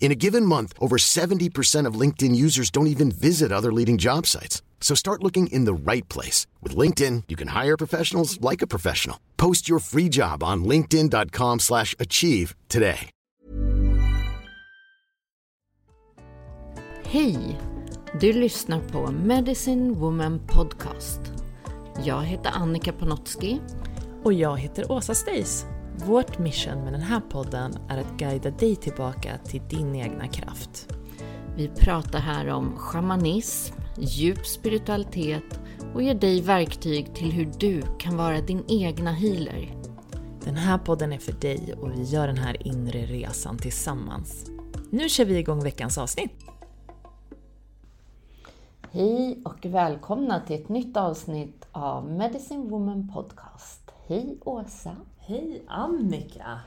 In 0.00 0.10
a 0.10 0.14
given 0.16 0.46
month, 0.46 0.72
over 0.80 0.96
70% 0.96 1.86
of 1.86 2.00
LinkedIn 2.00 2.34
users 2.34 2.70
don't 2.70 2.88
even 2.88 3.12
visit 3.12 3.52
other 3.52 3.72
leading 3.72 3.98
job 3.98 4.26
sites. 4.26 4.62
So 4.80 4.96
start 4.96 5.22
looking 5.22 5.46
in 5.48 5.66
the 5.66 5.74
right 5.74 6.08
place. 6.08 6.46
With 6.62 6.74
LinkedIn, 6.74 7.24
you 7.28 7.36
can 7.36 7.48
hire 7.48 7.76
professionals 7.76 8.40
like 8.40 8.62
a 8.62 8.66
professional. 8.66 9.20
Post 9.36 9.68
your 9.68 9.78
free 9.78 10.08
job 10.08 10.42
on 10.42 10.64
linkedin.com 10.64 11.60
slash 11.60 11.94
achieve 12.00 12.56
today. 12.68 13.10
Hej! 17.04 17.58
Du 18.20 18.32
lyssnar 18.32 18.80
på 18.80 19.12
Medicine 19.12 19.94
Woman 19.94 20.40
Podcast. 20.46 21.20
Jag 22.04 22.22
heter 22.22 22.50
Annika 22.50 22.92
Panotski. 22.92 23.60
Och 24.24 24.32
jag 24.32 24.58
heter 24.58 24.92
Åsa 24.92 25.14
Stace. 25.14 25.66
Vårt 26.06 26.38
mission 26.38 26.84
med 26.84 26.92
den 26.92 27.02
här 27.02 27.20
podden 27.20 27.72
är 27.88 27.98
att 27.98 28.18
guida 28.18 28.50
dig 28.50 28.76
tillbaka 28.76 29.38
till 29.44 29.62
din 29.68 29.94
egna 29.94 30.28
kraft. 30.28 30.88
Vi 31.56 31.68
pratar 31.68 32.18
här 32.18 32.48
om 32.48 32.76
shamanism, 32.76 33.74
djup 33.98 34.46
spiritualitet 34.46 35.60
och 35.94 36.02
ger 36.02 36.14
dig 36.14 36.40
verktyg 36.40 37.14
till 37.14 37.32
hur 37.32 37.52
du 37.58 37.82
kan 37.98 38.16
vara 38.16 38.40
din 38.40 38.64
egna 38.68 39.12
healer. 39.12 39.74
Den 40.44 40.54
här 40.54 40.78
podden 40.78 41.12
är 41.12 41.18
för 41.18 41.32
dig 41.32 41.74
och 41.80 41.92
vi 41.92 42.02
gör 42.02 42.26
den 42.26 42.38
här 42.38 42.66
inre 42.66 42.98
resan 42.98 43.58
tillsammans. 43.58 44.50
Nu 44.90 45.08
kör 45.08 45.24
vi 45.24 45.38
igång 45.38 45.64
veckans 45.64 45.98
avsnitt! 45.98 46.32
Hej 48.92 49.38
och 49.44 49.66
välkomna 49.66 50.40
till 50.40 50.62
ett 50.62 50.68
nytt 50.68 50.96
avsnitt 50.96 51.68
av 51.72 52.10
Medicine 52.10 52.70
Woman 52.70 53.12
Podcast. 53.14 53.90
Hej 54.06 54.38
Åsa! 54.44 54.96
Hej 55.30 55.62
Annika! 55.66 56.60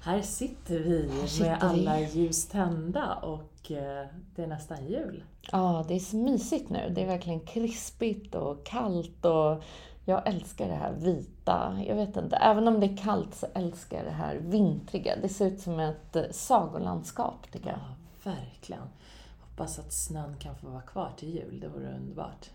Här 0.00 0.22
sitter 0.22 0.78
vi 0.78 1.10
Här 1.20 1.26
sitter 1.26 1.50
med 1.50 1.58
vi. 1.60 1.66
alla 1.66 2.00
ljus 2.00 2.48
tända 2.48 3.14
och 3.14 3.70
eh, 3.70 4.06
det 4.36 4.42
är 4.42 4.46
nästan 4.46 4.86
jul. 4.86 5.24
Ja, 5.52 5.84
det 5.88 5.94
är 5.94 5.98
så 5.98 6.16
mysigt 6.16 6.70
nu. 6.70 6.92
Det 6.94 7.02
är 7.02 7.06
verkligen 7.06 7.40
krispigt 7.40 8.34
och 8.34 8.66
kallt 8.66 9.24
och 9.24 9.62
jag 10.04 10.28
älskar 10.28 10.68
det 10.68 10.74
här 10.74 10.92
vita. 10.92 11.78
Jag 11.86 11.94
vet 11.96 12.16
inte, 12.16 12.36
även 12.36 12.68
om 12.68 12.80
det 12.80 12.86
är 12.86 12.96
kallt 12.96 13.34
så 13.34 13.46
älskar 13.54 13.96
jag 13.96 14.06
det 14.06 14.10
här 14.10 14.36
vintriga. 14.36 15.16
Det 15.22 15.28
ser 15.28 15.46
ut 15.46 15.60
som 15.60 15.80
ett 15.80 16.16
eh, 16.16 16.22
sagolandskap 16.30 17.52
tycker 17.52 17.68
jag. 17.68 17.78
Ja, 17.78 18.30
verkligen. 18.30 18.82
Hoppas 19.40 19.78
att 19.78 19.92
snön 19.92 20.36
kan 20.36 20.56
få 20.56 20.68
vara 20.68 20.82
kvar 20.82 21.10
till 21.16 21.34
jul, 21.34 21.60
det 21.60 21.68
vore 21.68 21.94
underbart. 21.96 22.50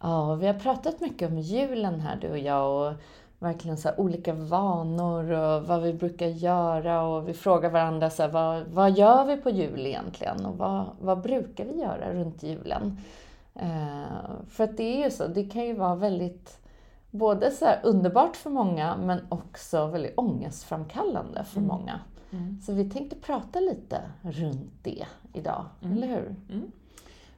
Ja, 0.00 0.34
vi 0.34 0.46
har 0.46 0.54
pratat 0.54 1.00
mycket 1.00 1.30
om 1.30 1.38
julen 1.38 2.00
här 2.00 2.16
du 2.16 2.30
och 2.30 2.38
jag 2.38 2.92
och 2.92 2.96
verkligen 3.40 3.76
så 3.76 3.90
olika 3.96 4.32
vanor 4.34 5.30
och 5.30 5.66
vad 5.66 5.82
vi 5.82 5.92
brukar 5.92 6.26
göra 6.26 7.02
och 7.02 7.28
vi 7.28 7.34
frågar 7.34 7.70
varandra 7.70 8.10
så 8.10 8.22
här, 8.22 8.30
vad, 8.30 8.66
vad 8.66 8.98
gör 8.98 9.24
vi 9.24 9.36
på 9.36 9.50
jul 9.50 9.86
egentligen 9.86 10.46
och 10.46 10.58
vad, 10.58 10.86
vad 11.00 11.20
brukar 11.20 11.64
vi 11.64 11.80
göra 11.80 12.12
runt 12.12 12.42
julen? 12.42 12.98
Eh, 13.54 14.30
för 14.48 14.64
att 14.64 14.76
det 14.76 14.82
är 14.82 15.04
ju 15.04 15.10
så, 15.10 15.26
det 15.26 15.44
kan 15.44 15.64
ju 15.64 15.74
vara 15.74 15.94
väldigt 15.94 16.60
både 17.10 17.50
så 17.50 17.66
underbart 17.82 18.36
för 18.36 18.50
många 18.50 18.96
men 18.96 19.20
också 19.28 19.86
väldigt 19.86 20.18
ångestframkallande 20.18 21.44
för 21.44 21.60
många. 21.60 22.00
Så 22.62 22.72
vi 22.72 22.90
tänkte 22.90 23.16
prata 23.16 23.60
lite 23.60 24.00
runt 24.22 24.72
det 24.82 25.06
idag, 25.32 25.64
eller 25.82 26.06
hur? 26.06 26.34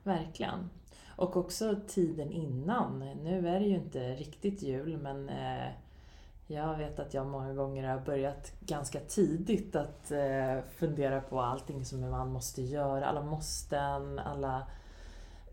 Verkligen. 0.02 0.70
Och 1.16 1.36
också 1.36 1.76
tiden 1.88 2.30
innan. 2.30 2.98
Nu 3.22 3.48
är 3.48 3.60
det 3.60 3.66
ju 3.66 3.74
inte 3.74 4.14
riktigt 4.14 4.62
jul 4.62 4.98
men 5.02 5.28
eh, 5.28 5.68
jag 6.52 6.76
vet 6.76 6.98
att 6.98 7.14
jag 7.14 7.26
många 7.26 7.54
gånger 7.54 7.88
har 7.88 8.00
börjat 8.00 8.52
ganska 8.60 9.00
tidigt 9.00 9.76
att 9.76 10.10
eh, 10.10 10.58
fundera 10.76 11.20
på 11.20 11.40
allting 11.40 11.84
som 11.84 12.10
man 12.10 12.32
måste 12.32 12.62
göra, 12.62 13.06
alla 13.06 13.22
måsten, 13.22 14.18
alla 14.18 14.66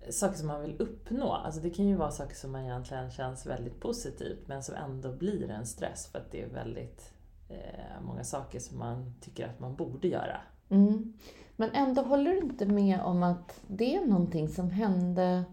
saker 0.09 0.37
som 0.37 0.47
man 0.47 0.61
vill 0.61 0.75
uppnå. 0.79 1.33
Alltså 1.33 1.61
det 1.61 1.69
kan 1.69 1.87
ju 1.87 1.95
vara 1.95 2.11
saker 2.11 2.35
som 2.35 2.51
man 2.51 2.63
egentligen 2.63 3.11
känns 3.11 3.45
väldigt 3.45 3.79
positivt 3.79 4.47
men 4.47 4.63
som 4.63 4.75
ändå 4.75 5.11
blir 5.11 5.49
en 5.51 5.65
stress 5.65 6.07
för 6.07 6.19
att 6.19 6.31
det 6.31 6.41
är 6.41 6.49
väldigt 6.49 7.13
eh, 7.49 8.01
många 8.01 8.23
saker 8.23 8.59
som 8.59 8.79
man 8.79 9.13
tycker 9.21 9.47
att 9.47 9.59
man 9.59 9.75
borde 9.75 10.07
göra. 10.07 10.37
Mm. 10.69 11.13
Men 11.55 11.69
ändå 11.73 12.01
håller 12.01 12.31
du 12.31 12.37
inte 12.37 12.65
med 12.65 13.01
om 13.01 13.23
att 13.23 13.61
det 13.67 13.95
är 13.95 14.05
någonting 14.05 14.49
som 14.49 14.69
hände 14.69 15.43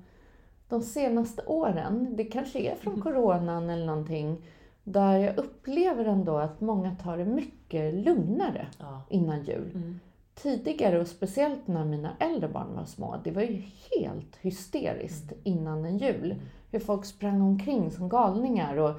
de 0.68 0.82
senaste 0.82 1.42
åren. 1.46 2.16
Det 2.16 2.24
kanske 2.24 2.58
är 2.58 2.74
från 2.74 3.02
coronan 3.02 3.70
eller 3.70 3.86
någonting. 3.86 4.46
Där 4.88 5.18
jag 5.18 5.38
upplever 5.38 6.04
ändå 6.04 6.38
att 6.38 6.60
många 6.60 6.94
tar 6.94 7.16
det 7.18 7.24
mycket 7.24 7.94
lugnare 7.94 8.66
Ja. 8.78 9.02
innan 9.08 9.42
jul. 9.44 9.98
Tidigare, 10.34 11.00
och 11.00 11.06
speciellt 11.08 11.66
när 11.66 11.84
mina 11.84 12.10
äldre 12.18 12.48
barn 12.48 12.76
var 12.76 12.84
små, 12.84 13.16
det 13.24 13.30
var 13.30 13.42
ju 13.42 13.62
helt 14.00 14.36
hysteriskt 14.40 15.32
innan 15.42 15.84
en 15.84 15.98
jul. 15.98 16.34
Hur 16.70 16.80
folk 16.80 17.04
sprang 17.04 17.42
omkring 17.42 17.90
som 17.90 18.08
galningar. 18.08 18.76
Och 18.76 18.90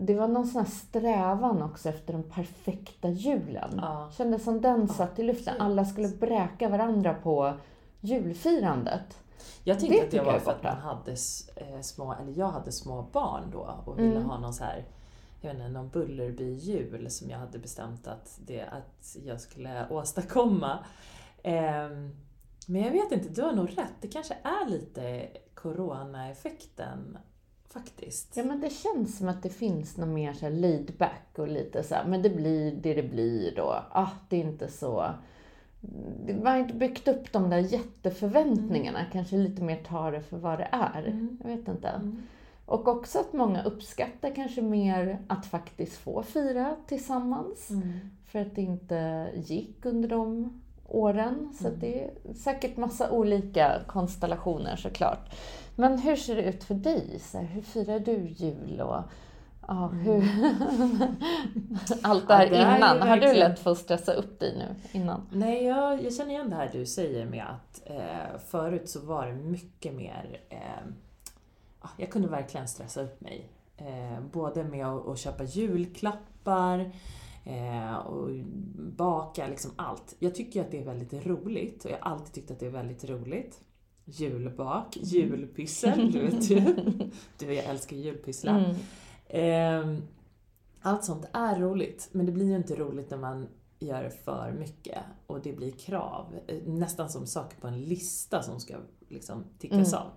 det 0.00 0.14
var 0.14 0.28
någon 0.28 0.46
sån 0.46 0.62
här 0.62 0.70
strävan 0.70 1.62
också 1.62 1.88
efter 1.88 2.12
den 2.12 2.22
perfekta 2.22 3.08
julen. 3.08 3.70
Ja. 3.76 4.10
Kändes 4.16 4.44
som 4.44 4.60
den 4.60 4.88
satt 4.88 5.18
i 5.18 5.22
luften. 5.22 5.54
Alla 5.60 5.84
skulle 5.84 6.08
bräka 6.08 6.68
varandra 6.68 7.14
på 7.14 7.52
julfirandet. 8.00 9.18
Jag 9.64 9.80
tänkte 9.80 9.98
Det 9.98 10.04
att 10.04 10.10
det 10.10 10.22
var 10.32 10.38
för 10.38 10.50
att 10.52 10.62
man 10.62 10.76
hade 10.76 11.10
eh, 11.56 11.80
små, 11.80 12.14
eller 12.22 12.38
jag 12.38 12.48
hade 12.48 12.72
små 12.72 13.04
barn 13.12 13.42
då 13.52 13.68
och 13.84 13.98
ville 13.98 14.16
Mm. 14.16 14.24
ha 14.30 14.38
någon 14.38 14.52
så 14.54 14.64
här, 14.64 14.84
jag 15.42 15.54
vet 15.54 15.60
inte, 15.60 15.68
någon 15.68 15.88
Bullerby-jul 15.88 17.10
som 17.10 17.30
jag 17.30 17.38
hade 17.38 17.58
bestämt 17.58 18.06
att, 18.06 18.38
det, 18.46 18.62
att 18.62 19.16
jag 19.24 19.40
skulle 19.40 19.88
åstadkomma. 19.88 20.78
Ehm, 21.42 22.10
men 22.66 22.82
jag 22.82 22.90
vet 22.90 23.12
inte, 23.12 23.28
du 23.28 23.42
har 23.42 23.52
nog 23.52 23.78
rätt. 23.78 23.94
Det 24.00 24.08
kanske 24.08 24.36
är 24.42 24.70
lite 24.70 25.28
Corona-effekten 25.54 27.18
faktiskt. 27.68 28.36
Ja 28.36 28.44
men 28.44 28.60
det 28.60 28.70
känns 28.70 29.18
som 29.18 29.28
att 29.28 29.42
det 29.42 29.48
finns 29.48 29.96
något 29.96 30.08
mer 30.08 30.32
så 30.32 30.46
här 30.46 30.52
laid 30.52 30.92
back 30.98 31.38
och 31.38 31.48
lite 31.48 31.82
så 31.82 31.94
här, 31.94 32.04
men 32.04 32.22
det 32.22 32.30
blir 32.30 32.76
det 32.76 32.94
det 32.94 33.02
blir 33.02 33.56
då. 33.56 33.82
Ah, 33.90 34.10
det 34.28 34.36
är 34.36 34.40
inte 34.40 34.68
så... 34.68 35.14
Man 36.26 36.46
har 36.46 36.56
inte 36.56 36.74
byggt 36.74 37.08
upp 37.08 37.32
de 37.32 37.50
där 37.50 37.58
jätteförväntningarna, 37.58 39.04
kanske 39.12 39.36
lite 39.36 39.62
mer 39.62 39.84
tar 39.84 40.12
det 40.12 40.22
för 40.22 40.36
vad 40.36 40.58
det 40.58 40.68
är. 40.72 41.28
Jag 41.42 41.56
vet 41.56 41.68
inte. 41.68 42.00
Och 42.66 42.88
också 42.88 43.18
att 43.18 43.32
många 43.32 43.62
uppskattar 43.62 44.34
kanske 44.34 44.62
mer 44.62 45.18
att 45.28 45.46
faktiskt 45.46 45.96
få 45.96 46.22
fira 46.22 46.76
tillsammans. 46.86 47.68
För 48.26 48.38
att 48.38 48.54
det 48.54 48.62
inte 48.62 49.30
gick 49.34 49.86
under 49.86 50.08
de 50.08 50.52
åren. 50.88 51.54
Så 51.60 51.68
att 51.68 51.80
det 51.80 52.04
är 52.04 52.34
säkert 52.34 52.76
massa 52.76 53.10
olika 53.10 53.80
konstellationer 53.86 54.76
såklart. 54.76 55.34
Men 55.76 55.98
hur 55.98 56.16
ser 56.16 56.36
det 56.36 56.42
ut 56.42 56.64
för 56.64 56.74
dig? 56.74 57.18
Så 57.18 57.38
här, 57.38 57.44
hur 57.44 57.62
firar 57.62 57.98
du 57.98 58.28
jul? 58.28 58.80
Och 58.80 59.02
Ja, 59.68 59.86
hur... 59.86 60.14
Allt 62.02 62.28
det 62.28 62.34
här 62.34 62.46
Ja, 62.46 62.50
det 62.50 62.76
innan. 62.76 63.02
Har 63.02 63.16
du 63.16 63.32
lätt 63.32 63.58
för 63.58 63.70
att 63.70 63.78
stressa 63.78 64.12
upp 64.12 64.40
dig 64.40 64.54
nu 64.58 64.98
innan? 65.00 65.26
Nej, 65.32 65.64
jag, 65.64 66.04
jag 66.04 66.14
känner 66.14 66.30
igen 66.30 66.50
det 66.50 66.56
här 66.56 66.70
du 66.72 66.86
säger 66.86 67.26
med 67.26 67.44
att 67.44 67.82
eh, 67.86 68.38
förut 68.46 68.88
så 68.88 69.00
var 69.00 69.26
det 69.26 69.34
mycket 69.34 69.94
mer... 69.94 70.40
Eh, 70.48 70.58
jag 71.96 72.10
kunde 72.10 72.28
verkligen 72.28 72.68
stressa 72.68 73.02
upp 73.02 73.20
mig. 73.20 73.48
Eh, 73.76 74.20
både 74.32 74.64
med 74.64 74.86
att, 74.86 75.08
att 75.08 75.18
köpa 75.18 75.44
julklappar 75.44 76.92
eh, 77.44 77.94
och 77.96 78.30
baka, 78.96 79.46
liksom 79.46 79.70
allt. 79.76 80.16
Jag 80.18 80.34
tycker 80.34 80.60
att 80.60 80.70
det 80.70 80.78
är 80.80 80.84
väldigt 80.84 81.26
roligt 81.26 81.84
och 81.84 81.90
jag 81.90 81.98
har 82.00 82.10
alltid 82.10 82.32
tyckt 82.32 82.50
att 82.50 82.60
det 82.60 82.66
är 82.66 82.70
väldigt 82.70 83.04
roligt. 83.04 83.60
Julbak, 84.04 84.96
julpyssel, 84.96 86.12
du 86.12 86.20
vet 86.20 86.50
ju. 86.50 86.60
Du 87.38 87.54
jag 87.54 87.64
älskar 87.64 87.96
julpysslar. 87.96 88.58
Mm. 88.58 88.76
Ehm, 89.28 90.02
Allt 90.84 91.04
sånt 91.04 91.26
är 91.32 91.58
roligt, 91.60 92.08
men 92.12 92.26
det 92.26 92.32
blir 92.32 92.46
ju 92.46 92.56
inte 92.56 92.74
roligt 92.76 93.10
när 93.10 93.18
man 93.18 93.48
gör 93.78 94.08
för 94.08 94.52
mycket 94.52 94.98
och 95.26 95.40
det 95.42 95.52
blir 95.52 95.70
krav. 95.70 96.26
Eh, 96.46 96.62
Nästan 96.66 97.10
som 97.10 97.26
saker 97.26 97.60
på 97.60 97.66
en 97.66 97.82
lista 97.84 98.42
som 98.42 98.60
ska 98.60 98.74
liksom 99.08 99.44
tickas 99.58 99.92
Mm. 99.92 100.00
av. 100.06 100.10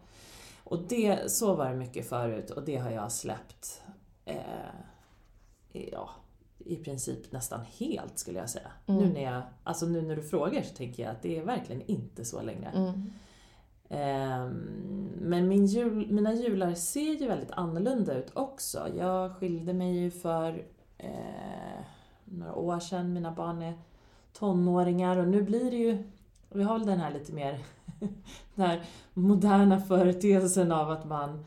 Och 0.66 0.88
det, 0.88 1.32
så 1.32 1.56
var 1.56 1.70
det 1.70 1.76
mycket 1.76 2.10
förut 2.10 2.50
och 2.50 2.64
det 2.66 2.78
har 2.78 2.92
jag 2.92 3.12
släppt 3.12 3.84
eh, 4.26 4.36
ja, 5.72 6.10
i 6.58 6.76
princip 6.76 7.32
nästan 7.32 7.60
helt 7.80 8.20
skulle 8.20 8.40
jag 8.40 8.50
säga. 8.50 8.72
Mm. 8.86 9.02
Nu, 9.02 9.14
när 9.14 9.24
jag, 9.24 9.42
alltså 9.64 9.86
nu 9.86 10.02
när 10.02 10.16
du 10.16 10.24
frågar 10.24 10.62
så 10.62 10.76
tänker 10.76 11.04
jag 11.04 11.12
att 11.12 11.22
det 11.22 11.38
är 11.38 11.46
verkligen 11.46 11.82
inte 11.82 12.26
så 12.26 12.42
längre. 12.42 12.70
Mm. 12.76 13.12
Ehm, 13.90 15.12
Men 15.22 15.48
min 15.48 15.66
jul, 15.66 16.12
mina 16.12 16.34
jular 16.34 16.74
ser 16.74 17.22
ju 17.22 17.28
väldigt 17.28 17.52
annorlunda 17.52 18.14
ut 18.14 18.32
också. 18.34 18.88
Jag 18.98 19.36
skilde 19.36 19.74
mig 19.74 19.96
ju 19.96 20.12
för 20.12 20.66
eh, 20.98 21.86
några 22.26 22.56
år 22.56 22.80
sedan. 22.80 23.14
Mina 23.14 23.32
barn 23.32 23.62
är 23.62 23.74
tonåringar 24.34 25.18
och 25.18 25.28
nu 25.28 25.44
blir 25.44 25.72
det 25.72 25.78
ju... 25.78 26.04
Vi 26.50 26.64
har 26.64 26.78
väl 26.78 26.88
den 26.88 27.00
här 27.00 27.14
lite 27.14 27.34
mer 27.34 27.60
den 28.56 28.66
här 28.66 28.86
moderna 29.14 29.80
företeelsen 29.80 30.72
av 30.72 30.92
att 30.92 31.06
man... 31.06 31.46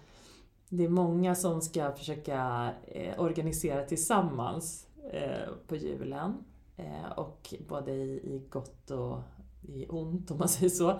Det 0.70 0.84
är 0.84 0.88
många 0.88 1.34
som 1.34 1.60
ska 1.60 1.92
försöka 1.92 2.70
eh, 2.86 3.20
organisera 3.20 3.84
tillsammans 3.84 4.86
eh, 5.12 5.52
på 5.66 5.76
julen. 5.76 6.34
Eh, 6.76 7.12
och 7.16 7.54
både 7.68 7.92
i, 7.92 8.34
i 8.34 8.42
gott 8.50 8.90
och 8.90 9.18
i 9.62 9.86
ont 9.88 10.30
om 10.30 10.38
man 10.38 10.48
säger 10.48 10.70
så. 10.70 10.98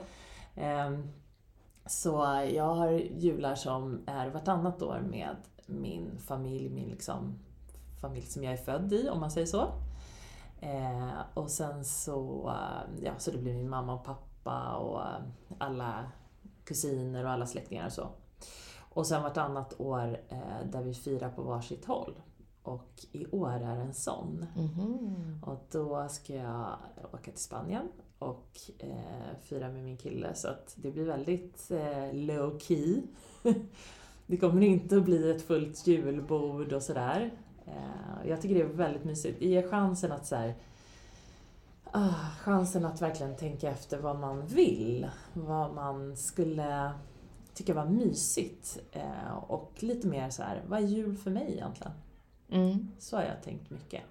Ehm, 0.55 1.09
så 1.87 2.11
jag 2.53 2.75
har 2.75 2.91
jular 2.91 3.55
som 3.55 4.03
är 4.07 4.31
vartannat 4.31 4.83
år 4.83 5.01
med 5.11 5.37
min 5.67 6.19
familj, 6.19 6.69
min 6.69 6.89
liksom 6.89 7.39
familj 8.01 8.27
som 8.27 8.45
jag 8.45 8.53
är 8.53 8.57
född 8.57 8.93
i, 8.93 9.09
om 9.09 9.21
man 9.21 9.31
säger 9.31 9.47
så. 9.47 9.73
Eh, 10.61 11.11
och 11.35 11.51
sen 11.51 11.85
så, 11.85 12.53
ja, 13.03 13.13
så 13.19 13.31
det 13.31 13.39
blir 13.39 13.55
min 13.55 13.69
mamma 13.69 13.95
och 13.95 14.05
pappa 14.05 14.28
och 14.77 15.01
eh, 15.01 15.21
alla 15.59 16.05
kusiner 16.65 17.25
och 17.25 17.31
alla 17.31 17.47
släktingar 17.47 17.87
och 17.87 17.93
så. 17.93 18.09
Och 18.79 19.07
sen 19.07 19.23
vartannat 19.23 19.81
år 19.81 20.21
eh, 20.29 20.71
där 20.73 20.83
vi 20.83 20.95
firar 20.95 21.31
på 21.31 21.43
varsitt 21.43 21.85
håll. 21.85 22.15
Och 22.63 23.07
i 23.13 23.27
år 23.27 23.51
är 23.51 23.77
det 23.77 23.83
en 23.83 23.95
sån. 23.95 24.47
Mhm. 24.57 25.41
Och 25.47 25.67
då 25.73 26.09
ska 26.09 26.35
jag 26.35 26.77
åka 27.13 27.31
till 27.31 27.43
Spanien 27.43 27.89
och 28.19 28.61
eh, 28.79 29.37
fira 29.43 29.69
med 29.69 29.85
min 29.85 29.97
kille 29.97 30.35
så 30.35 30.49
att 30.49 30.75
det 30.77 30.91
blir 30.91 31.05
väldigt 31.05 31.71
eh, 31.71 32.13
low 32.15 32.59
key. 32.59 33.03
det 34.27 34.37
kommer 34.37 34.63
inte 34.63 34.97
att 34.97 35.05
bli 35.05 35.31
ett 35.31 35.43
fullt 35.43 35.87
julbord 35.87 36.73
och 36.73 36.83
sådär. 36.83 37.31
Eh, 37.67 38.29
jag 38.29 38.43
tycker 38.43 38.55
det 38.55 38.61
är 38.61 38.67
väldigt 38.67 39.05
mysigt. 39.05 39.43
Ger 39.43 39.69
chansen 39.69 40.13
att 40.13 40.27
så 40.27 40.37
här, 40.37 40.55
ah, 41.93 42.31
chansen 42.41 42.85
att 42.85 43.03
verkligen 43.03 43.37
tänka 43.37 43.71
efter 43.71 43.99
vad 43.99 44.19
man 44.19 44.47
vill. 44.47 45.11
Vad 45.33 45.75
man 45.75 46.17
skulle 46.17 46.93
tycka 47.55 47.75
var 47.75 47.85
mysigt. 47.85 48.79
Eh, 48.93 49.37
och 49.47 49.73
lite 49.79 50.07
mer 50.07 50.31
så 50.31 50.43
här, 50.43 50.63
vad 50.69 50.83
är 50.83 50.87
jul 50.87 51.17
för 51.17 51.31
mig 51.31 51.53
egentligen? 51.53 51.93
Mm. 52.51 52.89
Så 52.99 53.17
har 53.17 53.23
jag 53.23 53.43
tänkt 53.43 53.71
mycket. 53.71 54.03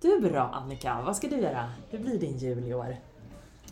Du 0.00 0.20
bra 0.20 0.42
Annika, 0.42 1.02
vad 1.02 1.16
ska 1.16 1.28
du 1.28 1.36
göra? 1.36 1.72
Hur 1.90 1.98
blir 1.98 2.18
din 2.18 2.36
jul 2.38 2.64
i 2.64 2.74
år? 2.74 2.96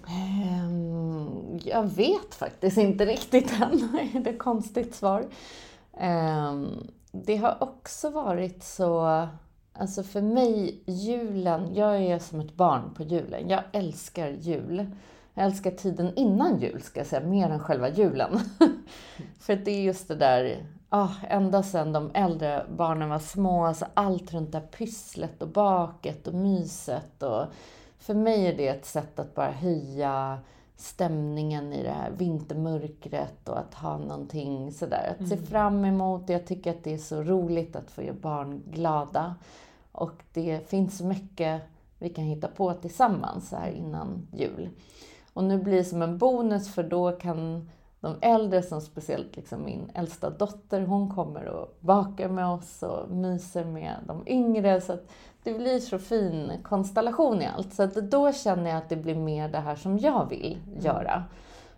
Ehm, 0.09 1.59
jag 1.65 1.83
vet 1.83 2.35
faktiskt 2.35 2.79
inte 2.79 3.07
riktigt 3.07 3.53
än. 3.61 3.89
Det 4.13 4.29
är 4.29 4.33
ett 4.33 4.39
konstigt 4.39 4.95
svar. 4.95 5.27
Ehm, 5.97 6.91
det 7.13 7.37
har 7.37 7.63
också 7.63 8.11
varit 8.11 8.65
så... 8.65 9.29
Alltså 9.73 10.03
för 10.03 10.23
mig, 10.23 10.83
julen... 10.87 11.75
Jag 11.75 12.03
är 12.03 12.19
som 12.19 12.41
ett 12.41 12.57
barn 12.57 12.95
på 12.95 13.03
julen. 13.03 13.49
Jag 13.49 13.63
älskar 13.73 14.29
jul. 14.29 14.87
Jag 15.35 15.45
älskar 15.45 15.71
tiden 15.71 16.15
innan 16.17 16.61
jul, 16.61 16.83
ska 16.83 17.01
jag 17.01 17.07
säga, 17.07 17.27
mer 17.27 17.51
än 17.51 17.61
själva 17.61 17.89
julen. 17.89 18.41
för 19.39 19.57
det 19.57 19.71
är 19.71 19.83
just 19.83 20.09
det 20.09 20.15
där... 20.15 20.67
Ah, 20.89 21.11
ända 21.29 21.63
sedan 21.63 21.93
de 21.93 22.11
äldre 22.15 22.67
barnen 22.77 23.09
var 23.09 23.19
små, 23.19 23.65
alltså 23.65 23.87
allt 23.95 24.33
runt 24.33 24.53
det 24.53 24.59
här 24.59 24.67
pysslet 24.67 25.43
och 25.43 25.49
baket 25.49 26.27
och 26.27 26.35
myset. 26.35 27.23
Och 27.23 27.47
för 27.99 28.15
mig 28.15 28.47
är 28.47 28.57
det 28.57 28.69
ett 28.69 28.87
sätt 28.87 29.19
att 29.19 29.35
bara 29.35 29.51
höja 29.51 30.39
stämningen 30.77 31.73
i 31.73 31.83
det 31.83 31.91
här 31.91 32.11
vintermörkret 32.11 33.49
och 33.49 33.59
att 33.59 33.75
ha 33.75 33.99
någonting 33.99 34.73
sådär 34.73 35.17
att 35.21 35.29
se 35.29 35.37
fram 35.37 35.85
emot. 35.85 36.29
Jag 36.29 36.47
tycker 36.47 36.71
att 36.71 36.85
det 36.85 36.95
är 36.95 36.99
så 36.99 37.23
roligt 37.23 37.77
att 37.77 37.91
få 37.91 38.03
göra 38.03 38.17
barn 38.21 38.63
glada. 38.71 39.35
Och 39.93 40.23
det 40.33 40.69
finns 40.69 40.99
så 40.99 41.05
mycket 41.05 41.63
vi 41.99 42.09
kan 42.09 42.25
hitta 42.25 42.49
på 42.49 42.75
tillsammans 42.75 43.49
så 43.49 43.57
här 43.57 43.71
innan 43.71 44.27
jul. 44.33 44.69
Och 45.33 45.45
nu 45.45 45.59
blir 45.59 45.77
det 45.77 45.85
som 45.85 46.03
en 46.03 46.19
bonus 46.19 46.75
för 46.75 46.83
då 46.83 47.13
kan 47.13 47.69
de 48.01 48.17
äldre, 48.21 48.63
som 48.63 48.81
speciellt 48.81 49.37
liksom 49.37 49.65
min 49.65 49.91
äldsta 49.95 50.31
dotter, 50.31 50.81
hon 50.81 51.11
kommer 51.11 51.45
och 51.45 51.77
bakar 51.81 52.29
med 52.29 52.47
oss 52.47 52.83
och 52.83 53.11
myser 53.11 53.65
med 53.65 53.97
de 54.07 54.23
yngre. 54.27 54.81
Så 54.81 54.93
att 54.93 55.11
det 55.43 55.55
blir 55.55 55.79
så 55.79 55.99
fin 55.99 56.53
konstellation 56.63 57.43
i 57.43 57.47
allt. 57.47 57.75
Så 57.75 57.83
att 57.83 57.95
då 57.95 58.33
känner 58.33 58.71
jag 58.71 58.79
att 58.79 58.89
det 58.89 58.97
blir 58.97 59.15
mer 59.15 59.49
det 59.49 59.59
här 59.59 59.77
som 59.77 59.99
jag 59.99 60.29
vill 60.29 60.59
göra. 60.81 61.25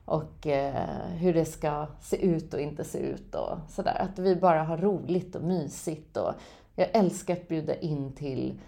Och 0.04 0.46
eh, 0.46 1.08
hur 1.18 1.34
det 1.34 1.44
ska 1.44 1.86
se 2.00 2.16
ut 2.16 2.54
och 2.54 2.60
inte 2.60 2.84
se 2.84 2.98
ut 2.98 3.34
och 3.34 3.58
sådär. 3.68 3.96
Att 4.00 4.18
vi 4.18 4.36
bara 4.36 4.62
har 4.62 4.76
roligt 4.76 5.36
och 5.36 5.42
mysigt. 5.42 6.16
Och 6.16 6.32
jag 6.74 6.88
älskar 6.92 7.34
att 7.34 7.48
bjuda 7.48 7.74
in 7.74 8.12
till 8.12 8.60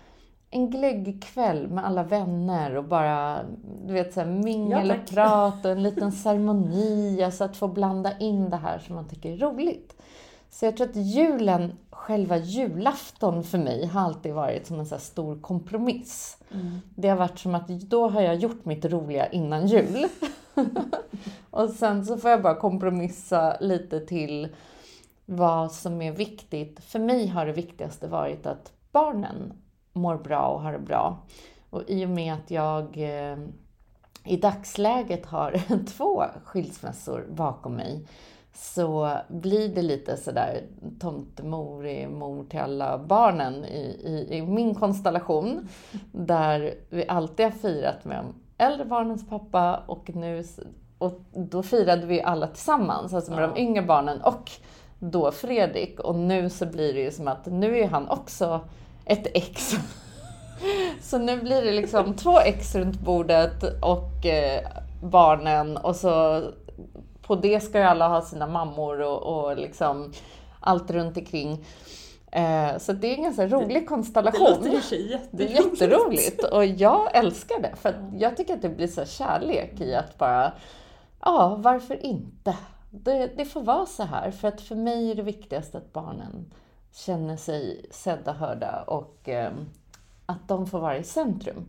en 0.50 0.70
glöggkväll 0.70 1.69
med 1.69 1.87
alla 1.87 2.02
vänner 2.02 2.76
och 2.76 2.84
bara 2.84 3.40
du 3.87 3.93
vet, 3.93 4.14
så 4.14 4.20
här, 4.20 4.26
mingel 4.26 4.91
och 4.91 5.10
prat 5.10 5.65
och 5.65 5.70
en 5.70 5.82
liten 5.82 6.12
ceremoni. 6.12 7.22
Alltså 7.22 7.44
att 7.44 7.56
få 7.56 7.69
blanda 7.69 8.19
in 8.19 8.50
det 8.50 8.56
här 8.56 8.79
som 8.79 8.94
man 8.94 9.08
tycker 9.08 9.32
är 9.32 9.36
roligt. 9.36 9.96
Så 10.50 10.65
jag 10.65 10.76
tror 10.76 10.88
att 10.88 10.96
julen, 10.96 11.72
själva 12.06 12.36
julafton 12.36 13.44
för 13.44 13.58
mig, 13.58 13.86
har 13.86 14.01
alltid 14.01 14.34
varit 14.34 14.67
som 14.67 14.81
en 14.81 14.86
så 14.86 14.98
stor 14.98 15.41
kompromiss. 15.41 16.39
Det 16.94 17.08
har 17.08 17.17
varit 17.17 17.39
som 17.39 17.55
att 17.55 17.69
då 17.69 18.08
har 18.08 18.20
jag 18.20 18.36
gjort 18.36 18.65
mitt 18.65 18.84
roliga 18.84 19.27
innan 19.27 19.67
jul. 19.67 20.06
och 21.51 21.70
sen 21.70 22.06
så 22.06 22.17
får 22.17 22.31
jag 22.31 22.43
bara 22.43 22.55
kompromissa 22.55 23.56
lite 23.60 24.01
till 24.01 24.48
vad 25.25 25.72
som 25.72 26.03
är 26.03 26.13
viktigt. 26.13 26.84
För 26.84 26.98
mig 26.98 27.27
har 27.27 27.46
det 27.46 27.53
viktigaste 27.53 28.08
varit 28.08 28.46
att 28.46 28.72
barnen 28.93 29.53
mår 29.93 30.17
bra 30.17 30.46
och 30.46 30.63
har 30.63 30.72
det 30.72 30.79
bra. 30.79 31.19
Och 31.70 31.82
i 31.86 32.06
och 32.06 32.10
med 32.10 32.34
att 32.34 32.51
jag 32.51 32.84
eh, 32.96 33.39
i 34.25 34.36
dagsläget 34.36 35.27
har 35.27 35.84
två 35.96 36.25
skilsmässor 36.44 37.27
bakom 37.31 37.75
mig 37.75 38.06
så 38.56 39.19
blir 39.29 39.69
det 39.69 39.82
lite 39.82 40.17
sådär 40.17 40.63
tomtemor 41.01 41.86
är 41.86 42.08
mor 42.08 42.44
till 42.44 42.60
alla 42.60 42.98
barnen 42.98 43.65
i, 43.65 44.01
i, 44.05 44.36
i 44.36 44.43
min 44.43 44.75
konstellation. 44.75 45.69
Där 46.13 46.75
vi 46.91 47.08
alltid 47.08 47.46
har 47.46 47.51
firat 47.51 48.05
med 48.05 48.17
de 48.17 48.34
äldre 48.65 48.84
barnens 48.84 49.29
pappa 49.29 49.82
och 49.86 50.10
nu 50.15 50.44
och 50.98 51.20
då 51.32 51.63
firade 51.63 52.06
vi 52.06 52.22
alla 52.22 52.46
tillsammans, 52.46 53.15
alltså 53.15 53.32
med 53.32 53.43
de 53.43 53.56
yngre 53.60 53.82
barnen 53.82 54.20
och 54.20 54.51
då 54.98 55.32
Fredrik. 55.32 56.01
Och 56.01 56.15
nu 56.15 56.51
så 56.51 56.67
blir 56.67 56.94
det 56.94 57.01
ju 57.01 57.10
som 57.10 57.29
att 57.29 57.46
nu 57.46 57.79
är 57.79 57.89
han 57.89 58.08
också 58.08 58.60
ett 59.05 59.27
ex. 59.34 59.77
Så 61.01 61.19
nu 61.19 61.41
blir 61.41 61.63
det 61.63 61.72
liksom 61.72 62.15
två 62.15 62.41
ex 62.41 62.75
runt 62.75 63.01
bordet 63.01 63.63
och 63.82 64.27
eh, 64.27 64.60
barnen 65.03 65.77
och 65.77 65.96
så 65.96 66.43
på 67.26 67.34
det 67.36 67.60
ska 67.60 67.78
ju 67.78 67.84
alla 67.84 68.08
ha 68.08 68.22
sina 68.22 68.46
mammor 68.46 69.00
och, 69.02 69.22
och 69.22 69.56
liksom 69.56 70.12
allt 70.60 70.90
runt 70.90 71.16
omkring. 71.16 71.64
Eh, 72.32 72.78
så 72.78 72.92
det 72.92 73.06
är 73.12 73.14
en 73.16 73.22
ganska 73.22 73.46
rolig 73.46 73.76
Det 73.82 73.86
konstellation. 73.86 74.46
låter 74.50 74.66
i 74.74 74.78
och 74.78 74.82
för 74.82 74.88
sig 74.88 75.20
Det 75.30 75.44
är 75.44 75.48
jätteroligt. 75.48 75.80
jätteroligt 75.80 76.44
och 76.44 76.66
jag 76.66 77.16
älskar 77.16 77.60
det 77.62 77.76
för 77.76 78.10
jag 78.18 78.36
tycker 78.36 78.54
att 78.54 78.62
det 78.62 78.68
blir 78.68 78.86
så 78.86 79.04
kärlek 79.04 79.80
i 79.80 79.94
att 79.94 80.18
bara, 80.18 80.52
ja 81.20 81.56
varför 81.58 82.06
inte? 82.06 82.56
Det, 82.90 83.26
det 83.36 83.44
får 83.44 83.62
vara 83.62 83.86
så 83.86 84.02
här 84.02 84.30
för 84.30 84.48
att 84.48 84.60
för 84.60 84.74
mig 84.74 85.10
är 85.10 85.14
det 85.14 85.22
viktigast 85.22 85.74
att 85.74 85.92
barnen 85.92 86.52
känner 86.92 87.36
sig 87.36 87.86
sedda, 87.90 88.32
hörda 88.32 88.84
och 88.86 89.28
eh, 89.28 89.50
att 90.26 90.48
de 90.48 90.66
får 90.66 90.78
vara 90.80 90.96
i 90.96 91.04
centrum. 91.04 91.66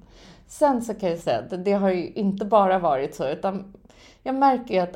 Sen 0.47 0.81
så 0.81 0.93
kan 0.93 1.09
jag 1.09 1.19
säga 1.19 1.39
att 1.39 1.65
det 1.65 1.73
har 1.73 1.89
ju 1.89 2.07
inte 2.11 2.45
bara 2.45 2.79
varit 2.79 3.15
så, 3.15 3.27
utan 3.27 3.73
jag 4.23 4.35
märker 4.35 4.73
ju 4.73 4.79
att 4.79 4.95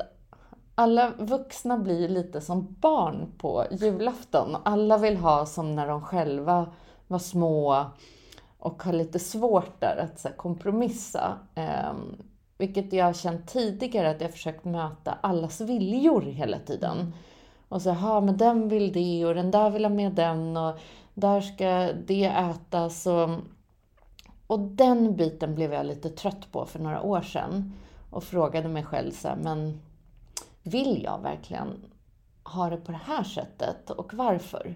alla 0.74 1.10
vuxna 1.18 1.78
blir 1.78 2.08
lite 2.08 2.40
som 2.40 2.76
barn 2.80 3.32
på 3.38 3.64
julafton. 3.70 4.56
Alla 4.62 4.98
vill 4.98 5.16
ha 5.16 5.46
som 5.46 5.74
när 5.74 5.88
de 5.88 6.02
själva 6.02 6.66
var 7.06 7.18
små 7.18 7.86
och 8.58 8.82
har 8.82 8.92
lite 8.92 9.18
svårt 9.18 9.80
där 9.80 9.96
att 9.96 10.20
så 10.20 10.28
här, 10.28 10.36
kompromissa. 10.36 11.38
Eh, 11.54 11.92
vilket 12.58 12.92
jag 12.92 13.04
har 13.04 13.12
känt 13.12 13.48
tidigare 13.48 14.10
att 14.10 14.20
jag 14.20 14.30
försökt 14.30 14.64
möta 14.64 15.18
allas 15.20 15.60
viljor 15.60 16.20
hela 16.20 16.58
tiden. 16.58 17.14
Och 17.68 17.82
så, 17.82 17.88
ja 17.88 18.20
men 18.20 18.36
den 18.36 18.68
vill 18.68 18.92
det 18.92 19.26
och 19.26 19.34
den 19.34 19.50
där 19.50 19.70
vill 19.70 19.84
ha 19.84 19.90
med 19.90 20.12
den 20.12 20.56
och 20.56 20.78
där 21.14 21.40
ska 21.40 21.92
det 22.06 22.24
ätas. 22.24 23.06
Och, 23.06 23.30
och 24.46 24.60
den 24.60 25.16
biten 25.16 25.54
blev 25.54 25.72
jag 25.72 25.86
lite 25.86 26.10
trött 26.10 26.52
på 26.52 26.66
för 26.66 26.78
några 26.78 27.02
år 27.02 27.20
sedan. 27.20 27.72
Och 28.10 28.24
frågade 28.24 28.68
mig 28.68 28.84
själv 28.84 29.10
så 29.12 29.28
här, 29.28 29.36
men 29.36 29.80
vill 30.62 31.02
jag 31.02 31.20
verkligen 31.22 31.84
ha 32.44 32.70
det 32.70 32.76
på 32.76 32.92
det 32.92 33.00
här 33.04 33.24
sättet 33.24 33.90
och 33.90 34.14
varför? 34.14 34.74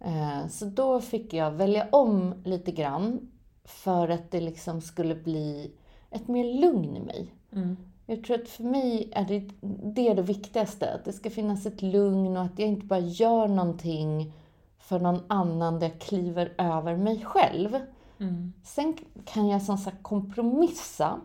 Mm. 0.00 0.48
Så 0.48 0.64
då 0.64 1.00
fick 1.00 1.32
jag 1.32 1.50
välja 1.50 1.88
om 1.92 2.34
lite 2.44 2.72
grann 2.72 3.30
för 3.64 4.08
att 4.08 4.30
det 4.30 4.40
liksom 4.40 4.80
skulle 4.80 5.14
bli 5.14 5.72
ett 6.10 6.28
mer 6.28 6.60
lugn 6.60 6.96
i 6.96 7.00
mig. 7.00 7.34
Mm. 7.52 7.76
Jag 8.06 8.24
tror 8.24 8.42
att 8.42 8.48
för 8.48 8.64
mig 8.64 9.12
är 9.12 9.24
det, 9.24 9.50
det 9.94 10.08
är 10.08 10.14
det 10.14 10.22
viktigaste. 10.22 10.94
Att 10.94 11.04
det 11.04 11.12
ska 11.12 11.30
finnas 11.30 11.66
ett 11.66 11.82
lugn 11.82 12.36
och 12.36 12.42
att 12.42 12.58
jag 12.58 12.68
inte 12.68 12.86
bara 12.86 13.00
gör 13.00 13.48
någonting 13.48 14.32
för 14.78 14.98
någon 14.98 15.20
annan 15.26 15.78
där 15.78 15.88
jag 15.88 16.00
kliver 16.00 16.54
över 16.58 16.96
mig 16.96 17.24
själv. 17.24 17.80
Mm. 18.18 18.52
Sen 18.64 18.96
kan 19.24 19.48
jag 19.48 19.62
som 19.62 19.78
sagt 19.78 20.02
kompromissa. 20.02 21.20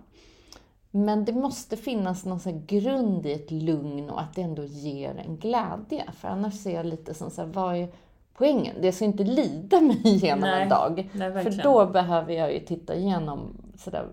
Men 0.91 1.25
det 1.25 1.33
måste 1.33 1.77
finnas 1.77 2.25
någon 2.25 2.39
så 2.39 2.61
grund 2.67 3.25
i 3.25 3.31
ett 3.33 3.51
lugn 3.51 4.09
och 4.09 4.21
att 4.21 4.35
det 4.35 4.41
ändå 4.41 4.63
ger 4.63 5.23
en 5.27 5.37
glädje. 5.37 6.11
För 6.11 6.27
annars 6.27 6.53
ser 6.53 6.75
jag 6.75 6.85
lite 6.85 7.13
som 7.13 7.31
så 7.31 7.41
här, 7.41 7.49
vad 7.49 7.75
är 7.75 7.89
poängen? 8.33 8.75
Det 8.81 8.91
ska 8.91 9.05
inte 9.05 9.23
lida 9.23 9.81
mig 9.81 10.01
igenom 10.03 10.49
Nej. 10.49 10.63
en 10.63 10.69
dag. 10.69 11.09
Nej, 11.13 11.43
för 11.43 11.63
då 11.63 11.85
behöver 11.85 12.33
jag 12.33 12.53
ju 12.53 12.59
titta 12.59 12.95
igenom 12.95 13.57
sådär, 13.77 14.05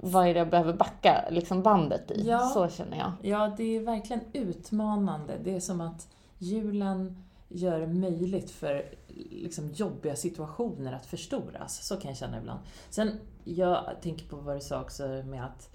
vad 0.00 0.28
är 0.28 0.34
det 0.34 0.38
jag 0.38 0.50
behöver 0.50 0.72
backa 0.72 1.24
liksom 1.30 1.62
bandet 1.62 2.10
i. 2.10 2.28
Ja, 2.28 2.38
så 2.38 2.68
känner 2.68 2.98
jag. 2.98 3.12
Ja, 3.22 3.54
det 3.56 3.76
är 3.76 3.80
verkligen 3.80 4.22
utmanande. 4.32 5.32
Det 5.44 5.56
är 5.56 5.60
som 5.60 5.80
att 5.80 6.08
julen 6.38 7.22
gör 7.48 7.80
det 7.80 7.86
möjligt 7.86 8.50
för 8.50 8.84
liksom, 9.30 9.70
jobbiga 9.70 10.16
situationer 10.16 10.92
att 10.92 11.06
förstoras. 11.06 11.86
Så 11.86 11.96
kan 11.96 12.08
jag 12.08 12.18
känna 12.18 12.38
ibland. 12.38 12.60
Sen, 12.90 13.20
jag 13.44 13.84
tänker 14.02 14.26
på 14.26 14.36
vad 14.36 14.56
du 14.56 14.60
sa 14.60 14.80
också 14.80 15.02
med 15.02 15.44
att 15.44 15.69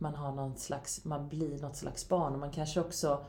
man 0.00 0.14
har 0.14 0.32
någon 0.32 0.56
slags, 0.56 1.04
man 1.04 1.28
blir 1.28 1.58
något 1.58 1.76
slags 1.76 2.08
barn 2.08 2.32
och 2.32 2.38
man 2.38 2.50
kanske 2.50 2.80
också, 2.80 3.24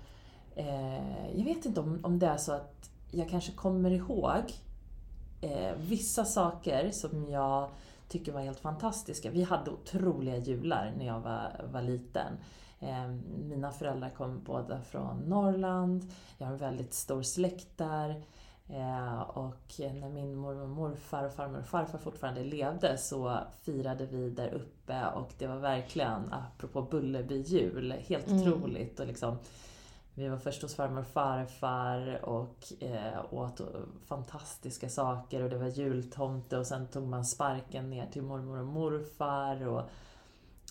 eh, 0.56 1.38
jag 1.38 1.46
vet 1.46 1.66
inte 1.66 1.80
om, 1.80 2.00
om 2.04 2.20
det 2.20 2.28
är 2.28 2.38
så 2.38 2.52
att 2.52 2.90
jag 3.12 3.30
kanske 3.30 3.52
kommer 3.52 3.92
ihåg 3.92 4.54
eh, 5.42 5.76
vissa 5.78 6.26
saker 6.26 6.92
som 6.92 7.30
jag 7.30 7.70
tycker 8.08 8.32
var 8.32 8.42
helt 8.42 8.60
fantastiska. 8.60 9.32
Vi 9.32 9.44
hade 9.44 9.72
otroliga 9.72 10.38
jular 10.38 10.94
när 10.98 11.06
jag 11.06 11.20
var, 11.20 11.66
var 11.72 11.82
liten. 11.82 12.38
Eh, 12.80 13.08
mina 13.48 13.72
föräldrar 13.72 14.10
kom 14.10 14.44
båda 14.46 14.82
från 14.82 15.18
Norrland, 15.18 16.12
jag 16.38 16.48
har 16.48 16.54
en 16.54 16.60
väldigt 16.60 16.94
stor 16.94 17.24
släkt 17.24 17.78
där. 17.78 18.24
Eh, 18.70 19.22
och 19.22 19.80
när 19.80 20.10
min 20.10 20.36
mormor 20.36 20.64
och 20.64 20.70
morfar 20.70 21.24
och 21.24 21.34
farmor 21.34 21.60
och 21.60 21.66
farfar 21.66 21.98
fortfarande 21.98 22.44
levde 22.44 22.98
så 22.98 23.38
firade 23.62 24.06
vi 24.06 24.30
där 24.30 24.54
uppe 24.54 25.06
och 25.16 25.34
det 25.38 25.48
var 25.48 25.58
verkligen, 25.58 26.34
apropå 26.34 26.82
Bullerby-jul, 26.82 27.92
helt 28.08 28.28
mm. 28.28 28.42
otroligt. 28.42 29.00
Och 29.00 29.08
liksom, 29.08 29.38
vi 30.14 30.28
var 30.28 30.38
först 30.38 30.62
hos 30.62 30.76
farmor 30.76 31.00
och 31.00 31.08
farfar 31.08 32.26
och 32.26 32.74
eh, 32.80 33.34
åt 33.34 33.62
fantastiska 34.06 34.90
saker 34.90 35.44
och 35.44 35.50
det 35.50 35.58
var 35.58 35.68
jultomte 35.68 36.58
och 36.58 36.68
sen 36.68 36.88
tog 36.88 37.08
man 37.08 37.26
sparken 37.26 37.90
ner 37.90 38.08
till 38.12 38.24
mormor 38.24 38.60
och 38.60 38.68
morfar 38.68 39.68
och 39.68 39.82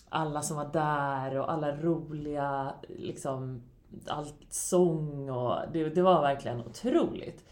alla 0.09 0.41
som 0.41 0.57
var 0.57 0.69
där 0.73 1.39
och 1.39 1.51
alla 1.51 1.77
roliga, 1.77 2.73
liksom, 2.89 3.61
allt 4.07 4.35
sång 4.49 5.29
och 5.29 5.55
det, 5.73 5.89
det 5.89 6.01
var 6.01 6.21
verkligen 6.21 6.59
otroligt. 6.65 7.45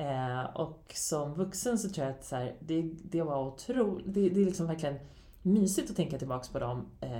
Eh, 0.00 0.44
och 0.54 0.92
som 0.94 1.34
vuxen 1.34 1.78
så 1.78 1.88
tror 1.88 2.06
jag 2.06 2.16
att 2.16 2.24
så 2.24 2.36
här, 2.36 2.54
det, 2.60 2.90
det 3.02 3.22
var 3.22 3.46
otroligt, 3.46 4.14
det, 4.14 4.28
det 4.28 4.40
är 4.40 4.44
liksom 4.44 4.66
verkligen 4.66 4.98
mysigt 5.42 5.90
att 5.90 5.96
tänka 5.96 6.18
tillbaks 6.18 6.48
på 6.48 6.58
dem. 6.58 6.86
Eh, 7.00 7.10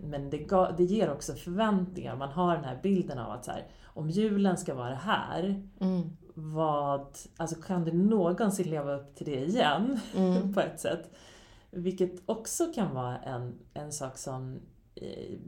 men 0.00 0.30
det, 0.30 0.38
ga, 0.38 0.70
det 0.70 0.84
ger 0.84 1.12
också 1.12 1.34
förväntningar. 1.34 2.16
Man 2.16 2.28
har 2.28 2.54
den 2.54 2.64
här 2.64 2.78
bilden 2.82 3.18
av 3.18 3.30
att 3.30 3.44
så 3.44 3.50
här, 3.50 3.66
om 3.84 4.10
julen 4.10 4.56
ska 4.56 4.74
vara 4.74 4.94
här, 4.94 5.62
mm. 5.80 6.16
vad, 6.34 7.06
alltså 7.36 7.60
kan 7.60 7.84
du 7.84 7.92
någonsin 7.92 8.70
leva 8.70 8.94
upp 8.94 9.14
till 9.14 9.26
det 9.26 9.44
igen? 9.44 10.00
Mm. 10.16 10.52
på 10.54 10.60
ett 10.60 10.80
sätt. 10.80 11.10
Vilket 11.70 12.22
också 12.26 12.72
kan 12.72 12.94
vara 12.94 13.18
en, 13.18 13.54
en 13.74 13.92
sak 13.92 14.18
som 14.18 14.60
eh, 14.94 15.38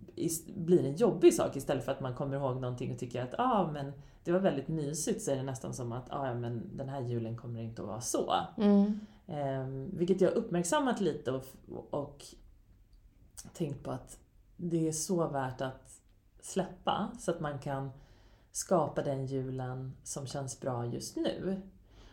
blir 0.55 0.85
en 0.85 0.97
jobbig 0.97 1.35
sak 1.35 1.57
istället 1.57 1.85
för 1.85 1.93
att 1.93 2.01
man 2.01 2.15
kommer 2.15 2.37
ihåg 2.37 2.61
någonting 2.61 2.93
och 2.93 2.99
tycker 2.99 3.23
att 3.23 3.35
ah, 3.39 3.71
men 3.73 3.93
det 4.27 4.33
var 4.33 4.41
väldigt 4.41 4.69
mysigt 4.69 5.23
så 5.23 5.31
är 5.31 5.37
det 5.37 5.43
nästan 5.43 5.75
som 5.75 5.93
att 5.93 6.13
ah, 6.13 6.27
ja, 6.27 6.35
men 6.35 6.77
den 6.77 6.89
här 6.89 7.01
julen 7.01 7.37
kommer 7.37 7.61
inte 7.61 7.83
att 7.83 7.89
vara 7.89 8.01
så. 8.01 8.35
Mm. 8.57 9.01
Eh, 9.27 9.67
vilket 9.99 10.21
jag 10.21 10.33
uppmärksammat 10.33 11.01
lite 11.01 11.33
och, 11.33 11.45
och 11.91 12.25
tänkt 13.53 13.85
på 13.85 13.91
att 13.91 14.19
det 14.57 14.89
är 14.89 14.93
så 14.93 15.29
värt 15.29 15.61
att 15.61 16.01
släppa 16.41 17.11
så 17.19 17.31
att 17.31 17.41
man 17.41 17.59
kan 17.59 17.91
skapa 18.53 19.03
den 19.03 19.27
julen 19.27 19.97
som 20.03 20.27
känns 20.27 20.61
bra 20.61 20.87
just 20.87 21.17
nu. 21.17 21.63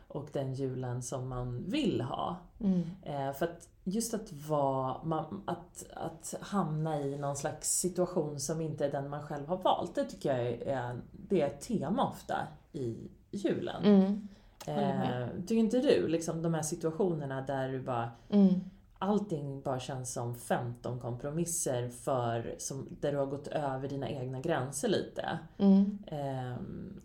Och 0.07 0.29
den 0.33 0.53
julen 0.53 1.03
som 1.03 1.29
man 1.29 1.69
vill 1.69 2.01
ha. 2.01 2.37
Mm. 2.59 2.81
Eh, 3.01 3.33
för 3.33 3.45
att 3.45 3.69
just 3.83 4.13
att 4.13 4.33
vara, 4.33 5.25
att, 5.45 5.85
att 5.93 6.35
hamna 6.41 7.01
i 7.01 7.17
någon 7.17 7.35
slags 7.35 7.79
situation 7.79 8.39
som 8.39 8.61
inte 8.61 8.85
är 8.85 8.91
den 8.91 9.09
man 9.09 9.27
själv 9.27 9.47
har 9.47 9.57
valt, 9.57 9.95
det 9.95 10.03
tycker 10.03 10.37
jag 10.37 10.47
är, 10.47 11.01
det 11.11 11.41
är 11.41 11.47
ett 11.47 11.61
tema 11.61 12.09
ofta 12.09 12.35
i 12.71 12.97
julen. 13.31 13.83
Mm. 13.83 14.27
Eh, 14.67 15.27
tycker 15.41 15.55
inte 15.55 15.79
du? 15.79 16.07
Liksom 16.07 16.41
de 16.41 16.53
här 16.53 16.61
situationerna 16.61 17.41
där 17.41 17.69
du 17.69 17.81
bara 17.81 18.11
mm. 18.29 18.53
Allting 18.99 19.61
bara 19.61 19.79
känns 19.79 20.13
som 20.13 20.35
15 20.35 20.99
kompromisser 20.99 21.89
för, 21.89 22.55
som, 22.57 22.87
där 22.99 23.11
du 23.11 23.17
har 23.17 23.25
gått 23.25 23.47
över 23.47 23.87
dina 23.87 24.09
egna 24.09 24.39
gränser 24.39 24.87
lite. 24.87 25.39
Mm. 25.57 25.99
Eh, 26.07 26.55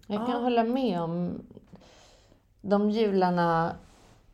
jag 0.07 0.27
kan 0.27 0.31
ja. 0.31 0.39
hålla 0.39 0.65
med 0.65 1.01
om 1.01 1.41
de 2.61 2.91
jularna 2.91 3.77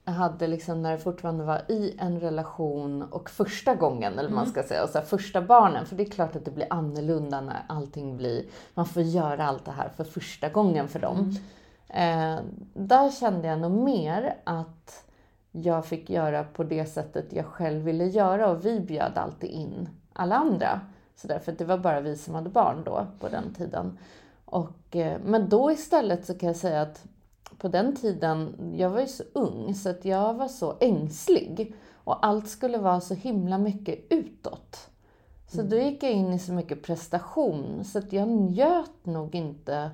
hade 0.04 0.46
liksom 0.46 0.82
när 0.82 0.92
det 0.92 0.98
fortfarande 0.98 1.44
var 1.44 1.62
i 1.68 1.96
en 1.98 2.20
relation 2.20 3.02
och 3.02 3.30
första 3.30 3.74
gången, 3.74 4.12
eller 4.12 4.28
mm. 4.28 4.34
man 4.34 4.46
ska 4.46 4.62
säga, 4.62 4.84
och 4.84 4.90
så 4.90 4.98
här, 4.98 5.04
första 5.04 5.42
barnen. 5.42 5.86
För 5.86 5.96
det 5.96 6.02
är 6.02 6.10
klart 6.10 6.36
att 6.36 6.44
det 6.44 6.50
blir 6.50 6.66
annorlunda 6.70 7.40
när 7.40 7.62
allting 7.68 8.16
blir, 8.16 8.44
man 8.74 8.86
får 8.86 9.02
göra 9.02 9.46
allt 9.46 9.64
det 9.64 9.70
här 9.70 9.88
för 9.88 10.04
första 10.04 10.48
gången 10.48 10.88
för 10.88 11.00
dem. 11.00 11.36
Mm. 11.88 12.36
Eh, 12.36 12.44
där 12.74 13.10
kände 13.10 13.48
jag 13.48 13.60
nog 13.60 13.72
mer 13.72 14.36
att 14.44 15.04
jag 15.52 15.86
fick 15.86 16.10
göra 16.10 16.44
på 16.44 16.64
det 16.64 16.86
sättet 16.86 17.32
jag 17.32 17.46
själv 17.46 17.82
ville 17.82 18.04
göra 18.04 18.50
och 18.50 18.64
vi 18.64 18.80
bjöd 18.80 19.18
alltid 19.18 19.50
in 19.50 19.88
alla 20.12 20.36
andra. 20.36 20.80
Så 21.16 21.28
därför 21.28 21.52
att 21.52 21.58
det 21.58 21.64
var 21.64 21.78
bara 21.78 22.00
vi 22.00 22.16
som 22.16 22.34
hade 22.34 22.50
barn 22.50 22.82
då, 22.84 23.06
på 23.20 23.28
den 23.28 23.54
tiden. 23.54 23.98
Och, 24.44 24.96
eh, 24.96 25.18
men 25.24 25.48
då 25.48 25.72
istället 25.72 26.26
så 26.26 26.38
kan 26.38 26.46
jag 26.46 26.56
säga 26.56 26.82
att 26.82 27.04
på 27.58 27.68
den 27.68 27.96
tiden, 27.96 28.54
jag 28.76 28.90
var 28.90 29.00
ju 29.00 29.06
så 29.06 29.22
ung 29.32 29.74
så 29.74 29.90
att 29.90 30.04
jag 30.04 30.34
var 30.34 30.48
så 30.48 30.76
ängslig. 30.80 31.74
Och 32.04 32.26
allt 32.26 32.48
skulle 32.48 32.78
vara 32.78 33.00
så 33.00 33.14
himla 33.14 33.58
mycket 33.58 33.98
utåt. 34.10 34.90
Så 35.46 35.60
mm. 35.60 35.70
då 35.70 35.76
gick 35.76 36.02
jag 36.02 36.12
in 36.12 36.32
i 36.32 36.38
så 36.38 36.52
mycket 36.52 36.82
prestation 36.82 37.84
så 37.84 37.98
att 37.98 38.12
jag 38.12 38.28
njöt 38.28 39.06
nog 39.06 39.34
inte 39.34 39.90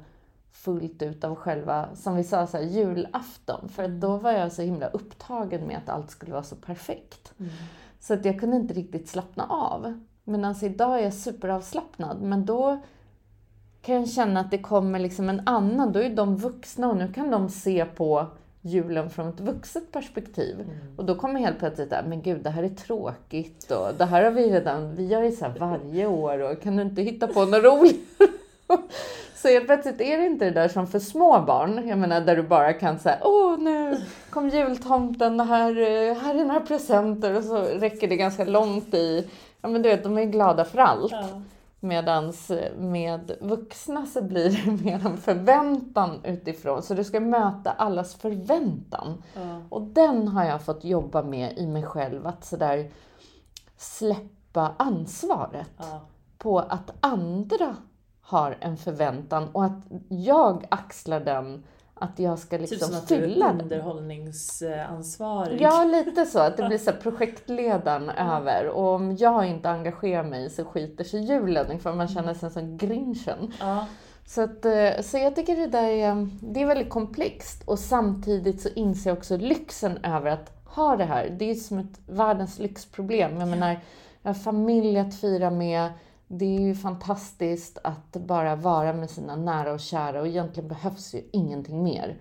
fullt 0.52 1.02
ut 1.02 1.24
av 1.24 1.34
själva, 1.34 1.88
som 1.94 2.16
vi 2.16 2.24
sa, 2.24 2.46
så 2.46 2.56
här, 2.56 2.64
julafton. 2.64 3.68
För 3.68 3.88
då 3.88 4.16
var 4.16 4.32
jag 4.32 4.52
så 4.52 4.62
himla 4.62 4.88
upptagen 4.88 5.66
med 5.66 5.78
att 5.78 5.88
allt 5.88 6.10
skulle 6.10 6.32
vara 6.32 6.42
så 6.42 6.56
perfekt. 6.56 7.32
Mm. 7.38 7.52
Så 8.00 8.14
att 8.14 8.24
jag 8.24 8.40
kunde 8.40 8.56
inte 8.56 8.74
riktigt 8.74 9.08
slappna 9.08 9.46
av. 9.46 10.00
Men 10.24 10.44
alltså 10.44 10.66
idag 10.66 10.98
är 10.98 11.04
jag 11.04 11.14
superavslappnad. 11.14 12.22
Men 12.22 12.46
då 12.46 12.80
kan 13.82 13.94
jag 13.94 14.08
känna 14.08 14.40
att 14.40 14.50
det 14.50 14.58
kommer 14.58 14.98
liksom 14.98 15.28
en 15.28 15.42
annan, 15.46 15.92
då 15.92 16.02
är 16.02 16.10
de 16.10 16.36
vuxna 16.36 16.88
och 16.88 16.96
nu 16.96 17.12
kan 17.12 17.30
de 17.30 17.48
se 17.48 17.84
på 17.84 18.26
julen 18.62 19.10
från 19.10 19.28
ett 19.28 19.40
vuxet 19.40 19.92
perspektiv. 19.92 20.60
Mm. 20.60 20.76
Och 20.96 21.04
då 21.04 21.14
kommer 21.14 21.40
helt 21.40 21.58
plötsligt 21.58 21.90
där, 21.90 22.04
men 22.08 22.22
gud 22.22 22.42
det 22.42 22.50
här 22.50 22.62
är 22.62 22.68
tråkigt 22.68 23.70
och 23.70 23.94
det 23.98 24.04
här 24.04 24.24
har 24.24 24.30
vi 24.30 24.50
redan, 24.50 24.94
vi 24.94 25.06
gör 25.06 25.22
ju 25.22 25.30
så 25.30 25.44
här 25.44 25.54
varje 25.58 26.06
år 26.06 26.38
och 26.38 26.62
kan 26.62 26.76
du 26.76 26.82
inte 26.82 27.02
hitta 27.02 27.26
på 27.26 27.44
något 27.44 27.64
roligt? 27.64 28.20
Så 29.34 29.48
helt 29.48 29.66
plötsligt 29.66 30.00
är 30.00 30.18
det 30.18 30.26
inte 30.26 30.44
det 30.44 30.50
där 30.50 30.68
som 30.68 30.86
för 30.86 30.98
små 30.98 31.40
barn. 31.40 31.88
Jag 31.88 31.98
menar 31.98 32.20
där 32.20 32.36
du 32.36 32.42
bara 32.42 32.72
kan 32.72 32.98
säga 32.98 33.18
åh 33.22 33.58
nu 33.58 33.96
kom 34.30 34.48
jultomten, 34.48 35.40
här, 35.40 35.74
här 36.14 36.34
är 36.34 36.44
några 36.44 36.60
presenter 36.60 37.36
och 37.36 37.44
så 37.44 37.62
räcker 37.62 38.08
det 38.08 38.16
ganska 38.16 38.44
långt 38.44 38.94
i, 38.94 39.26
ja 39.60 39.68
men 39.68 39.82
du 39.82 39.88
vet 39.88 40.02
de 40.02 40.18
är 40.18 40.24
glada 40.24 40.64
för 40.64 40.78
allt. 40.78 41.12
Ja. 41.12 41.42
Medans 41.82 42.50
med 42.78 43.36
vuxna 43.40 44.06
så 44.06 44.22
blir 44.22 44.50
det 44.50 44.84
mer 44.84 45.06
en 45.06 45.16
förväntan 45.16 46.20
utifrån. 46.24 46.82
Så 46.82 46.94
du 46.94 47.04
ska 47.04 47.20
möta 47.20 47.70
allas 47.70 48.14
förväntan. 48.14 49.22
Ja. 49.34 49.60
Och 49.68 49.82
den 49.82 50.28
har 50.28 50.44
jag 50.44 50.62
fått 50.62 50.84
jobba 50.84 51.22
med 51.22 51.58
i 51.58 51.66
mig 51.66 51.82
själv. 51.82 52.26
Att 52.26 52.44
sådär 52.44 52.90
släppa 53.76 54.74
ansvaret 54.76 55.70
Ja. 55.78 56.00
på 56.38 56.58
att 56.58 56.90
andra 57.00 57.76
har 58.22 58.56
en 58.60 58.76
förväntan 58.76 59.48
och 59.52 59.64
att 59.64 59.82
jag 60.08 60.66
axlar 60.70 61.20
den. 61.20 61.64
Att 62.02 62.18
jag 62.18 62.38
ska 62.38 62.58
Typ 62.58 62.70
liksom 62.70 62.88
som 62.88 62.96
att 62.98 63.08
du 63.08 63.20
fylla 63.20 63.46
den. 63.46 63.60
underhållningsansvarig. 63.60 65.60
Ja, 65.60 65.84
lite 65.84 66.26
så. 66.26 66.38
Att 66.38 66.56
det 66.56 66.68
blir 66.68 66.78
så 66.78 66.92
projektledaren 66.92 68.10
över. 68.10 68.68
Och 68.68 68.88
om 68.88 69.16
jag 69.16 69.46
inte 69.46 69.70
engagerar 69.70 70.24
mig 70.24 70.50
så 70.50 70.64
skiter 70.64 71.04
sig 71.04 71.20
julen. 71.20 71.80
För 71.80 71.92
man 71.92 72.08
känner 72.08 72.34
sig 72.34 72.50
som 72.50 72.76
grinchen. 72.76 73.52
Ja. 73.60 73.86
Så, 74.26 74.42
att, 74.42 74.64
eh, 74.64 74.90
så 75.02 75.18
jag 75.18 75.36
tycker 75.36 75.56
det 75.56 75.66
där 75.66 75.88
är, 75.88 76.28
det 76.40 76.62
är 76.62 76.66
väldigt 76.66 76.90
komplext. 76.90 77.62
Och 77.64 77.78
samtidigt 77.78 78.60
så 78.60 78.68
inser 78.68 79.10
jag 79.10 79.18
också 79.18 79.36
lyxen 79.36 79.98
över 80.04 80.30
att 80.30 80.52
ha 80.64 80.96
det 80.96 81.04
här. 81.04 81.36
Det 81.38 81.50
är 81.50 81.54
som 81.54 81.78
ett 81.78 82.00
världens 82.06 82.58
lyxproblem. 82.58 83.40
Jag 83.40 83.48
menar, 83.48 83.80
jag 84.22 84.30
har 84.30 84.34
familj 84.34 84.98
att 84.98 85.20
fira 85.20 85.50
med. 85.50 85.88
Det 86.32 86.56
är 86.56 86.60
ju 86.60 86.74
fantastiskt 86.74 87.78
att 87.84 88.12
bara 88.12 88.56
vara 88.56 88.92
med 88.92 89.10
sina 89.10 89.36
nära 89.36 89.72
och 89.72 89.80
kära 89.80 90.20
och 90.20 90.26
egentligen 90.26 90.68
behövs 90.68 91.14
ju 91.14 91.22
ingenting 91.32 91.82
mer. 91.82 92.16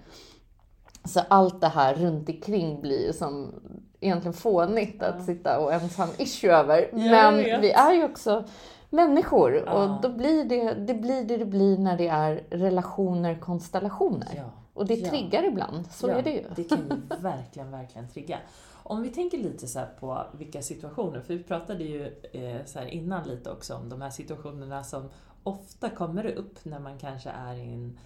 Så 1.05 1.19
allt 1.27 1.61
det 1.61 1.67
här 1.67 1.95
runt 1.95 2.29
omkring 2.29 2.81
blir 2.81 3.07
ju 3.07 3.13
som 3.13 3.53
egentligen 3.99 4.33
fånigt 4.33 5.03
att 5.03 5.25
sitta 5.25 5.59
och 5.59 5.71
ens 5.71 5.97
ha 5.97 6.03
en 6.03 6.09
issue 6.21 6.51
över. 6.55 6.89
Men 6.93 7.61
vi 7.61 7.71
är 7.71 7.93
ju 7.93 8.03
också 8.05 8.43
människor 8.89 9.63
Ja. 9.65 9.71
och 9.73 10.01
då 10.01 10.09
blir 10.09 10.43
det, 10.45 10.73
det 10.73 10.93
blir 10.93 11.23
det 11.23 11.37
det 11.37 11.45
blir 11.45 11.77
när 11.77 11.97
det 11.97 12.07
är 12.07 12.43
relationer, 12.49 13.39
konstellationer. 13.39 14.29
Ja. 14.35 14.43
Och 14.73 14.85
det 14.85 14.93
Ja. 14.95 15.09
triggar 15.09 15.43
ibland, 15.43 15.91
så 15.91 16.09
ja, 16.09 16.13
är 16.13 16.23
det 16.23 16.31
ju. 16.31 16.43
Det 16.55 16.63
kan 16.63 16.77
ju 16.77 17.17
verkligen, 17.21 17.71
verkligen 17.71 18.09
trigga. 18.09 18.37
Om 18.83 19.01
vi 19.01 19.09
tänker 19.09 19.37
lite 19.37 19.67
så 19.67 19.79
här 19.79 19.89
på 19.99 20.25
vilka 20.37 20.61
situationer, 20.61 21.21
för 21.21 21.33
vi 21.33 21.43
pratade 21.43 21.83
ju 21.83 22.05
eh, 22.31 22.65
så 22.65 22.79
här 22.79 22.85
innan 22.85 23.27
lite 23.27 23.51
också 23.51 23.75
om 23.75 23.89
de 23.89 24.01
här 24.01 24.09
situationerna 24.09 24.83
som 24.83 25.09
ofta 25.43 25.89
kommer 25.89 26.25
upp 26.25 26.65
när 26.65 26.79
man 26.79 26.97
kanske 26.97 27.29
är 27.29 27.55
i 27.55 27.73
en, 27.73 27.97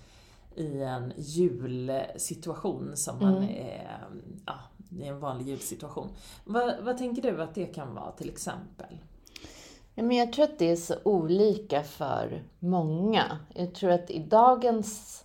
i 0.56 0.82
en 0.82 1.14
julsituation 1.18 2.92
som 2.98 3.20
man 3.20 3.38
Mm. 3.38 3.50
eh, 3.50 3.92
ja, 4.46 4.54
i 5.00 5.04
en 5.08 5.20
vanlig 5.20 5.48
julsituation. 5.48 6.10
Vad, 6.46 6.84
vad 6.84 6.98
tänker 6.98 7.22
du 7.22 7.42
att 7.42 7.56
det 7.56 7.66
kan 7.66 7.96
vara 7.96 8.12
till 8.12 8.30
exempel? 8.30 8.98
Ja, 9.96 10.04
men 10.04 10.18
jag 10.18 10.34
tror 10.34 10.46
att 10.46 10.60
det 10.60 10.72
är 10.72 10.76
så 10.76 10.96
olika 11.04 11.84
för 11.84 12.44
många. 12.60 13.38
Jag 13.56 13.76
tror 13.76 13.92
att 13.92 14.10
i 14.10 14.20
dagens 14.20 15.24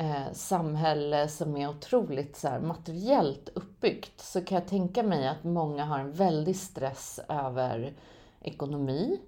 eh, 0.00 0.32
samhälle 0.32 1.28
som 1.28 1.56
är 1.56 1.68
otroligt 1.68 2.36
så 2.36 2.48
här, 2.48 2.60
materiellt 2.60 3.48
uppbyggt 3.54 4.20
så 4.20 4.44
kan 4.44 4.58
jag 4.58 4.68
tänka 4.68 5.02
mig 5.02 5.28
att 5.28 5.44
många 5.44 5.84
har 5.84 5.98
en 5.98 6.12
väldig 6.12 6.56
stress 6.56 7.20
över 7.28 7.92
ekonomi. 8.40 9.20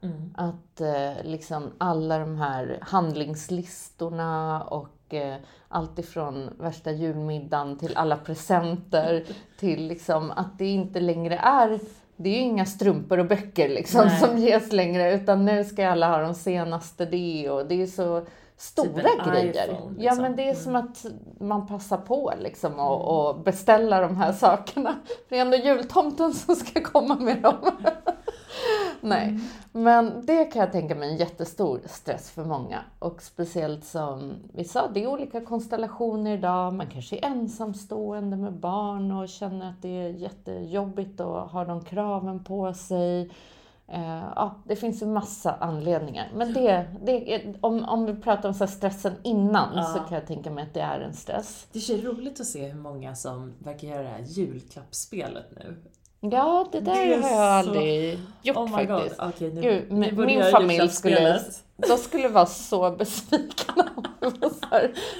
Mm. 0.00 0.34
Att 0.36 0.80
eh, 0.80 1.24
liksom 1.24 1.70
alla 1.78 2.18
de 2.18 2.36
här 2.36 2.78
handlingslistorna 2.82 4.62
och 4.62 5.14
eh, 5.14 5.36
allt 5.68 5.98
ifrån 5.98 6.50
värsta 6.58 6.90
julmiddagen 6.90 7.78
till 7.78 7.96
alla 7.96 8.16
presenter 8.16 9.24
till 9.58 9.86
liksom 9.86 10.30
att 10.30 10.58
det 10.58 10.66
inte 10.66 11.00
längre 11.00 11.36
är 11.36 11.80
det 12.16 12.30
är 12.30 12.34
ju 12.34 12.40
inga 12.40 12.66
strumpor 12.66 13.18
och 13.18 13.26
böcker 13.26 13.68
liksom 13.68 14.06
Nej. 14.06 14.20
som 14.20 14.38
ges 14.38 14.72
längre 14.72 15.14
utan 15.14 15.44
nu 15.44 15.64
ska 15.64 15.88
alla 15.88 16.08
ha 16.08 16.18
de 16.18 16.34
senaste 16.34 17.06
det 17.06 17.50
och 17.50 17.66
det 17.66 17.82
är 17.82 17.86
så 17.86 18.26
stora 18.58 19.02
Typ 19.02 19.24
grejer. 19.26 19.64
iPhone, 19.70 19.94
Ja 19.98 20.02
liksom. 20.02 20.22
men 20.22 20.36
det 20.36 20.42
är 20.42 20.50
Mm. 20.50 20.56
som 20.62 20.76
att 20.76 21.06
man 21.40 21.66
passar 21.66 21.96
på 21.96 22.32
liksom 22.38 22.78
och, 22.80 23.28
och 23.28 23.40
beställa 23.40 24.00
de 24.00 24.16
här 24.16 24.32
sakerna. 24.32 24.94
Det 25.28 25.36
är 25.38 25.40
ändå 25.42 25.56
jultomten 25.56 26.32
som 26.34 26.54
ska 26.56 26.80
komma 26.82 27.14
med 27.14 27.42
dem. 27.42 27.56
Nej, 29.00 29.38
men 29.72 30.26
det 30.26 30.44
kan 30.44 30.60
jag 30.60 30.72
tänka 30.72 30.94
mig 30.94 31.10
en 31.10 31.16
jättestor 31.16 31.80
stress 31.84 32.30
för 32.30 32.44
många. 32.44 32.78
Och 32.98 33.22
speciellt 33.22 33.84
som 33.84 34.32
vi 34.54 34.64
sa, 34.64 34.88
det 34.88 35.02
är 35.04 35.06
olika 35.06 35.40
konstellationer 35.40 36.34
idag. 36.34 36.74
Man 36.74 36.86
kanske 36.86 37.16
är 37.16 37.24
ensamstående 37.26 38.36
med 38.36 38.52
barn 38.52 39.12
och 39.12 39.28
känner 39.28 39.68
att 39.68 39.82
det 39.82 39.88
är 39.88 40.08
jättejobbigt 40.08 41.20
och 41.20 41.40
har 41.40 41.66
de 41.66 41.84
kraven 41.84 42.44
på 42.44 42.74
sig. 42.74 43.30
Eh, 43.92 44.24
ja, 44.36 44.54
det 44.64 44.76
finns 44.76 45.02
ju 45.02 45.06
massa 45.06 45.54
anledningar. 45.60 46.30
Men 46.34 46.52
det, 46.52 46.86
det 47.02 47.44
om, 47.60 47.84
om 47.84 48.06
vi 48.06 48.14
pratar 48.14 48.48
om 48.48 48.54
så 48.54 48.66
stressen 48.66 49.12
innan 49.24 49.68
Ja. 49.76 49.82
så 49.84 49.98
kan 49.98 50.18
jag 50.18 50.26
tänka 50.26 50.50
mig 50.50 50.64
att 50.64 50.74
det 50.74 50.80
är 50.80 51.00
en 51.00 51.14
stress. 51.14 51.66
Det 51.72 51.78
är 51.90 52.02
roligt 52.02 52.40
att 52.40 52.46
se 52.46 52.66
hur 52.66 52.80
många 52.80 53.14
som 53.14 53.52
verkar 53.58 53.88
göra 53.88 54.02
det 54.02 54.08
här 54.08 54.22
julklappsspelet 54.26 55.46
nu. 55.56 55.76
Ja, 56.20 56.66
det 56.72 56.80
där 56.80 56.94
Det 56.94 57.00
har 57.00 57.06
jag 57.06 57.24
så- 57.24 57.40
aldrig 57.40 58.18
gjort 58.42 58.56
oh 58.56 58.68
faktiskt. 58.68 59.20
okej 59.20 59.52
nu, 59.54 59.60
Gud, 59.60 59.92
nu 59.92 60.26
min, 60.26 60.42
familj 60.52 60.88
skulle, 60.88 61.40
de 61.76 61.96
skulle 61.98 62.28
vara 62.28 62.46
så 62.46 62.90
besvikna. 62.90 63.88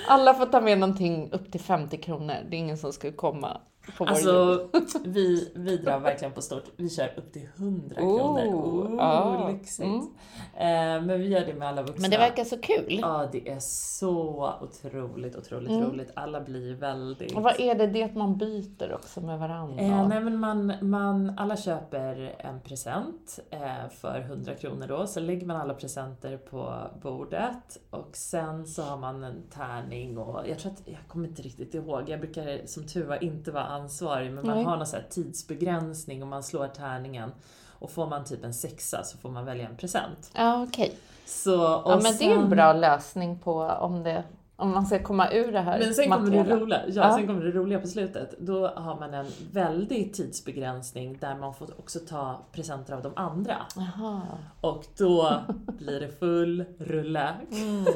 Alla 0.09 0.35
får 0.35 0.46
ta 0.46 0.61
med 0.61 0.78
någonting 0.78 1.33
upp 1.33 1.52
till 1.52 1.61
50 1.61 1.96
kronor. 1.96 2.35
Det 2.50 2.57
är 2.57 2.59
ingen 2.59 2.78
som 2.78 2.92
skulle 2.92 3.12
komma 3.12 3.61
på. 3.96 4.05
Alltså, 4.05 4.68
vi, 5.05 5.53
vi 5.55 5.77
drar 5.77 5.98
verkligen 5.98 6.33
på 6.35 6.42
stort. 6.42 6.64
Vi 6.77 6.90
kör 6.90 7.12
upp 7.16 7.33
till 7.33 7.48
100 7.57 7.94
kronor. 7.94 8.40
Oh, 8.46 8.79
Oh, 8.88 8.94
ja. 8.96 9.48
lyxigt. 9.51 9.87
Mm. 9.87 10.09
Eh, 10.55 11.07
men 11.07 11.20
vi 11.20 11.29
gör 11.29 11.46
det 11.46 11.55
med 11.55 11.68
alla 11.68 11.83
vuxna. 11.83 12.03
Men 12.03 12.11
det 12.11 12.18
verkar 12.18 12.44
så 12.44 12.59
kul. 12.59 12.98
Ja, 13.03 13.29
det 13.33 13.48
är 13.48 13.59
så 13.61 14.53
otroligt, 14.62 15.37
otroligt 15.37 15.70
Mm. 15.70 15.85
roligt. 15.90 16.11
Alla 16.14 16.40
blir 16.40 16.74
väldigt... 16.74 17.37
Och 17.37 17.42
vad 17.42 17.61
är 17.61 17.74
det? 17.74 17.87
Det 17.87 18.03
att 18.03 18.14
man 18.14 18.37
byter 18.38 18.94
också 18.94 19.20
med 19.20 19.38
varandra. 19.38 19.83
Eh, 19.83 20.09
nej 20.09 20.20
men 20.20 20.37
man, 20.40 20.72
man, 20.81 21.33
alla 21.38 21.57
köper 21.57 22.35
en 22.38 22.61
present 22.61 23.38
eh, 23.51 23.88
för 23.90 24.18
100 24.20 24.55
kronor 24.55 24.87
då, 24.87 25.07
så 25.07 25.20
lägger 25.20 25.46
man 25.46 25.57
alla 25.57 25.74
presenter 25.74 26.37
på 26.37 26.74
bordet 27.03 27.79
och 27.90 28.16
sen 28.16 28.66
så 28.66 28.83
har 28.83 28.96
man 28.96 29.24
en 29.24 29.42
tärning 29.51 30.18
och 30.18 30.48
jag 30.48 30.59
tror 30.59 30.72
att, 30.72 30.83
jag 30.85 30.98
kommer 31.09 31.29
inte 31.29 31.42
riktigt 31.42 31.74
ihåg, 31.74 32.09
jag 32.09 32.20
brukar 32.20 32.66
som 32.66 32.87
tur 32.87 33.07
var 33.07 33.24
inte 33.24 33.51
vara 33.53 33.64
ansvarig 33.79 34.33
men 34.33 34.47
man 34.47 34.57
Nej. 34.57 34.64
har 34.64 34.77
någon 34.77 34.87
sån 34.87 35.01
tidsbegränsning 35.11 36.23
och 36.23 36.29
man 36.29 36.43
slår 36.43 36.67
tärningen 36.69 37.33
och 37.81 37.91
får 37.91 38.07
man 38.07 38.25
typ 38.25 38.45
en 38.45 38.55
sexa 38.55 39.03
så 39.05 39.19
får 39.19 39.31
man 39.31 39.45
välja 39.45 39.69
en 39.69 39.77
present. 39.77 40.31
Ja, 40.35 40.62
okej. 40.69 40.95
Så, 41.27 41.75
och 41.77 41.93
Ja, 41.93 42.01
men 42.03 42.17
det 42.19 42.25
är 42.25 42.31
en 42.35 42.41
sen- 42.41 42.51
bra 42.51 42.73
lösning 42.73 43.38
på 43.38 43.53
om, 43.62 44.03
det, 44.03 44.25
om 44.57 44.71
man 44.71 44.87
ska 44.87 45.03
komma 45.03 45.33
ur 45.33 45.53
det 45.53 45.61
här 45.61 45.79
Men 45.79 45.95
sen 45.95 46.11
kommer, 46.11 46.31
det 46.31 46.55
roliga, 46.57 46.81
ja, 46.87 46.93
Ja. 47.09 47.17
sen 47.17 47.27
kommer 47.27 47.45
det 47.45 47.51
roliga 47.51 47.81
på 47.81 47.87
slutet. 47.87 48.35
Då 48.38 48.69
har 48.69 48.97
man 49.01 49.14
en 49.14 49.27
väldig 49.53 50.14
tidsbegränsning 50.14 51.19
där 51.21 51.35
man 51.35 51.55
får 51.55 51.69
också 51.81 51.99
ta 52.09 52.38
presenter 52.53 52.95
av 52.95 53.03
de 53.03 53.12
andra. 53.17 53.57
Jaha. 53.77 54.21
Och 54.61 54.85
då 54.99 55.33
blir 55.79 56.01
det 56.01 56.09
full 56.19 56.64
rulle. 56.79 57.35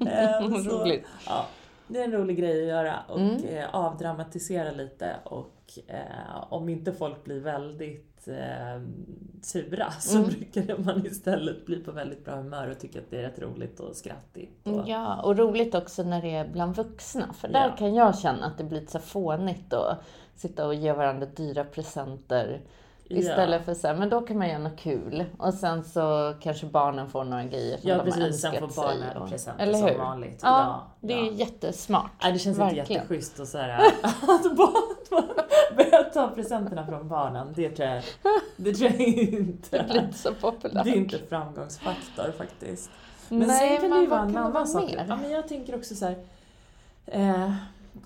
Eh, 0.00 0.48
så, 0.62 0.78
Roligt. 0.82 1.06
ja, 1.26 1.46
det 1.88 2.00
är 2.00 2.04
en 2.04 2.12
rolig 2.12 2.36
grej 2.38 2.62
att 2.62 2.68
göra 2.68 2.94
och 3.08 3.18
Mm. 3.20 3.44
eh, 3.44 3.74
avdramatisera 3.74 4.70
lite 4.70 5.16
och 5.24 5.54
eh, 5.86 6.52
om 6.52 6.68
inte 6.68 6.92
folk 6.92 7.24
blir 7.24 7.40
väldigt 7.40 8.28
eh, 8.28 8.82
sura 9.42 9.90
så 10.00 10.18
Mm. 10.18 10.28
brukar 10.30 10.78
man 10.78 11.06
istället 11.06 11.66
bli 11.66 11.76
på 11.76 11.92
väldigt 11.92 12.24
bra 12.24 12.34
humör 12.36 12.70
och 12.70 12.78
tycka 12.78 12.98
att 12.98 13.10
det 13.10 13.18
är 13.18 13.22
rätt 13.22 13.38
roligt 13.38 13.80
och 13.80 13.96
skrattigt. 13.96 14.66
Och, 14.68 14.88
Ja, 14.88 15.22
och 15.22 15.36
roligt 15.38 15.74
också 15.74 16.02
när 16.02 16.22
det 16.22 16.34
är 16.34 16.48
bland 16.48 16.76
vuxna. 16.76 17.32
För 17.32 17.48
där 17.48 17.68
Ja. 17.68 17.76
kan 17.76 17.94
jag 17.94 18.18
känna 18.18 18.46
att 18.46 18.58
det 18.58 18.64
blir 18.64 18.86
så 18.86 18.98
fånigt 18.98 19.72
att 19.72 19.98
sitta 20.34 20.66
och 20.66 20.74
ge 20.74 20.92
varandra 20.92 21.26
dyra 21.26 21.64
presenter. 21.64 22.60
Istället 23.08 23.64
för 23.64 23.74
så 23.74 23.86
här, 23.86 23.94
men 23.94 24.08
då 24.08 24.20
kan 24.20 24.38
man 24.38 24.48
göra 24.48 24.58
något 24.58 24.78
kul. 24.78 25.24
Och 25.38 25.54
sen 25.54 25.84
så 25.84 26.34
kanske 26.40 26.66
barnen 26.66 27.08
får 27.08 27.24
några 27.24 27.44
grejer 27.44 27.78
som 27.78 27.88
Ja 27.90 27.94
de 27.94 28.00
har 28.00 28.04
precis, 28.18 28.40
sen 28.40 28.50
önskat 28.54 28.74
får 28.74 28.82
barnen 28.82 29.12
sig. 29.12 29.20
och- 29.20 29.28
presenter 29.28 29.62
Eller 29.62 29.78
som 29.78 29.98
vanligt. 29.98 30.40
Ja, 30.42 30.86
det 31.00 31.12
är 31.14 31.24
ja. 31.24 31.32
jättesmart. 31.32 32.10
Nej, 32.22 32.32
det 32.32 32.38
känns 32.38 32.58
inte 32.58 32.74
Verkligen. 32.74 33.02
jätteschysst 33.02 33.40
att, 33.40 33.48
så 33.48 33.58
här, 33.58 33.78
att 34.22 34.56
barn 34.56 35.22
börja 35.76 36.02
ta 36.04 36.28
presenterna 36.28 36.86
från 36.86 37.08
barnen. 37.08 37.52
Det 37.56 37.68
tror 37.70 37.88
jag, 37.88 38.02
det 38.56 38.72
tror 38.74 38.90
jag 38.90 39.00
inte 39.00 39.78
Det 39.78 39.84
blir 39.90 40.02
inte 40.02 40.18
så 40.18 40.34
populärt. 40.34 40.84
Det 40.84 40.90
är 40.90 40.96
inte 40.96 41.18
framgångsfaktor 41.28 42.32
faktiskt. 42.38 42.90
Men 43.28 43.38
Nej, 43.38 43.78
sen 43.78 43.80
kan 43.90 43.98
det 43.98 44.04
ju 44.04 44.10
vara 44.10 44.20
en 44.22 44.36
annan 44.36 44.66
sak. 44.66 44.94
Ja, 45.08 45.16
men 45.22 45.30
jag 45.30 45.48
tänker 45.48 45.74
också 45.74 45.94
så 45.94 46.04
här. 46.04 46.16
Eh, 47.06 47.52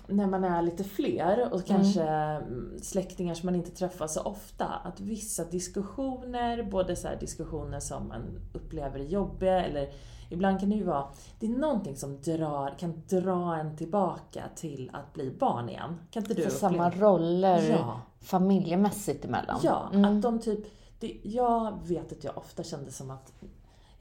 när 0.07 0.27
man 0.27 0.43
är 0.43 0.61
lite 0.61 0.83
fler 0.83 1.53
och 1.53 1.65
kanske 1.65 2.03
mm. 2.03 2.79
släktingar 2.81 3.33
som 3.33 3.45
man 3.47 3.55
inte 3.55 3.71
träffar 3.71 4.07
så 4.07 4.21
ofta, 4.21 4.65
att 4.65 4.99
vissa 4.99 5.45
diskussioner, 5.45 6.63
både 6.63 6.95
så 6.95 7.07
diskussioner 7.19 7.79
som 7.79 8.07
man 8.07 8.39
upplever 8.53 8.99
jobbiga 8.99 9.65
eller 9.65 9.89
ibland 10.29 10.59
kan 10.59 10.69
det 10.69 10.75
ju 10.75 10.83
vara, 10.83 11.07
det 11.39 11.45
är 11.45 11.49
någonting 11.49 11.95
som 11.95 12.21
drar, 12.21 12.75
kan 12.79 13.01
dra 13.09 13.55
en 13.55 13.77
tillbaka 13.77 14.43
till 14.55 14.89
att 14.93 15.13
bli 15.13 15.31
barn 15.39 15.69
igen. 15.69 15.99
Kan 16.11 16.23
inte 16.23 16.33
du 16.33 16.43
För 16.43 16.49
samma 16.49 16.89
roller 16.89 17.69
Ja. 17.69 18.01
familjemässigt 18.21 19.25
emellan. 19.25 19.59
Ja, 19.63 19.89
Mm. 19.93 20.05
att 20.17 20.21
de 20.21 20.39
typ... 20.39 20.59
Det, 20.99 21.17
jag 21.23 21.79
vet 21.87 22.11
att 22.11 22.23
jag 22.23 22.37
ofta 22.37 22.63
kände 22.63 22.91
som 22.91 23.11
att 23.11 23.33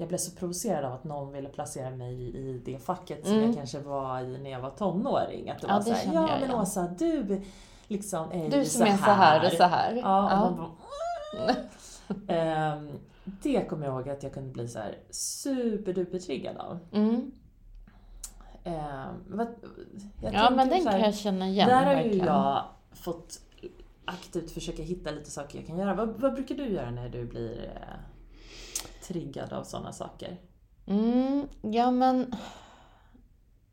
jag 0.02 0.08
blev 0.08 0.18
så 0.18 0.36
provocerad 0.36 0.84
av 0.84 0.92
att 0.92 1.04
någon 1.04 1.32
ville 1.32 1.48
placera 1.48 1.90
mig 1.90 2.36
i 2.36 2.62
det 2.64 2.78
facket 2.78 3.26
som 3.26 3.32
Mm. 3.34 3.46
jag 3.46 3.54
kanske 3.56 3.78
var 3.78 4.20
i 4.20 4.38
när 4.38 4.50
jag 4.50 4.60
var 4.60 4.70
tonåring. 4.70 5.50
Att 5.50 5.60
det 5.60 5.66
Ja, 5.66 5.72
var 5.74 5.78
det 5.78 5.84
såhär, 5.84 6.14
ja 6.14 6.20
jag 6.30 6.40
men 6.40 6.48
igen. 6.50 6.60
Åsa, 6.60 6.88
du 6.98 7.42
liksom 7.88 8.32
är 8.32 8.50
Du 8.50 8.64
som 8.64 8.82
är 8.82 8.96
så 8.96 9.02
här 9.10 9.46
och 9.46 9.52
så 9.52 9.64
här. 9.64 9.92
Ja, 9.94 10.24
och 10.24 10.32
Ja. 10.32 10.40
man 10.40 10.56
bara, 10.56 10.70
Ehm, 12.28 12.90
det 13.24 13.68
kommer 13.68 13.86
jag 13.86 13.94
ihåg 13.94 14.08
att 14.08 14.22
jag 14.22 14.32
kunde 14.34 14.52
bli 14.52 14.68
så 14.68 14.78
här 14.78 14.98
superduper 15.10 16.18
triggad 16.18 16.56
av. 16.56 16.78
Mm. 16.92 17.30
Vad, 19.28 19.46
jag 20.22 20.34
Ja, 20.34 20.50
men 20.50 20.68
den 20.68 20.82
så 20.82 20.88
här- 20.88 20.98
kan 20.98 21.06
jag 21.06 21.14
känna 21.14 21.48
igen. 21.48 21.68
där 21.68 21.94
har 21.94 22.02
ju 22.02 22.12
jag 22.16 22.62
fått 22.92 23.40
aktivt 24.04 24.50
försöka 24.50 24.82
hitta 24.82 25.10
lite 25.10 25.30
saker 25.30 25.58
jag 25.58 25.66
kan 25.66 25.78
göra. 25.78 25.94
Vad, 25.94 26.08
vad 26.08 26.34
brukar 26.34 26.54
du 26.54 26.68
göra 26.68 26.90
när 26.90 27.08
du 27.08 27.24
blir 27.24 27.64
eh, 27.64 27.94
triggad 29.12 29.53
av 29.53 29.64
sådana 29.64 29.92
saker? 29.92 30.37
Mm, 30.87 31.48
ja 31.61 31.90
men... 31.90 32.35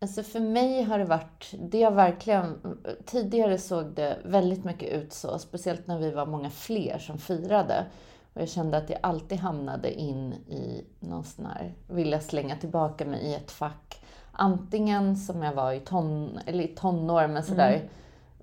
Alltså 0.02 0.23
för 0.23 0.39
mig 0.39 0.84
har 0.84 0.99
det 0.99 1.06
varit, 1.06 1.54
det 1.60 1.84
har 1.84 1.91
verkligen, 1.91 2.78
tidigare 3.06 3.58
såg 3.58 3.86
det 3.86 4.17
väldigt 4.25 4.63
mycket 4.63 4.89
ut 4.89 5.13
så, 5.13 5.39
speciellt 5.39 5.88
när 5.88 5.99
vi 5.99 6.12
var 6.12 6.25
många 6.25 6.49
fler 6.49 6.97
som 6.97 7.17
firade. 7.17 7.86
Och 8.34 8.41
jag 8.41 8.49
kände 8.49 8.78
att 8.78 8.89
jag 8.89 8.99
alltid 9.04 9.39
hamnade 9.39 9.93
in 9.93 10.34
i 10.34 10.86
någon 10.99 11.23
sån 11.23 11.45
här, 11.45 11.73
vilja 11.88 12.19
slänga 12.19 12.56
tillbaka 12.56 13.06
mig 13.06 13.21
i 13.21 13.36
ett 13.36 13.52
fack. 13.52 14.02
Antingen 14.32 15.17
som 15.17 15.43
jag 15.43 15.54
var 15.54 15.73
i, 15.73 15.80
ton, 15.80 16.39
eller 16.45 16.63
i 16.63 16.67
tonår, 16.67 17.28
men 17.28 17.43
sådär 17.43 17.89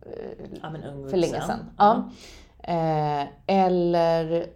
eh, 0.03 0.49
Ja, 0.63 0.71
men 0.71 1.11
för 1.11 1.17
länge 1.17 1.41
sedan. 1.41 1.71
Ja. 1.79 2.11
Eh, 2.59 3.27
eller 3.47 4.47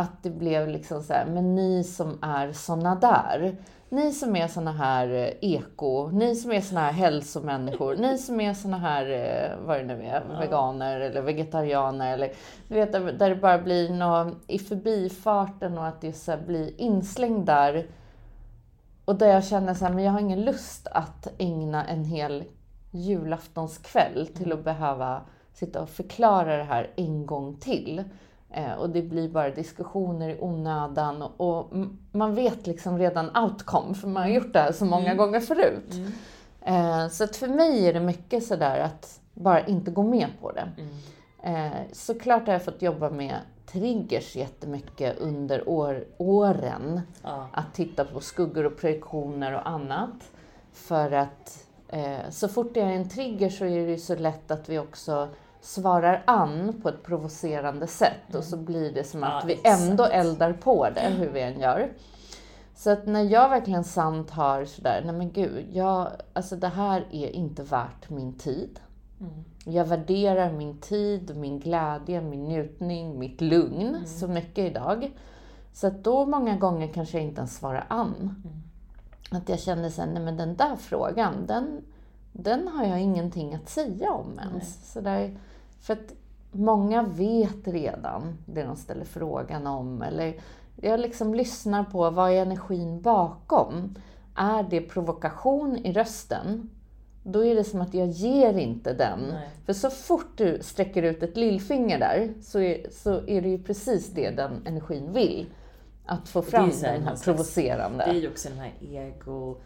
att 0.00 0.22
det 0.22 0.30
blev 0.30 0.68
liksom 0.68 1.02
så 1.02 1.12
här, 1.12 1.26
men 1.26 1.54
ni 1.54 1.84
som 1.84 2.18
är 2.22 2.52
såna 2.52 2.94
där. 2.94 3.56
Ni 3.88 4.12
som 4.12 4.36
är 4.36 4.48
såna 4.48 4.72
här 4.72 5.08
eh, 5.08 5.32
eko, 5.40 6.08
ni 6.10 6.36
som 6.36 6.52
är 6.52 6.60
såna 6.60 6.80
här 6.80 6.92
hälsomänniskor, 6.92 7.96
ni 7.96 8.18
som 8.18 8.40
är 8.40 8.54
såna 8.54 8.78
här, 8.78 9.10
eh, 9.10 9.66
vad 9.66 9.78
det 9.78 9.84
nu 9.84 10.02
är, 10.02 10.38
veganer 10.40 11.00
eller 11.00 11.22
vegetarianer. 11.22 12.12
Eller, 12.14 12.32
du 12.68 12.74
vet, 12.74 12.92
där, 12.92 13.28
det 13.28 13.36
bara 13.36 13.58
blir 13.58 13.90
något 13.90 14.34
i 14.46 14.58
förbifarten 14.58 15.78
och 15.78 15.86
att 15.86 16.00
det 16.00 16.12
så 16.12 16.36
blir 16.46 16.80
inslängd 16.80 17.46
där. 17.46 17.86
Och 19.04 19.16
där 19.16 19.28
jag 19.28 19.44
känner 19.44 19.74
så 19.74 19.84
här, 19.84 19.94
men 19.94 20.04
jag 20.04 20.12
har 20.12 20.20
ingen 20.20 20.44
lust 20.44 20.86
att 20.90 21.28
ägna 21.38 21.86
en 21.86 22.04
hel 22.04 22.44
julaftonskväll 22.90 24.26
till 24.26 24.52
att 24.52 24.64
behöva 24.64 25.20
sitta 25.52 25.82
och 25.82 25.88
förklara 25.88 26.56
det 26.56 26.64
här 26.64 26.90
en 26.96 27.26
gång 27.26 27.56
till. 27.56 28.04
Eh, 28.52 28.72
och 28.72 28.90
det 28.90 29.02
blir 29.02 29.28
bara 29.28 29.50
diskussioner 29.50 30.28
i 30.28 30.40
onödan 30.40 31.22
och, 31.22 31.72
man 32.12 32.34
vet 32.34 32.66
liksom 32.66 32.98
redan 32.98 33.36
outcome 33.36 33.94
för 33.94 34.08
man 34.08 34.22
har 34.22 34.30
gjort 34.30 34.52
det 34.52 34.58
här 34.58 34.72
så 34.72 34.84
många 34.84 35.14
gånger 35.14 35.40
förut. 35.40 35.94
Eh, 36.60 37.08
så 37.08 37.24
att 37.24 37.36
för 37.36 37.48
mig 37.48 37.88
är 37.88 37.92
det 37.92 38.00
mycket 38.00 38.44
sådär 38.44 38.80
att 38.80 39.20
bara 39.34 39.66
inte 39.66 39.90
gå 39.90 40.02
med 40.02 40.28
på 40.40 40.52
det. 40.52 40.68
Eh, 41.42 41.92
såklart 41.92 42.46
har 42.46 42.52
jag 42.52 42.64
fått 42.64 42.82
jobba 42.82 43.10
med 43.10 43.36
triggers 43.66 44.36
jättemycket 44.36 45.18
under 45.18 45.68
år, 45.68 46.04
åren. 46.18 47.00
Ja. 47.22 47.48
Att 47.52 47.74
titta 47.74 48.04
på 48.04 48.20
skuggor 48.20 48.66
och 48.66 48.76
projektioner 48.76 49.54
och 49.54 49.68
annat. 49.68 50.30
För 50.72 51.12
att 51.12 51.66
så 52.30 52.48
fort 52.48 52.74
det 52.74 52.80
är 52.80 52.86
en 52.86 53.08
trigger 53.08 53.50
så 53.50 53.64
är 53.64 53.86
det 53.86 53.90
ju 53.90 53.98
så 53.98 54.16
lätt 54.16 54.50
att 54.50 54.68
vi 54.68 54.78
också 54.78 55.28
svarar 55.60 56.22
an 56.26 56.80
på 56.82 56.88
ett 56.88 57.02
provocerande 57.02 57.86
sätt 57.86 58.34
och 58.34 58.44
så 58.44 58.56
blir 58.56 58.92
det 58.94 59.04
som 59.04 59.24
att 59.24 59.44
Ja, 59.44 59.46
vi 59.46 59.60
ändå 59.64 60.04
eldar 60.04 60.52
på 60.52 60.88
det, 60.94 61.00
hur 61.00 61.28
vi 61.28 61.40
än 61.40 61.60
gör. 61.60 61.92
Så 62.74 62.90
att 62.90 63.06
när 63.06 63.22
jag 63.22 63.48
verkligen 63.48 63.84
sant 63.84 64.30
har 64.30 64.64
sådär, 64.64 65.02
nej 65.04 65.14
men 65.14 65.32
gud, 65.32 65.66
jag, 65.72 66.08
alltså 66.32 66.56
det 66.56 66.68
här 66.68 67.06
är 67.10 67.30
inte 67.30 67.62
värt 67.62 68.10
min 68.10 68.38
tid. 68.38 68.80
Jag 69.64 69.84
värderar 69.84 70.52
min 70.52 70.78
tid, 70.78 71.36
min 71.36 71.58
glädje, 71.60 72.20
min 72.20 72.44
njutning, 72.44 73.18
mitt 73.18 73.40
lugn 73.40 73.96
så 74.06 74.28
mycket 74.28 74.70
idag. 74.70 75.12
Så 75.72 75.86
att 75.86 76.04
då 76.04 76.26
många 76.26 76.56
gånger 76.56 76.92
kanske 76.92 77.18
jag 77.18 77.26
inte 77.26 77.38
ens 77.38 77.56
svarar 77.56 77.86
an. 77.88 78.42
Att 79.30 79.48
jag 79.48 79.60
känner 79.60 79.90
sen, 79.90 80.08
nej 80.14 80.22
men 80.22 80.36
den 80.36 80.56
där 80.56 80.76
frågan, 80.76 81.46
den, 81.46 81.84
den 82.32 82.68
har 82.68 82.84
jag 82.84 83.00
ingenting 83.00 83.54
att 83.54 83.68
säga 83.68 84.12
om 84.12 84.38
ens. 84.38 84.92
Så 84.92 85.00
där, 85.00 85.36
för 85.80 85.92
att 85.92 86.14
många 86.52 87.02
vet 87.02 87.68
redan 87.68 88.38
det 88.46 88.62
de 88.62 88.76
ställer 88.76 89.04
frågan 89.04 89.66
om. 89.66 90.02
Eller 90.02 90.34
jag 90.76 91.00
liksom 91.00 91.34
lyssnar 91.34 91.84
på, 91.84 92.10
vad 92.10 92.30
är 92.30 92.42
energin 92.42 93.02
bakom? 93.02 93.94
Är 94.34 94.62
det 94.62 94.80
provokation 94.80 95.76
i 95.76 95.92
rösten? 95.92 96.70
Då 97.22 97.44
är 97.44 97.54
det 97.54 97.64
som 97.64 97.80
att 97.80 97.94
jag 97.94 98.08
ger 98.08 98.58
inte 98.58 98.92
den. 98.94 99.20
Nej. 99.30 99.48
För 99.66 99.72
så 99.72 99.90
fort 99.90 100.30
du 100.36 100.58
sträcker 100.62 101.02
ut 101.02 101.22
ett 101.22 101.36
lillfinger 101.36 101.98
där 101.98 102.34
så 102.42 102.60
är, 102.60 102.86
så 102.90 103.26
är 103.26 103.42
det 103.42 103.48
ju 103.48 103.62
precis 103.62 104.10
det 104.10 104.30
den 104.30 104.66
energin 104.66 105.12
vill. 105.12 105.46
Att 106.06 106.28
få 106.28 106.42
fram 106.42 106.70
den 106.82 107.02
här 107.02 107.24
provocerande. 107.24 108.04
Det 108.04 108.10
är 108.10 108.20
ju 108.20 108.28
också 108.28 108.48
den 108.48 108.58
här 108.58 108.72
ego 108.80 109.56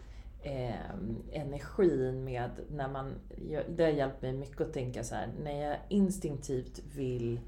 eh, 0.45 0.89
energin 1.31 2.23
med 2.23 2.49
när 2.69 2.87
man, 2.87 3.15
jag, 3.49 3.63
det 3.69 3.83
har 3.83 3.91
hjälpt 3.91 4.21
mig 4.21 4.33
mycket 4.33 4.61
att 4.61 4.73
tänka 4.73 5.03
så 5.03 5.15
här, 5.15 5.29
när 5.43 5.69
jag 5.69 5.77
instinktivt 5.89 6.79
vill 6.95 7.39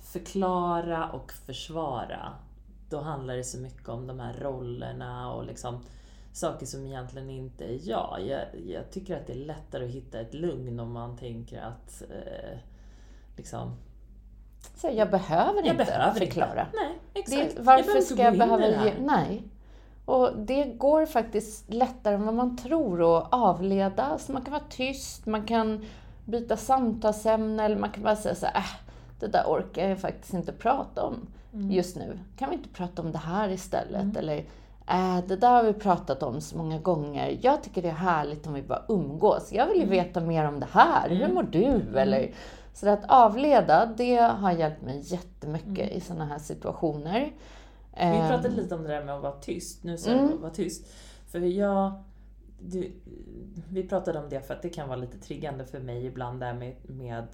förklara 0.00 1.10
och 1.10 1.32
försvara, 1.32 2.32
då 2.90 3.00
handlar 3.00 3.36
det 3.36 3.44
så 3.44 3.58
mycket 3.58 3.88
om 3.88 4.06
de 4.06 4.20
här 4.20 4.34
rollerna 4.40 5.32
och 5.32 5.44
liksom 5.46 5.80
saker 6.32 6.66
som 6.66 6.86
egentligen 6.86 7.30
inte 7.30 7.64
är 7.64 7.78
jag. 7.82 8.20
Jag, 8.26 8.44
jag 8.66 8.90
tycker 8.90 9.16
att 9.16 9.26
det 9.26 9.32
är 9.32 9.46
lättare 9.46 9.84
att 9.84 9.90
hitta 9.90 10.20
ett 10.20 10.34
lugn 10.34 10.80
om 10.80 10.92
man 10.92 11.16
tänker 11.16 11.60
att 11.60 12.02
eh, 12.02 12.58
liksom, 13.36 13.76
Så 14.76 14.90
jag 14.92 15.10
behöver 15.10 15.62
jag 15.62 15.66
inte 15.66 15.84
behöver 15.84 16.20
förklara. 16.20 16.66
inte. 16.66 16.76
Nej, 16.76 16.98
exakt. 17.14 17.56
Det, 17.56 17.62
varför 17.62 17.84
behöver 17.84 18.00
ska 18.00 18.22
jag 18.22 18.38
behöva 18.38 18.84
ge... 18.84 18.94
Nej. 19.00 19.42
Och 20.06 20.30
det 20.38 20.64
går 20.64 21.06
faktiskt 21.06 21.72
lättare 21.74 22.14
än 22.14 22.24
vad 22.26 22.34
man 22.34 22.56
tror 22.56 23.18
att 23.18 23.28
avleda. 23.30 24.18
Så 24.18 24.32
man 24.32 24.42
kan 24.42 24.52
vara 24.52 24.62
tyst, 24.70 25.26
man 25.26 25.46
kan 25.46 25.84
byta 26.24 26.56
samtalsämne 26.56 27.64
eller 27.64 27.76
man 27.76 27.90
kan 27.90 28.02
bara 28.02 28.16
säga 28.16 28.34
så 28.34 28.46
här, 28.46 28.56
äh, 28.56 28.64
det 29.20 29.26
där 29.26 29.44
orkar 29.46 29.88
jag 29.88 29.98
faktiskt 30.00 30.34
inte 30.34 30.52
prata 30.52 31.02
om 31.02 31.14
Mm. 31.52 31.70
just 31.70 31.96
nu. 31.96 32.18
Kan 32.38 32.50
vi 32.50 32.56
inte 32.56 32.68
prata 32.68 33.02
om 33.02 33.12
det 33.12 33.18
här 33.18 33.48
istället? 33.48 34.16
Eller, 34.16 34.36
äh, 34.88 35.18
det 35.28 35.36
där 35.36 35.50
har 35.50 35.62
vi 35.62 35.72
pratat 35.72 36.22
om 36.22 36.40
så 36.40 36.56
många 36.56 36.78
gånger. 36.78 37.38
Jag 37.42 37.62
tycker 37.62 37.82
det 37.82 37.88
är 37.88 37.92
härligt 37.92 38.46
om 38.46 38.52
vi 38.54 38.62
bara 38.62 38.82
umgås. 38.88 39.52
Jag 39.52 39.62
Mm. 39.66 39.72
vill 39.72 39.82
ju 39.82 39.88
veta 39.90 40.20
mer 40.20 40.48
om 40.48 40.60
det 40.60 40.66
här. 40.70 41.08
Hur 41.10 41.28
mår 41.34 41.42
du? 41.42 41.98
Eller, 41.98 42.30
så 42.74 42.88
att 42.88 43.04
avleda, 43.08 43.86
det 43.86 44.16
har 44.16 44.52
hjälpt 44.52 44.82
mig 44.82 45.00
jättemycket 45.04 45.90
i 45.92 46.00
sådana 46.00 46.24
här 46.26 46.38
situationer. 46.38 47.30
Vi 47.96 48.02
Ehm, 48.02 48.28
pratade 48.28 48.54
lite 48.56 48.74
om 48.74 48.82
det 48.82 48.88
där 48.88 49.04
med 49.04 49.14
att 49.14 49.22
vara 49.22 49.32
tyst. 49.40 49.84
Nu 49.84 49.98
sa 49.98 50.10
Mm. 50.10 50.26
du 50.28 50.34
att 50.34 50.40
vara 50.40 50.52
tyst. 50.52 50.86
För 51.28 51.40
jag... 51.40 51.92
Du, 52.60 52.92
vi 53.70 53.82
pratade 53.88 54.18
om 54.18 54.28
det 54.28 54.40
för 54.46 54.54
att 54.54 54.62
det 54.62 54.68
kan 54.68 54.88
vara 54.88 54.98
lite 54.98 55.18
triggande 55.18 55.64
för 55.66 55.80
mig 55.80 56.06
ibland 56.06 56.40
där 56.40 56.54
med, 56.54 56.74
med 56.82 57.26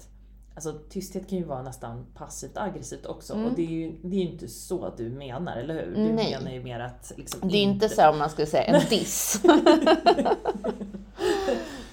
Alltså 0.55 0.72
tysthet 0.88 1.29
kan 1.29 1.38
ju 1.38 1.44
vara 1.44 1.62
nästan 1.62 2.07
passivt 2.14 2.57
aggressivt 2.57 3.07
också 3.07 3.35
och 3.35 3.53
det 3.57 3.62
är 3.62 3.66
ju 3.70 3.92
det 4.03 4.16
är 4.16 4.22
inte 4.22 4.48
så 4.48 4.94
du 4.96 5.11
menar, 5.11 5.57
eller 5.57 5.75
hur? 5.75 5.94
Du 5.94 6.01
Mm. 6.03 6.16
Nej. 6.16 6.37
menar 6.38 6.51
ju 6.53 6.62
mer 6.62 6.81
att 6.81 7.12
liksom 7.16 7.48
Det 7.48 7.57
är 7.57 7.62
inte 7.62 7.88
så 7.88 8.11
om 8.11 8.18
man 8.18 8.31
skulle 8.31 8.46
säga 8.46 8.62
en 8.64 8.81
diss. 8.90 9.42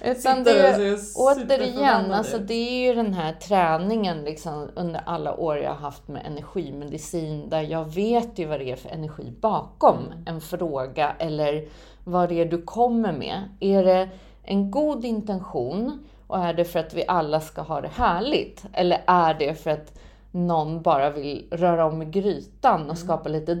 Utan 0.04 0.44
det 0.44 0.50
är 0.50 0.98
återigen, 1.16 2.12
alltså 2.12 2.38
det 2.38 2.54
är 2.54 2.86
ju 2.88 2.94
den 2.94 3.14
här 3.14 3.32
träningen 3.32 4.22
liksom 4.24 4.68
under 4.74 5.00
alla 5.06 5.34
år 5.36 5.58
jag 5.58 5.70
har 5.70 5.76
haft 5.76 6.08
med 6.08 6.26
energimedicin 6.26 7.48
där 7.48 7.60
jag 7.62 7.84
vet 7.84 8.38
ju 8.38 8.46
vad 8.46 8.60
det 8.60 8.70
är 8.72 8.76
för 8.76 8.88
energi 8.88 9.32
bakom 9.40 9.98
Mm. 10.06 10.22
en 10.26 10.40
fråga 10.40 11.12
eller 11.18 11.68
vad 12.04 12.28
det 12.28 12.40
är 12.40 12.44
du 12.46 12.62
kommer 12.62 13.12
med. 13.12 13.48
Är 13.60 13.84
det 13.84 14.08
en 14.42 14.70
god 14.70 15.04
intention 15.04 16.06
och 16.26 16.38
är 16.38 16.54
det 16.54 16.64
för 16.64 16.78
att 16.78 16.94
vi 16.94 17.04
alla 17.08 17.40
ska 17.40 17.62
ha 17.62 17.80
det 17.80 17.88
härligt? 17.88 18.64
Eller 18.72 19.02
är 19.06 19.34
det 19.34 19.54
för 19.54 19.70
att 19.70 19.98
någon 20.32 20.82
bara 20.82 21.10
vill 21.10 21.48
röra 21.50 21.86
om 21.86 22.02
i 22.02 22.04
grytan 22.04 22.76
Mm. 22.80 22.90
och 22.90 22.98
skapa 22.98 23.28
lite 23.28 23.60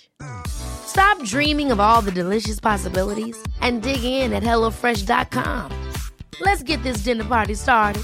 Stop 0.47 1.23
dreaming 1.23 1.71
of 1.71 1.79
all 1.79 2.01
the 2.01 2.11
delicious 2.11 2.59
possibilities 2.59 3.37
and 3.61 3.81
dig 3.81 4.03
in 4.03 4.33
at 4.33 4.43
HelloFresh.com. 4.43 5.71
Let's 6.41 6.63
get 6.63 6.83
this 6.83 7.03
dinner 7.03 7.23
party 7.23 7.55
started. 7.55 8.03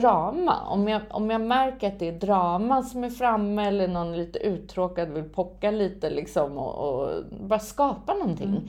drama. 0.00 0.60
Om 0.66 0.88
jag, 0.88 1.02
om 1.10 1.30
jag 1.30 1.40
märker 1.40 1.88
att 1.88 1.98
det 1.98 2.08
är 2.08 2.18
drama 2.18 2.82
som 2.82 3.04
är 3.04 3.10
framme 3.10 3.66
eller 3.66 3.88
någon 3.88 4.16
lite 4.16 4.38
uttråkad 4.38 5.08
vill 5.08 5.24
pocka 5.24 5.70
lite 5.70 6.10
liksom 6.10 6.58
och, 6.58 6.74
och 6.74 7.24
bara 7.48 7.58
skapa 7.58 8.14
någonting. 8.14 8.48
Mm. 8.48 8.68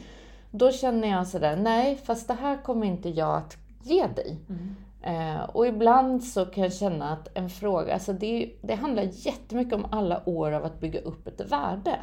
Då 0.52 0.72
känner 0.72 1.08
jag 1.08 1.28
sådär, 1.28 1.56
nej 1.56 2.00
fast 2.04 2.28
det 2.28 2.34
här 2.34 2.64
kommer 2.64 2.88
inte 2.88 3.10
jag 3.10 3.38
att 3.38 3.58
ge 3.84 4.08
dig. 4.08 4.40
Mm. 4.50 4.76
Eh, 5.04 5.44
och 5.44 5.68
ibland 5.68 6.24
så 6.24 6.46
kan 6.46 6.64
jag 6.64 6.74
känna 6.74 7.14
att 7.14 7.30
en 7.34 7.50
fråga, 7.50 7.94
alltså 7.94 8.14
det, 8.14 8.52
det 8.62 8.76
handlar 8.76 9.04
jättemycket 9.12 9.74
om 9.74 9.86
alla 9.92 10.30
år 10.30 10.52
av 10.52 10.66
att 10.66 10.80
bygga 10.80 11.00
upp 11.00 11.28
ett 11.28 11.52
värde. 11.52 12.00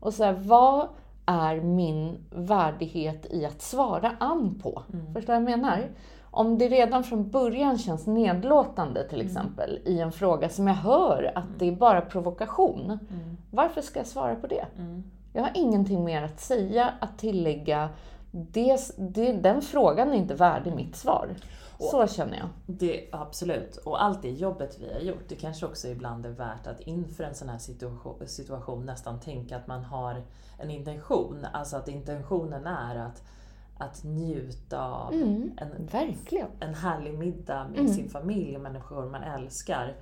Och 0.00 0.14
så 0.14 0.24
här, 0.24 0.32
vad 0.32 0.88
är 1.26 1.60
min 1.60 2.16
värdighet 2.30 3.26
i 3.30 3.46
att 3.46 3.62
svara 3.62 4.12
an 4.20 4.60
på? 4.62 4.82
Mm. 4.92 5.14
Förstår 5.14 5.32
du 5.32 5.40
vad 5.40 5.52
jag 5.52 5.58
menar? 5.58 5.88
Om 6.30 6.58
det 6.58 6.68
redan 6.68 7.04
från 7.04 7.30
början 7.30 7.78
känns 7.78 8.06
nedlåtande 8.06 9.08
till 9.08 9.20
mm. 9.20 9.26
exempel 9.26 9.70
mm. 9.70 9.92
i 9.92 10.00
en 10.00 10.12
fråga 10.12 10.48
som 10.48 10.66
jag 10.66 10.74
hör 10.74 11.32
att 11.34 11.44
mm. 11.44 11.58
det 11.58 11.68
är 11.68 11.72
bara 11.72 12.00
provokation. 12.00 12.84
Mm. 12.84 13.36
Varför 13.50 13.80
ska 13.80 14.00
jag 14.00 14.06
svara 14.06 14.34
på 14.34 14.46
det? 14.46 14.66
Mm. 14.78 15.04
Jag 15.32 15.42
har 15.42 15.50
ingenting 15.54 16.04
mer 16.04 16.22
att 16.22 16.40
säga, 16.40 16.92
att 17.00 17.18
tillägga. 17.18 17.88
Det, 18.36 18.80
det, 18.96 19.32
den 19.32 19.62
frågan 19.62 20.12
är 20.12 20.16
inte 20.16 20.34
värdig 20.34 20.74
mitt 20.74 20.96
svar. 20.96 21.28
Och 21.78 21.84
så 21.84 22.06
känner 22.06 22.38
jag. 22.38 22.48
Det, 22.66 23.08
absolut. 23.12 23.76
Och 23.76 24.02
allt 24.02 24.22
det 24.22 24.30
jobbet 24.30 24.78
vi 24.80 24.92
har 24.92 25.00
gjort, 25.00 25.28
det 25.28 25.34
kanske 25.34 25.66
också 25.66 25.88
ibland 25.88 26.26
är 26.26 26.30
värt 26.30 26.66
att 26.66 26.80
inför 26.80 27.24
en 27.24 27.34
sån 27.34 27.48
här 27.48 27.58
situation, 27.58 28.28
situation 28.28 28.86
nästan 28.86 29.20
tänka 29.20 29.56
att 29.56 29.66
man 29.66 29.84
har 29.84 30.22
en 30.58 30.70
intention. 30.70 31.46
Alltså 31.52 31.76
att 31.76 31.88
intentionen 31.88 32.66
är 32.66 32.96
att 32.96 33.22
att 33.78 34.04
njuta 34.04 34.84
av 34.84 35.12
mm, 35.12 35.52
en, 35.56 35.86
verkligen. 35.86 36.48
en 36.60 36.74
härlig 36.74 37.18
middag 37.18 37.68
med 37.68 37.80
mm. 37.80 37.92
sin 37.92 38.08
familj 38.08 38.56
och 38.56 38.62
människor 38.62 39.10
man 39.10 39.22
älskar. 39.22 39.96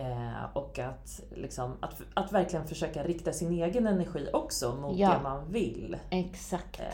Eh, 0.00 0.44
och 0.52 0.78
att, 0.78 1.20
liksom, 1.34 1.72
att, 1.80 2.02
att 2.14 2.32
verkligen 2.32 2.66
försöka 2.66 3.04
rikta 3.04 3.32
sin 3.32 3.62
egen 3.62 3.86
energi 3.86 4.28
också 4.32 4.74
mot 4.74 4.98
ja, 4.98 5.08
det 5.08 5.22
man 5.22 5.52
vill. 5.52 5.96
Exakt. 6.10 6.80
Eh. 6.80 6.86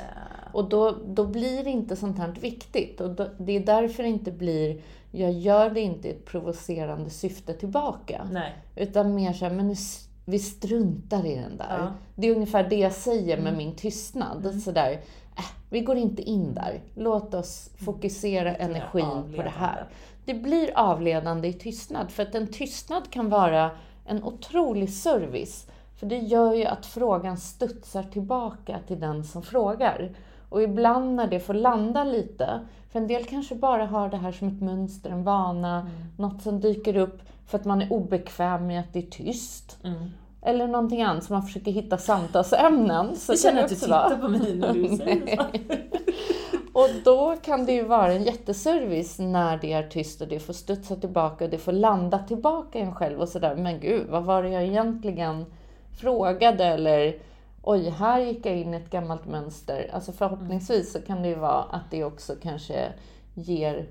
Och 0.53 0.69
då, 0.69 0.97
då 1.07 1.27
blir 1.27 1.64
det 1.64 1.71
inte 1.71 1.97
sånt 1.97 2.19
här 2.19 2.29
viktigt. 2.40 3.01
Och 3.01 3.11
då, 3.11 3.27
det 3.38 3.53
är 3.53 3.61
därför 3.61 4.03
det 4.03 4.09
inte 4.09 4.33
blir, 4.33 4.81
jag 5.11 5.33
gör 5.33 5.71
det 5.71 5.81
inte 5.81 6.09
i 6.09 6.11
ett 6.11 6.25
provocerande 6.25 7.11
syfte 7.11 7.55
tillbaka. 7.55 8.29
Nej. 8.33 8.53
Utan 8.77 9.14
mer 9.14 9.33
såhär, 9.33 9.53
men 9.53 9.69
nu, 9.69 9.75
vi 10.25 10.38
struntar 10.38 11.27
i 11.27 11.35
den 11.35 11.57
där. 11.57 11.79
Ja. 11.79 11.92
Det 12.14 12.27
är 12.29 12.35
ungefär 12.35 12.69
det 12.69 12.77
jag 12.77 12.92
säger 12.92 13.37
med 13.37 13.53
mm. 13.53 13.57
min 13.57 13.75
tystnad. 13.75 14.47
Mm. 14.47 14.61
Sådär, 14.61 14.92
äh, 15.37 15.45
vi 15.71 15.81
går 15.81 15.97
inte 15.97 16.23
in 16.23 16.55
där. 16.55 16.81
Låt 16.95 17.35
oss 17.35 17.71
fokusera 17.77 18.55
energin 18.55 19.35
på 19.37 19.42
det 19.42 19.53
här. 19.57 19.88
Det 20.27 20.35
blir 20.35 20.71
avledande 20.75 21.49
i 21.49 21.53
tystnad, 21.53 22.11
för 22.11 22.23
att 22.23 22.35
en 22.35 22.47
tystnad 22.47 23.11
kan 23.11 23.29
vara 23.29 23.71
en 24.07 24.25
otrolig 24.25 24.91
service. 24.91 25.67
För 25.97 26.07
det 26.07 26.19
gör 26.19 26.55
ju 26.55 26.65
att 26.65 26.87
frågan 26.87 27.37
studsar 27.37 28.03
tillbaka 28.03 28.79
till 28.87 29.01
den 29.01 29.25
som 29.25 29.43
frågar. 29.43 30.11
Och 30.49 30.62
ibland 30.62 31.15
när 31.15 31.27
det 31.27 31.41
får 31.41 31.55
landa 31.55 32.05
lite, 32.05 32.61
för 32.93 32.99
en 32.99 33.07
del 33.07 33.25
kanske 33.25 33.55
bara 33.55 33.87
har 33.87 34.09
det 34.09 34.17
här 34.17 34.33
som 34.33 34.49
ett 34.49 34.62
mönster, 34.62 35.11
en 35.11 35.25
vana, 35.25 35.81
mm. 35.81 35.93
något 36.17 36.43
som 36.43 36.61
dyker 36.61 36.97
upp 36.97 37.23
för 37.47 37.59
att 37.59 37.65
man 37.65 37.83
är 37.83 37.93
obekväm 37.93 38.67
med 38.67 38.81
att 38.81 38.93
det 38.93 38.99
är 38.99 39.11
tyst. 39.11 39.79
Mm. 39.85 40.11
Eller 40.47 40.67
någonting 40.67 41.03
annat 41.03 41.25
som 41.25 41.35
man 41.35 41.43
försöker 41.43 41.71
hitta 41.71 41.99
samtalsämnen. 41.99 43.17
Så 43.17 43.33
jag 43.33 43.41
känner 43.41 43.65
att 43.65 43.69
du 43.69 43.75
tittar 43.75 44.17
på 44.17 44.29
mig 44.29 44.57
när 44.57 44.73
du 44.73 44.97
säger 44.97 45.37
så. 45.37 45.43
Och 46.73 46.89
då 47.05 47.37
kan 47.37 47.67
det 47.67 47.73
ju 47.73 47.83
vara 47.83 48.13
en 48.13 48.25
jätteservice 48.25 49.19
när 49.19 49.59
det 49.59 49.73
är 49.73 49.89
tyst 49.89 50.21
och 50.21 50.29
det 50.29 50.39
får 50.39 50.53
studsa 50.53 50.97
tillbaka 50.97 51.45
och 51.45 51.51
det 51.51 51.59
får 51.59 51.73
landa 51.73 52.19
tillbaka 52.19 52.79
i 52.79 52.83
en 52.83 52.95
själv 52.95 53.21
och 53.21 53.29
sådär. 53.29 53.57
Men 53.57 53.81
gud, 53.81 54.07
vad 54.09 54.25
var 54.25 54.43
det 54.43 54.49
jag 54.49 54.65
egentligen 54.65 55.45
frågade? 56.01 56.65
Eller 56.65 57.17
oj, 57.63 57.91
här 57.91 58.21
gick 58.21 58.47
jag 58.47 58.57
in 58.57 58.75
i 58.75 58.77
ett 58.77 58.91
gammalt 58.91 59.27
mönster. 59.27 59.91
Alltså 59.93 60.13
förhoppningsvis 60.13 60.93
så 60.93 61.01
kan 61.01 61.23
det 61.23 61.29
ju 61.29 61.35
vara 61.35 61.63
att 61.63 61.91
det 61.91 62.05
också 62.05 62.35
kanske 62.43 62.93
ger 63.35 63.87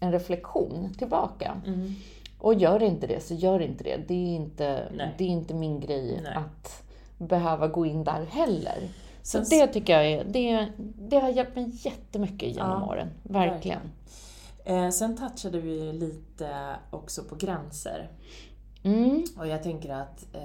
en 0.00 0.12
reflektion 0.12 0.94
tillbaka. 0.98 1.60
Mm. 1.66 1.94
Och 2.38 2.54
gör 2.54 2.82
inte 2.82 3.06
det, 3.06 3.20
så 3.20 3.34
gör 3.34 3.60
inte 3.60 3.84
det. 3.84 3.96
Det 4.08 4.14
är 4.14 4.36
inte, 4.36 4.88
det 5.18 5.24
är 5.24 5.28
inte 5.28 5.54
min 5.54 5.80
grej 5.80 6.20
Nej. 6.24 6.34
att 6.34 6.82
behöva 7.18 7.68
gå 7.68 7.86
in 7.86 8.04
där 8.04 8.24
heller. 8.24 8.88
Så 9.22 9.44
Sen, 9.44 9.58
det 9.58 9.66
tycker 9.66 9.92
jag 9.92 10.06
är, 10.06 10.24
det, 10.24 10.68
det 10.98 11.18
har 11.18 11.28
hjälpt 11.28 11.54
mig 11.54 11.70
jättemycket 11.72 12.48
genom 12.48 12.82
ja, 12.82 12.86
åren. 12.86 13.08
Verkligen. 13.22 13.52
verkligen. 13.52 14.84
Eh, 14.84 14.90
sen 14.90 15.16
touchade 15.16 15.60
vi 15.60 15.92
lite 15.92 16.76
också 16.90 17.24
på 17.24 17.34
gränser. 17.34 18.10
Mm. 18.82 19.24
Och 19.38 19.46
jag 19.46 19.62
tänker 19.62 19.90
att 19.90 20.26
eh, 20.32 20.40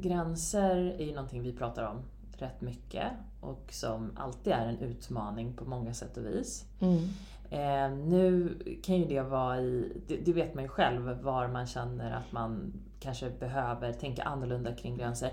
gränser 0.00 0.76
är 0.98 1.04
ju 1.04 1.14
någonting 1.14 1.42
vi 1.42 1.52
pratar 1.52 1.84
om 1.84 2.02
rätt 2.38 2.60
mycket 2.60 3.06
och 3.40 3.72
som 3.72 4.10
alltid 4.16 4.52
är 4.52 4.66
en 4.66 4.78
utmaning 4.78 5.52
på 5.52 5.64
många 5.64 5.94
sätt 5.94 6.16
och 6.16 6.26
vis. 6.26 6.64
Mm. 6.80 7.08
Eh, 7.50 7.90
nu 7.90 8.56
kan 8.82 8.96
ju 8.96 9.04
det 9.04 9.22
vara 9.22 9.60
i, 9.60 9.92
det, 10.06 10.16
det, 10.16 10.32
vet 10.32 10.54
man 10.54 10.64
ju 10.64 10.68
själv, 10.68 11.22
var 11.22 11.48
man 11.48 11.66
känner 11.66 12.10
att 12.10 12.32
man 12.32 12.72
kanske 13.00 13.30
behöver 13.30 13.92
tänka 13.92 14.22
annorlunda 14.22 14.74
kring 14.74 14.96
gränser. 14.96 15.32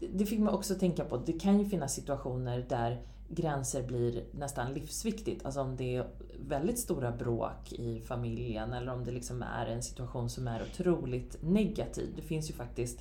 Det, 0.00 0.06
det 0.06 0.26
fick 0.26 0.40
man 0.40 0.54
också 0.54 0.74
tänka 0.74 1.04
på, 1.04 1.16
det 1.16 1.32
kan 1.32 1.58
ju 1.58 1.64
finnas 1.64 1.94
situationer 1.94 2.66
där 2.68 3.02
gränser 3.28 3.82
blir 3.82 4.24
nästan 4.32 4.72
livsviktigt. 4.72 5.44
Alltså 5.44 5.60
om 5.60 5.76
det 5.76 5.96
är 5.96 6.06
väldigt 6.48 6.78
stora 6.78 7.12
bråk 7.12 7.72
i 7.72 8.00
familjen 8.00 8.72
eller 8.72 8.92
om 8.92 9.04
det 9.04 9.10
liksom 9.10 9.42
är 9.42 9.66
en 9.66 9.82
situation 9.82 10.30
som 10.30 10.48
är 10.48 10.62
otroligt 10.62 11.36
negativ. 11.42 12.12
Det 12.16 12.22
finns 12.22 12.50
ju 12.50 12.54
faktiskt 12.54 13.00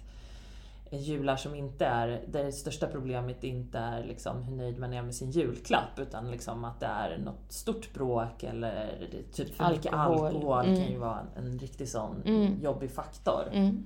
jular 0.91 1.35
som 1.35 1.55
inte 1.55 1.85
är, 1.85 2.23
där 2.27 2.43
det 2.43 2.51
största 2.51 2.87
problemet 2.87 3.43
inte 3.43 3.77
är 3.77 4.03
liksom 4.03 4.43
hur 4.43 4.55
nöjd 4.55 4.79
man 4.79 4.93
är 4.93 5.01
med 5.01 5.15
sin 5.15 5.31
julklapp 5.31 5.99
utan 5.99 6.31
liksom 6.31 6.65
att 6.65 6.79
det 6.79 6.85
är 6.85 7.17
något 7.17 7.51
stort 7.51 7.93
bråk 7.93 8.43
eller 8.43 9.07
typ 9.33 9.55
för 9.55 9.69
mycket 9.69 9.93
alkohol 9.93 10.65
mm. 10.65 10.75
kan 10.75 10.91
ju 10.91 10.97
vara 10.97 11.19
en, 11.35 11.45
en 11.45 11.59
riktig 11.59 11.89
sån 11.89 12.21
mm. 12.25 12.61
jobbig 12.61 12.91
faktor. 12.91 13.43
Mm. 13.51 13.85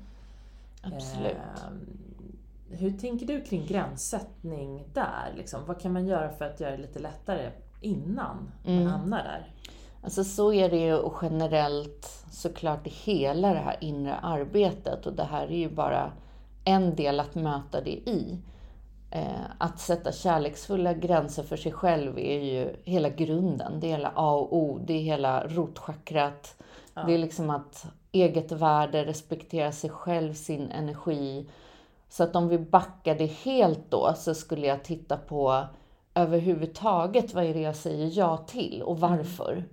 Absolut. 0.81 1.31
Eh, 1.31 2.77
hur 2.77 2.91
tänker 2.91 3.25
du 3.25 3.41
kring 3.41 3.65
gränssättning 3.65 4.83
där? 4.93 5.33
Liksom? 5.37 5.65
Vad 5.65 5.81
kan 5.81 5.93
man 5.93 6.07
göra 6.07 6.29
för 6.29 6.45
att 6.45 6.59
göra 6.59 6.71
det 6.71 6.77
lite 6.77 6.99
lättare 6.99 7.51
innan 7.81 8.51
man 8.63 8.73
mm. 8.73 8.87
hamnar 8.87 9.23
där? 9.23 9.53
Alltså 10.03 10.23
så 10.23 10.53
är 10.53 10.69
det 10.69 10.77
ju 10.77 10.95
och 10.95 11.17
generellt 11.21 12.25
såklart 12.31 12.87
i 12.87 12.89
hela 12.89 13.53
det 13.53 13.59
här 13.59 13.77
inre 13.81 14.15
arbetet 14.15 15.05
och 15.05 15.13
det 15.13 15.23
här 15.23 15.47
är 15.47 15.57
ju 15.57 15.69
bara 15.69 16.11
en 16.65 16.95
del 16.95 17.19
att 17.19 17.35
möta 17.35 17.81
det 17.81 17.91
i. 17.91 18.37
Eh, 19.11 19.45
att 19.57 19.79
sätta 19.79 20.11
kärleksfulla 20.11 20.93
gränser 20.93 21.43
för 21.43 21.57
sig 21.57 21.71
själv 21.71 22.19
är 22.19 22.39
ju 22.39 22.75
hela 22.83 23.09
grunden. 23.09 23.79
Det 23.79 23.87
är 23.87 23.91
hela 23.91 24.11
A 24.15 24.33
och 24.33 24.57
O. 24.57 24.79
Det 24.85 24.93
är 24.93 25.01
hela 25.01 25.47
rotchakrat. 25.47 26.55
Ja. 26.93 27.03
Det 27.03 27.13
är 27.13 27.17
liksom 27.17 27.49
att 27.49 27.85
eget 28.11 28.51
värde, 28.51 29.05
respektera 29.05 29.71
sig 29.71 29.89
själv, 29.89 30.33
sin 30.33 30.71
energi. 30.71 31.49
Så 32.09 32.23
att 32.23 32.35
om 32.35 32.47
vi 32.47 32.57
backar 32.57 33.15
det 33.15 33.25
helt 33.25 33.91
då 33.91 34.13
så 34.17 34.33
skulle 34.33 34.67
jag 34.67 34.83
titta 34.83 35.17
på 35.17 35.63
överhuvudtaget 36.13 37.33
vad 37.33 37.45
är 37.45 37.53
det 37.53 37.61
jag 37.61 37.75
säger 37.75 38.11
ja 38.13 38.37
till 38.37 38.81
och 38.81 38.97
mm. 38.97 39.09
varför. 39.09 39.51
Mm. 39.51 39.63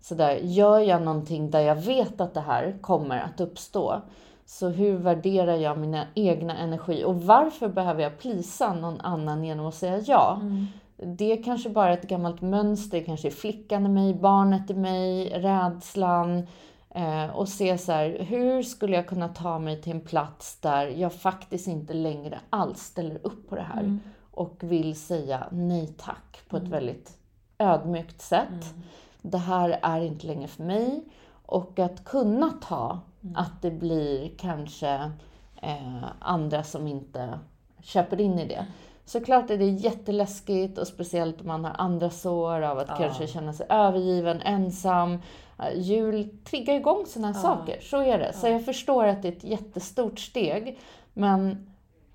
Så 0.00 0.14
där, 0.14 0.36
gör 0.36 0.78
jag 0.78 1.02
någonting 1.02 1.50
där 1.50 1.60
jag 1.60 1.76
vet 1.76 2.20
att 2.20 2.34
det 2.34 2.40
här 2.40 2.78
kommer 2.80 3.18
att 3.18 3.40
uppstå, 3.40 4.02
så 4.46 4.68
hur 4.68 4.96
värderar 4.96 5.56
jag 5.56 5.78
mina 5.78 6.06
egna 6.14 6.58
energi? 6.58 7.04
Och 7.04 7.22
varför 7.22 7.68
behöver 7.68 8.02
jag 8.02 8.18
plisa 8.18 8.74
någon 8.74 9.00
annan 9.00 9.44
genom 9.44 9.66
att 9.66 9.74
säga 9.74 10.00
ja? 10.06 10.38
Mm. 10.42 10.66
Det 10.96 11.32
är 11.32 11.42
kanske 11.42 11.70
bara 11.70 11.92
ett 11.92 12.08
gammalt 12.08 12.40
mönster, 12.40 13.00
kanske 13.00 13.28
är 13.28 13.32
flickan 13.32 13.86
i 13.86 13.88
mig, 13.88 14.14
barnet 14.14 14.70
i 14.70 14.74
mig, 14.74 15.28
rädslan. 15.28 16.46
Eh, 16.94 17.36
och 17.36 17.48
se 17.48 17.78
så 17.78 17.92
här, 17.92 18.18
hur 18.20 18.62
skulle 18.62 18.96
jag 18.96 19.06
kunna 19.06 19.28
ta 19.28 19.58
mig 19.58 19.82
till 19.82 19.92
en 19.92 20.00
plats 20.00 20.60
där 20.60 20.86
jag 20.86 21.12
faktiskt 21.12 21.68
inte 21.68 21.94
längre 21.94 22.40
alls 22.50 22.80
ställer 22.80 23.18
upp 23.22 23.48
på 23.48 23.56
det 23.56 23.62
här 23.62 23.80
mm. 23.80 24.00
och 24.30 24.56
vill 24.60 24.96
säga 24.96 25.46
nej 25.52 25.94
tack 25.98 26.40
på 26.48 26.56
mm. 26.56 26.66
ett 26.66 26.72
väldigt 26.72 27.18
ödmjukt 27.58 28.20
sätt. 28.20 28.48
Mm. 28.48 28.82
Det 29.22 29.38
här 29.38 29.78
är 29.82 30.00
inte 30.00 30.26
längre 30.26 30.48
för 30.48 30.62
mig. 30.62 31.04
Och 31.46 31.78
att 31.78 32.04
kunna 32.04 32.50
ta 32.50 33.00
mm. 33.22 33.36
att 33.36 33.62
det 33.62 33.70
blir 33.70 34.30
kanske 34.38 35.12
eh, 35.62 36.04
andra 36.18 36.62
som 36.62 36.86
inte 36.86 37.38
köper 37.82 38.20
in 38.20 38.38
i 38.38 38.48
det. 38.48 38.66
Såklart 39.04 39.50
är 39.50 39.58
det 39.58 39.64
jätteläskigt 39.64 40.78
och 40.78 40.86
speciellt 40.86 41.40
om 41.40 41.46
man 41.46 41.64
har 41.64 41.74
andra 41.78 42.10
sår 42.10 42.62
av 42.62 42.78
att 42.78 42.88
ja. 42.88 42.96
kanske 42.96 43.26
känna 43.26 43.52
sig 43.52 43.66
övergiven, 43.68 44.40
ensam. 44.40 45.18
Jul 45.74 46.28
triggar 46.44 46.74
igång 46.74 47.06
sådana 47.06 47.32
ja. 47.36 47.40
saker, 47.40 47.80
så 47.80 48.02
är 48.02 48.18
det. 48.18 48.32
Så 48.32 48.48
jag 48.48 48.64
förstår 48.64 49.06
att 49.06 49.22
det 49.22 49.28
är 49.28 49.32
ett 49.32 49.44
jättestort 49.44 50.18
steg. 50.18 50.78
Men 51.12 51.66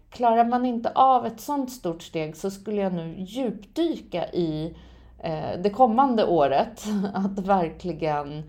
klarar 0.09 0.45
man 0.45 0.65
inte 0.65 0.91
av 0.95 1.25
ett 1.25 1.39
sådant 1.39 1.71
stort 1.71 2.01
steg 2.01 2.37
så 2.37 2.51
skulle 2.51 2.81
jag 2.81 2.93
nu 2.93 3.15
djupdyka 3.17 4.27
i 4.27 4.75
eh, 5.19 5.61
det 5.63 5.69
kommande 5.69 6.25
året. 6.25 6.83
Att 7.13 7.39
verkligen 7.39 8.43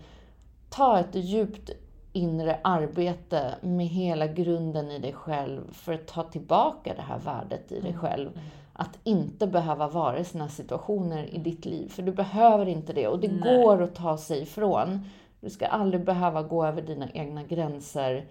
ta 0.71 0.99
ett 0.99 1.15
djupt 1.15 1.69
inre 2.13 2.59
arbete 2.63 3.55
med 3.61 3.87
hela 3.87 4.27
grunden 4.27 4.91
i 4.91 4.99
dig 4.99 5.13
själv 5.13 5.73
för 5.73 5.93
att 5.93 6.07
ta 6.07 6.23
tillbaka 6.23 6.93
det 6.95 7.01
här 7.01 7.19
värdet 7.19 7.71
i 7.71 7.79
dig 7.79 7.89
mm. 7.89 8.01
själv. 8.01 8.27
Mm. 8.27 8.45
Att 8.73 8.99
inte 9.03 9.47
behöva 9.47 9.87
vara 9.87 10.19
i 10.19 10.25
sådana 10.25 10.49
situationer 10.49 11.35
i 11.35 11.37
ditt 11.37 11.65
liv. 11.65 11.89
För 11.89 12.03
du 12.03 12.11
behöver 12.11 12.65
inte 12.65 12.93
det 12.93 13.07
och 13.07 13.19
det 13.19 13.31
Nej. 13.31 13.63
går 13.63 13.81
att 13.81 13.95
ta 13.95 14.17
sig 14.17 14.41
ifrån. 14.41 15.05
Du 15.39 15.49
ska 15.49 15.67
aldrig 15.67 16.05
behöva 16.05 16.43
gå 16.43 16.65
över 16.65 16.81
dina 16.81 17.09
egna 17.13 17.43
gränser 17.43 18.25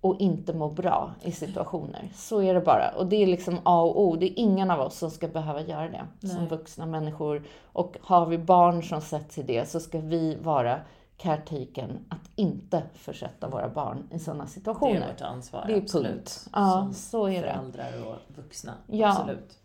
och 0.00 0.20
inte 0.20 0.52
må 0.52 0.68
bra 0.68 1.10
i 1.22 1.32
situationer. 1.32 2.08
Så 2.14 2.42
är 2.42 2.54
det 2.54 2.60
bara. 2.60 2.90
Och 2.96 3.06
det 3.06 3.16
är 3.16 3.26
liksom 3.26 3.58
A 3.62 3.82
och 3.82 4.02
O. 4.02 4.16
Det 4.16 4.26
är 4.26 4.38
ingen 4.38 4.70
av 4.70 4.80
oss 4.80 4.98
som 4.98 5.10
ska 5.10 5.28
behöva 5.28 5.60
göra 5.60 5.88
det 5.88 6.06
Nej. 6.20 6.32
som 6.32 6.46
vuxna 6.46 6.86
människor. 6.86 7.42
Och 7.72 7.96
har 8.00 8.26
vi 8.26 8.38
barn 8.38 8.82
som 8.82 9.00
sätts 9.00 9.38
i 9.38 9.42
det 9.42 9.68
så 9.68 9.80
ska 9.80 9.98
vi 9.98 10.34
vara 10.34 10.80
caretaken 11.22 12.04
att 12.08 12.30
inte 12.36 12.82
försätta 12.94 13.48
våra 13.48 13.68
barn 13.68 14.08
i 14.10 14.18
sådana 14.18 14.46
situationer. 14.46 15.00
Det 15.00 15.04
är 15.06 15.08
vårt 15.12 15.20
ansvar, 15.20 15.64
det 15.66 15.72
är 15.72 15.78
absolut. 15.78 16.12
Punkt. 16.12 16.48
Ja, 16.52 16.70
Som 16.70 16.94
så 16.94 17.28
är 17.28 17.40
föräldrar 17.40 17.92
det. 17.92 18.02
och 18.02 18.16
vuxna. 18.36 18.72
Ja. 18.86 19.08
Absolut. 19.08 19.58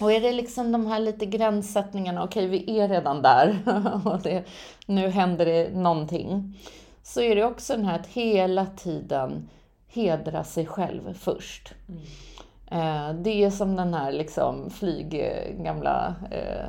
Och 0.00 0.12
är 0.12 0.20
det 0.20 0.32
liksom 0.32 0.72
de 0.72 0.86
här 0.86 1.00
lite 1.00 1.26
gränssättningarna, 1.26 2.24
okej 2.24 2.46
okay, 2.46 2.58
vi 2.58 2.80
är 2.80 2.88
redan 2.88 3.22
där 3.22 3.58
och 4.04 4.20
det, 4.20 4.44
nu 4.86 5.08
händer 5.08 5.46
det 5.46 5.74
någonting. 5.74 6.58
Så 7.02 7.20
är 7.20 7.36
det 7.36 7.44
också 7.44 7.72
den 7.72 7.84
här 7.84 7.98
att 7.98 8.06
hela 8.06 8.66
tiden 8.66 9.48
hedra 9.88 10.44
sig 10.44 10.66
själv 10.66 11.14
först. 11.14 11.74
Mm. 11.88 12.02
Eh, 12.70 13.14
det 13.14 13.44
är 13.44 13.50
som 13.50 13.76
den 13.76 13.94
här 13.94 14.12
liksom 14.12 14.70
flyg, 14.70 15.32
gamla, 15.64 16.14
eh, 16.30 16.68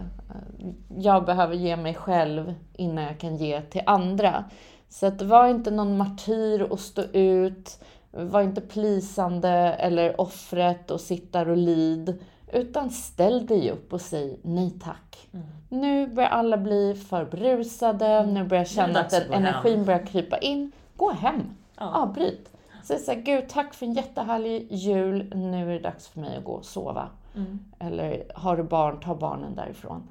jag 0.97 1.25
behöver 1.25 1.55
ge 1.55 1.75
mig 1.75 1.93
själv 1.93 2.53
innan 2.73 3.03
jag 3.03 3.19
kan 3.19 3.37
ge 3.37 3.61
till 3.61 3.81
andra. 3.85 4.43
Så 4.89 5.05
att 5.05 5.21
var 5.21 5.47
inte 5.47 5.71
någon 5.71 5.97
martyr 5.97 6.61
och 6.61 6.79
stå 6.79 7.01
ut, 7.13 7.83
var 8.11 8.41
inte 8.41 8.61
plisande 8.61 9.49
eller 9.79 10.21
offret 10.21 10.91
och 10.91 11.01
sitta 11.01 11.41
och 11.41 11.57
lid. 11.57 12.19
Utan 12.53 12.89
ställ 12.89 13.45
dig 13.45 13.71
upp 13.71 13.93
och 13.93 14.01
säg 14.01 14.39
nej 14.41 14.73
tack. 14.83 15.27
Mm. 15.33 15.45
Nu 15.69 16.07
börjar 16.07 16.29
alla 16.29 16.57
bli 16.57 16.95
för 16.95 17.25
brusade, 17.25 18.07
mm. 18.07 18.33
nu 18.33 18.43
börjar 18.43 18.61
jag 18.61 18.69
känna 18.69 18.99
att 18.99 19.13
energin 19.13 19.77
hem. 19.77 19.85
börjar 19.85 20.05
krypa 20.05 20.37
in. 20.37 20.71
Gå 20.97 21.11
hem, 21.11 21.41
ja. 21.77 21.95
avbryt. 21.95 22.51
Säg 22.83 22.99
såhär, 22.99 23.21
gud 23.21 23.49
tack 23.49 23.73
för 23.73 23.85
en 23.85 23.93
jättehärlig 23.93 24.67
jul, 24.71 25.31
nu 25.35 25.69
är 25.69 25.73
det 25.73 25.79
dags 25.79 26.07
för 26.07 26.19
mig 26.19 26.37
att 26.37 26.43
gå 26.43 26.51
och 26.51 26.65
sova. 26.65 27.09
Mm. 27.35 27.59
Eller 27.79 28.23
har 28.35 28.57
du 28.57 28.63
barn, 28.63 28.99
ta 28.99 29.15
barnen 29.15 29.55
därifrån. 29.55 30.07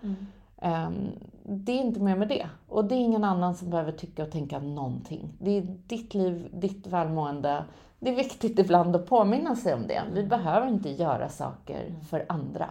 Um, 0.62 1.12
det 1.44 1.72
är 1.72 1.76
inte 1.76 2.00
mer 2.00 2.16
med 2.16 2.28
det. 2.28 2.48
Och 2.68 2.85
det 2.85 2.94
är 2.94 2.98
ingen 2.98 3.24
annan 3.24 3.54
som 3.54 3.70
behöver 3.70 3.92
tycka 3.92 4.22
och 4.22 4.30
tänka 4.30 4.59
någonting. 4.59 5.33
Det 5.38 5.50
är 5.50 5.62
ditt 5.87 6.14
liv, 6.14 6.48
ditt 6.52 6.87
välmående. 6.87 7.64
Det 7.98 8.11
är 8.11 8.16
viktigt 8.16 8.59
ibland 8.59 8.96
att 8.96 9.06
påminna 9.06 9.56
sig 9.56 9.74
om 9.74 9.87
det. 9.87 10.02
Vi 10.12 10.18
mm. 10.18 10.28
behöver 10.28 10.66
inte 10.66 10.90
göra 10.90 11.28
saker 11.28 11.94
för 12.09 12.26
andra 12.28 12.70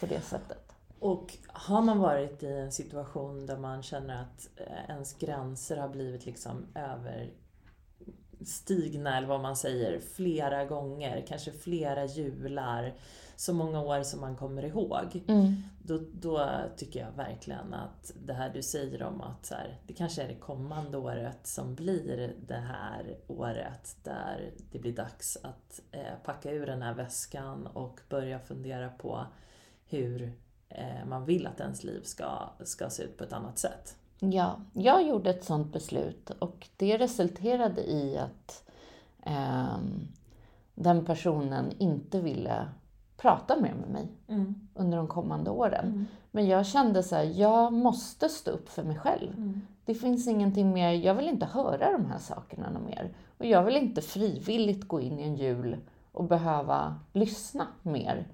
på 0.00 0.06
det 0.06 0.20
sättet. 0.20 0.72
Och 0.98 1.36
har 1.46 1.82
man 1.82 1.98
varit 1.98 2.42
i 2.42 2.52
en 2.52 2.72
situation 2.72 3.46
där 3.46 3.56
man 3.56 3.82
känner 3.82 4.22
att 4.22 4.48
eh, 4.56 4.90
ens 4.90 5.14
gränser 5.14 5.76
har 5.76 5.88
blivit 5.88 6.26
liksom 6.26 6.66
över 6.74 7.30
stigna, 8.46 9.16
eller 9.16 9.28
vad 9.28 9.40
man 9.40 9.56
säger, 9.56 10.00
flera 10.00 10.64
gånger, 10.64 11.24
kanske 11.28 11.52
flera 11.52 12.04
jular, 12.04 12.94
så 13.42 13.54
många 13.54 13.80
år 13.80 14.02
som 14.02 14.20
man 14.20 14.36
kommer 14.36 14.64
ihåg. 14.64 15.24
Mm. 15.28 15.62
Då, 15.82 16.00
då 16.12 16.50
tycker 16.76 17.00
jag 17.00 17.12
verkligen 17.12 17.74
att 17.74 18.12
det 18.26 18.32
här 18.32 18.50
du 18.54 18.62
säger 18.62 19.02
om 19.02 19.20
att 19.20 19.46
så 19.46 19.54
här, 19.54 19.80
det 19.86 19.92
kanske 19.92 20.22
är 20.22 20.28
det 20.28 20.34
kommande 20.34 20.98
året 20.98 21.46
som 21.46 21.74
blir 21.74 22.34
det 22.46 22.54
här 22.54 23.16
året 23.26 23.96
där 24.02 24.50
det 24.72 24.78
blir 24.78 24.92
dags 24.92 25.38
att 25.42 25.80
eh, 25.90 26.14
packa 26.24 26.50
ur 26.50 26.66
den 26.66 26.82
här 26.82 26.94
väskan 26.94 27.66
och 27.66 28.00
börja 28.08 28.38
fundera 28.38 28.88
på 28.88 29.26
hur 29.88 30.32
eh, 30.68 31.06
man 31.06 31.24
vill 31.24 31.46
att 31.46 31.60
ens 31.60 31.84
liv 31.84 32.00
ska, 32.02 32.50
ska 32.64 32.90
se 32.90 33.02
ut 33.02 33.18
på 33.18 33.24
ett 33.24 33.32
annat 33.32 33.58
sätt. 33.58 33.96
Ja, 34.18 34.60
jag 34.72 35.08
gjorde 35.08 35.30
ett 35.30 35.44
sådant 35.44 35.72
beslut 35.72 36.30
och 36.30 36.68
det 36.76 36.98
resulterade 36.98 37.90
i 37.90 38.18
att 38.18 38.70
eh, 39.22 39.78
den 40.74 41.04
personen 41.04 41.72
inte 41.78 42.20
ville 42.20 42.68
prata 43.22 43.60
mer 43.60 43.74
med 43.74 43.88
mig 43.88 44.08
mm. 44.28 44.54
under 44.74 44.98
de 44.98 45.08
kommande 45.08 45.50
åren. 45.50 45.86
Mm. 45.86 46.06
Men 46.30 46.46
jag 46.46 46.66
kände 46.66 47.02
så 47.02 47.16
här, 47.16 47.22
jag 47.24 47.72
måste 47.72 48.28
stå 48.28 48.50
upp 48.50 48.68
för 48.68 48.82
mig 48.82 48.98
själv. 48.98 49.34
Mm. 49.36 49.60
Det 49.84 49.94
finns 49.94 50.28
ingenting 50.28 50.72
mer, 50.72 50.92
jag 50.92 51.14
vill 51.14 51.28
inte 51.28 51.46
höra 51.46 51.92
de 51.92 52.06
här 52.06 52.18
sakerna 52.18 52.78
mer. 52.86 53.14
Och 53.38 53.46
jag 53.46 53.62
vill 53.62 53.76
inte 53.76 54.00
frivilligt 54.00 54.88
gå 54.88 55.00
in 55.00 55.18
i 55.18 55.22
en 55.22 55.36
jul 55.36 55.76
och 56.12 56.24
behöva 56.24 56.94
lyssna 57.12 57.66
mer 57.82 58.26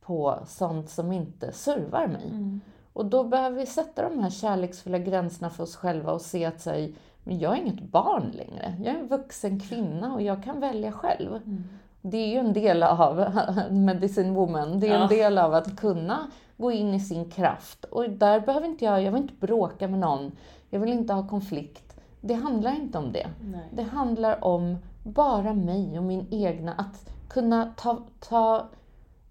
på 0.00 0.38
sånt 0.46 0.90
som 0.90 1.12
inte 1.12 1.52
servar 1.52 2.06
mig. 2.06 2.28
Mm. 2.28 2.60
Och 2.92 3.06
då 3.06 3.24
behöver 3.24 3.56
vi 3.56 3.66
sätta 3.66 4.08
de 4.08 4.18
här 4.18 4.30
kärleksfulla 4.30 4.98
gränserna 4.98 5.50
för 5.50 5.62
oss 5.62 5.76
själva 5.76 6.12
och 6.12 6.20
se 6.20 6.44
att 6.44 6.60
säga, 6.60 6.94
men 7.24 7.38
jag 7.38 7.52
är 7.52 7.62
inget 7.62 7.82
barn 7.82 8.30
längre. 8.34 8.76
Jag 8.78 8.94
är 8.94 8.98
en 8.98 9.08
vuxen 9.08 9.60
kvinna 9.60 10.14
och 10.14 10.22
jag 10.22 10.44
kan 10.44 10.60
välja 10.60 10.92
själv. 10.92 11.36
Mm. 11.36 11.64
Det 12.06 12.16
är 12.16 12.28
ju 12.28 12.38
en 12.38 12.52
del 12.52 12.82
av 12.82 13.24
Medicine 13.70 14.34
Woman. 14.34 14.80
Det 14.80 14.88
är 14.88 14.94
ja. 14.94 15.02
en 15.02 15.08
del 15.08 15.38
av 15.38 15.54
att 15.54 15.76
kunna 15.76 16.30
gå 16.56 16.72
in 16.72 16.94
i 16.94 17.00
sin 17.00 17.30
kraft. 17.30 17.84
Och 17.84 18.10
där 18.10 18.40
behöver 18.40 18.66
inte 18.66 18.84
jag, 18.84 19.02
jag 19.02 19.12
vill 19.12 19.22
inte 19.22 19.46
bråka 19.46 19.88
med 19.88 19.98
någon. 19.98 20.32
Jag 20.70 20.80
vill 20.80 20.92
inte 20.92 21.12
ha 21.12 21.28
konflikt. 21.28 22.00
Det 22.20 22.34
handlar 22.34 22.74
inte 22.74 22.98
om 22.98 23.12
det. 23.12 23.26
Nej. 23.40 23.68
Det 23.72 23.82
handlar 23.82 24.44
om 24.44 24.78
bara 25.02 25.52
mig 25.52 25.98
och 25.98 26.04
min 26.04 26.26
egna, 26.30 26.72
att 26.72 27.10
kunna 27.28 27.72
ta, 27.76 27.98
ta 28.20 28.68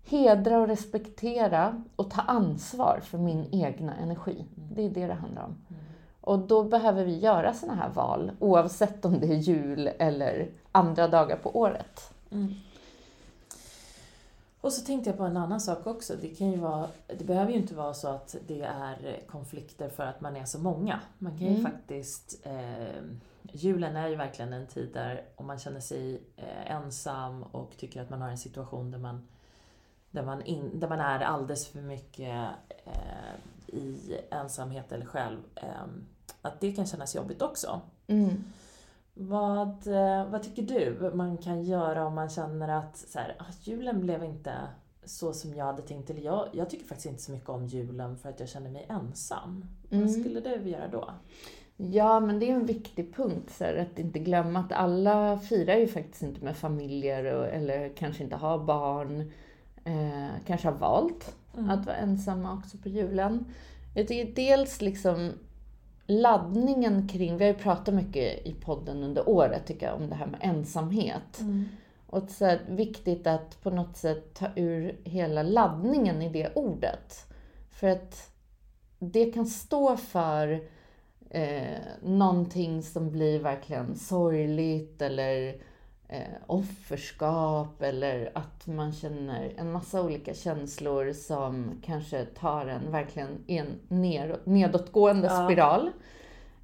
hedra 0.06 0.60
och 0.60 0.68
respektera 0.68 1.84
och 1.96 2.12
ta 2.12 2.22
ansvar 2.22 3.00
för 3.04 3.18
min 3.18 3.48
egna 3.52 3.96
energi. 3.96 4.46
Mm. 4.58 4.70
Det 4.76 4.86
är 4.86 4.90
det 4.90 5.08
det 5.08 5.14
handlar 5.14 5.44
om. 5.44 5.56
Mm. 5.70 5.82
Och 6.22 6.40
då 6.40 6.64
behöver 6.64 7.06
vi 7.06 7.20
göra 7.20 7.54
sådana 7.54 7.82
här 7.82 7.90
val, 7.90 8.32
oavsett 8.40 9.06
om 9.06 9.20
det 9.20 9.28
är 9.28 9.36
jul 9.36 9.90
eller 10.00 10.50
andra 10.72 11.08
dagar 11.08 11.38
på 11.38 11.60
året. 11.60 12.13
Mm. 12.34 12.54
Och 14.62 14.74
så 14.74 14.86
tänkte 14.86 15.10
jag 15.10 15.18
på 15.18 15.24
en 15.24 15.38
annan 15.38 15.62
sak 15.62 15.88
också. 15.88 16.16
Det, 16.22 16.28
kan 16.28 16.52
ju 16.52 16.58
vara, 16.58 16.88
det 17.08 17.24
behöver 17.24 17.52
ju 17.52 17.58
inte 17.58 17.76
vara 17.76 17.94
så 17.94 18.08
att 18.08 18.36
det 18.48 18.62
är 18.62 19.20
konflikter 19.28 19.90
för 19.90 20.04
att 20.04 20.22
man 20.22 20.36
är 20.36 20.46
så 20.46 20.60
många. 20.60 21.00
Man 21.18 21.38
kan 21.38 21.48
ju 21.48 21.60
mm. 21.60 21.72
faktiskt... 21.72 22.40
Eh, 22.44 23.04
julen 23.52 23.96
är 23.96 24.08
ju 24.08 24.16
verkligen 24.16 24.54
en 24.54 24.68
tid 24.68 24.90
där 24.94 25.24
om 25.36 25.48
man 25.48 25.60
känner 25.60 25.80
sig 25.80 26.22
eh, 26.36 26.72
ensam 26.72 27.44
och 27.44 27.78
tycker 27.78 28.02
att 28.02 28.10
man 28.10 28.22
har 28.22 28.30
en 28.30 28.38
situation 28.38 28.92
där 28.92 29.00
man 29.00 29.28
där 30.14 30.24
man, 30.24 30.42
in, 30.42 30.80
där 30.80 30.90
man 30.90 31.00
är 31.00 31.20
alldeles 31.20 31.68
för 31.68 31.82
mycket 31.82 32.50
eh, 32.86 33.76
i 33.76 34.18
ensamhet 34.32 34.92
eller 34.92 35.06
själv. 35.06 35.40
Eh, 35.56 35.86
att 36.42 36.60
det 36.60 36.72
kan 36.72 36.86
kännas 36.86 37.16
jobbigt 37.16 37.42
också. 37.42 37.82
Mm. 38.08 38.44
Vad, 39.14 39.88
eh, 39.88 40.26
vad 40.26 40.44
tycker 40.44 40.62
du 40.64 41.12
man 41.14 41.38
kan 41.38 41.64
göra 41.64 42.06
om 42.06 42.16
man 42.16 42.30
känner 42.30 42.68
att 42.68 42.98
så 42.98 43.20
här, 43.20 43.36
ah, 43.40 43.54
julen 43.64 44.02
blev 44.02 44.24
inte 44.24 44.54
så 45.06 45.34
som 45.34 45.54
jag 45.54 45.66
hade 45.66 45.82
tänkt. 45.82 46.10
Eller 46.10 46.22
jag, 46.22 46.48
jag 46.52 46.70
tycker 46.70 46.86
faktiskt 46.86 47.08
inte 47.08 47.22
så 47.22 47.32
mycket 47.32 47.50
om 47.50 47.66
julen 47.66 48.18
för 48.18 48.30
att 48.30 48.40
jag 48.40 48.50
känner 48.50 48.70
mig 48.70 48.86
ensam. 48.90 49.66
Mm. 49.92 50.04
Vad 50.04 50.12
skulle 50.12 50.40
du 50.40 50.70
göra 50.70 50.88
då? 50.88 51.10
Ja, 51.78 52.20
men 52.20 52.40
det 52.40 52.50
är 52.50 52.54
en 52.56 52.66
viktig 52.66 53.16
punkt, 53.16 53.54
så 53.58 53.64
här, 53.64 53.76
att 53.76 54.00
inte 54.00 54.20
glömma 54.20 54.60
att 54.60 54.72
alla 54.72 55.38
firar 55.38 55.76
ju 55.76 55.88
faktiskt 55.88 56.24
inte 56.24 56.46
med 56.46 56.58
familjer 56.58 57.34
och, 57.34 57.46
eller 57.46 57.90
kanske 57.90 58.24
inte 58.24 58.36
har 58.36 58.60
barn. 58.60 59.32
Eh, 59.84 60.30
kanske 60.46 60.68
har 60.68 60.76
valt 60.78 61.36
Mm. 61.58 61.70
att 61.70 61.86
vara 61.86 61.96
ensamma 61.96 62.54
också 62.54 62.78
på 62.78 62.90
julen. 62.90 63.46
Jag 63.96 64.08
tycker 64.08 64.36
dels 64.36 64.82
liksom 64.82 65.32
laddningen 66.08 67.08
kring, 67.08 67.38
vi 67.38 67.46
har 67.46 67.54
ju 67.54 67.60
pratat 67.60 67.94
mycket 67.94 68.48
i 68.48 68.54
podden 68.54 69.04
under 69.04 69.30
året 69.30 69.66
tycker 69.66 69.86
jag 69.86 69.96
om 69.96 70.10
det 70.10 70.16
här 70.16 70.26
med 70.26 70.40
ensamhet. 70.44 71.40
Och 72.08 72.30
så 72.30 72.46
här, 72.46 72.62
viktigt 72.70 73.28
att 73.28 73.62
på 73.64 73.70
något 73.70 73.98
sätt 73.98 74.34
ta 74.34 74.48
ur 74.56 75.00
hela 75.04 75.44
laddningen 75.44 76.22
i 76.22 76.30
det 76.30 76.52
ordet. 76.56 77.26
För 77.72 77.88
att 77.88 78.32
det 79.00 79.32
kan 79.32 79.46
stå 79.46 79.98
för 79.98 80.64
eh, 81.30 81.80
någonting 82.02 82.84
som 82.84 83.12
blir 83.12 83.40
verkligen 83.40 83.96
sorgligt 83.96 85.02
eller 85.02 85.56
eh, 86.14 86.20
offerskap 86.48 87.82
eller 87.82 88.32
att 88.36 88.68
man 88.68 88.92
känner 88.94 89.54
en 89.58 89.72
massa 89.72 90.02
olika 90.02 90.34
känslor 90.34 91.14
som 91.14 91.72
kanske 91.86 92.26
tar 92.26 92.66
en 92.66 92.92
verkligen 92.92 93.30
i 93.48 93.58
en 93.58 93.68
ner, 93.88 94.40
nedåtgående 94.44 95.28
Ja. 95.28 95.46
spiral. 95.48 95.90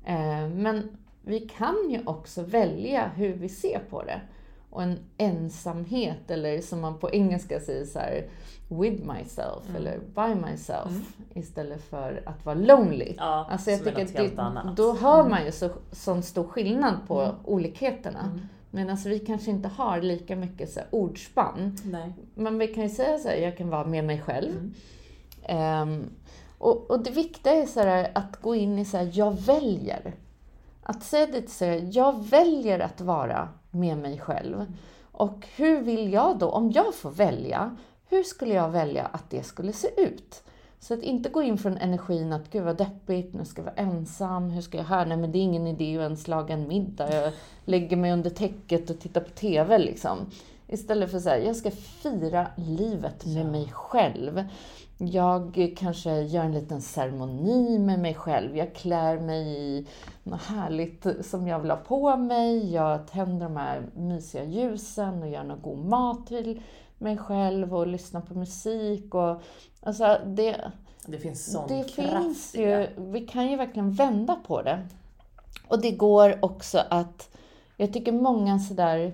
Eh, 0.05 0.47
men 0.49 0.97
vi 1.21 1.39
kan 1.39 1.75
ju 1.89 2.01
också 2.05 2.41
välja 2.43 3.07
hur 3.15 3.33
vi 3.33 3.49
ser 3.49 3.79
på 3.89 4.03
det. 4.03 4.21
Och 4.69 4.83
en 4.83 4.99
ensamhet, 5.17 6.31
eller 6.31 6.61
som 6.61 6.81
man 6.81 6.97
på 6.99 7.11
engelska 7.11 7.59
säger 7.59 7.85
så 7.85 7.99
här, 7.99 8.27
with 8.69 9.03
myself 9.07 9.63
Mm. 9.69 9.75
eller 9.75 9.97
by 9.99 10.35
myself 10.51 11.15
istället 11.33 11.81
för 11.83 12.21
att 12.25 12.45
vara 12.45 12.55
lonely. 12.55 13.13
Ja, 13.17 13.47
alltså 13.51 13.71
jag 13.71 13.79
tycker 13.79 14.01
att 14.05 14.13
det, 14.13 14.19
då 14.75 14.93
hör 14.93 15.29
man 15.29 15.45
ju 15.45 15.51
så, 15.51 15.69
sån 15.91 16.23
stor 16.23 16.43
skillnad 16.43 16.93
på 17.07 17.21
Mm. 17.21 17.35
olikheterna. 17.43 18.39
Medan 18.71 18.97
vi 19.05 19.19
kanske 19.19 19.51
inte 19.51 19.67
har 19.67 20.01
lika 20.01 20.35
mycket 20.35 20.69
så 20.69 20.79
här, 20.79 20.89
ordspann. 20.91 21.77
Nej. 21.83 22.13
Men 22.35 22.57
vi 22.57 22.67
kan 22.67 22.83
ju 22.83 22.89
säga 22.89 23.17
så 23.17 23.27
här, 23.27 23.35
jag 23.35 23.57
kan 23.57 23.69
vara 23.69 23.85
med 23.85 24.03
mig 24.03 24.21
själv. 24.21 24.51
Mm. 24.51 24.73
Ehm, 25.43 26.09
och, 26.57 26.91
och 26.91 27.03
det 27.03 27.11
viktiga 27.11 27.53
är 27.53 27.65
så 27.65 27.79
här, 27.79 28.11
att 28.15 28.41
gå 28.41 28.55
in 28.55 28.79
i 28.79 28.85
så 28.85 28.97
här, 28.97 29.11
jag 29.13 29.31
väljer. 29.41 30.15
Att 30.83 31.03
säga 31.03 31.25
det 31.25 31.41
till 31.41 31.51
sig, 31.51 31.89
jag 31.89 32.25
väljer 32.25 32.79
att 32.79 33.01
vara 33.01 33.49
med 33.71 33.97
mig 33.97 34.19
själv. 34.19 34.65
Och 35.11 35.47
hur 35.55 35.81
vill 35.81 36.13
jag 36.13 36.39
då, 36.39 36.49
om 36.49 36.71
jag 36.71 36.95
får 36.95 37.11
välja, 37.11 37.77
hur 38.09 38.23
skulle 38.23 38.53
jag 38.53 38.69
välja 38.69 39.05
att 39.05 39.29
det 39.29 39.43
skulle 39.43 39.73
se 39.73 40.01
ut? 40.01 40.43
Så 40.79 40.93
att 40.93 41.03
inte 41.03 41.29
gå 41.29 41.41
in 41.41 41.57
från 41.57 41.77
energin 41.77 42.33
att 42.33 42.49
gud 42.49 42.63
vad 42.63 42.77
deppigt, 42.77 43.33
nu 43.33 43.45
ska 43.45 43.61
jag 43.61 43.65
vara 43.65 43.75
ensam, 43.75 44.49
hur 44.49 44.61
ska 44.61 44.77
jag 44.77 44.85
här? 44.85 45.05
Nej 45.05 45.17
men 45.17 45.31
det 45.31 45.37
är 45.37 45.43
ingen 45.43 45.67
idé 45.67 45.97
att 45.97 46.03
ens 46.03 46.27
laga 46.27 46.53
en 46.53 46.67
middag, 46.67 47.13
jag 47.13 47.33
lägger 47.65 47.97
mig 47.97 48.13
under 48.13 48.29
täcket 48.29 48.89
och 48.89 48.99
tittar 48.99 49.21
på 49.21 49.29
TV 49.29 49.77
liksom. 49.77 50.17
Istället 50.67 51.09
för 51.09 51.17
att 51.17 51.23
säga, 51.23 51.45
jag 51.45 51.55
ska 51.55 51.71
fira 51.71 52.47
livet 52.55 53.25
med 53.25 53.45
mig 53.45 53.69
själv. 53.71 54.43
Jag 54.97 55.73
kanske 55.77 56.21
gör 56.21 56.43
en 56.43 56.53
liten 56.53 56.81
ceremoni 56.81 57.79
med 57.79 57.99
mig 57.99 58.13
själv. 58.13 58.57
Jag 58.57 58.75
klär 58.75 59.19
mig 59.19 59.47
i 59.47 59.87
något 60.23 60.41
härligt 60.41 61.25
som 61.25 61.47
jag 61.47 61.59
vill 61.59 61.71
ha 61.71 61.77
på 61.77 62.17
mig. 62.17 62.73
Jag 62.73 63.07
tänder 63.07 63.45
de 63.45 63.57
här 63.57 63.83
mysiga 63.95 64.43
ljusen 64.43 65.23
och 65.23 65.29
gör 65.29 65.43
någon 65.43 65.61
god 65.61 65.85
mat 65.85 66.27
till 66.27 66.61
mig 66.97 67.17
själv 67.17 67.75
och 67.75 67.87
lyssnar 67.87 68.21
på 68.21 68.33
musik. 68.33 69.15
Och, 69.15 69.41
alltså 69.81 70.17
det, 70.25 70.71
Det 71.05 71.17
finns 71.17 71.51
sån 71.51 71.67
det 71.67 71.83
kraft 71.83 72.21
finns 72.23 72.55
ju, 72.55 72.87
vi 72.97 73.27
kan 73.27 73.47
ju 73.51 73.55
verkligen 73.57 73.91
vända 73.91 74.35
på 74.35 74.61
det. 74.61 74.87
Och 75.67 75.81
det 75.81 75.91
går 75.91 76.45
också 76.45 76.83
att, 76.89 77.35
jag 77.77 77.93
tycker 77.93 78.11
många 78.11 78.59
sådär 78.59 79.13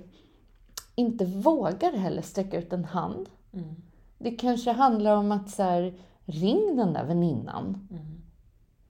inte 0.95 1.26
vågar 1.26 1.91
heller 1.91 2.22
sträcka 2.22 2.57
ut 2.57 2.74
en 2.74 2.86
hand. 2.86 3.30
Mm. 3.53 3.76
Det 4.18 4.32
kanske 4.32 4.72
handlar 4.72 5.16
om 5.16 5.32
att 5.32 5.49
så 5.49 5.63
här, 5.63 5.93
ring 6.26 6.76
den 6.78 6.93
där 6.93 7.03
väninnan 7.05 7.88
Mm. 7.91 8.22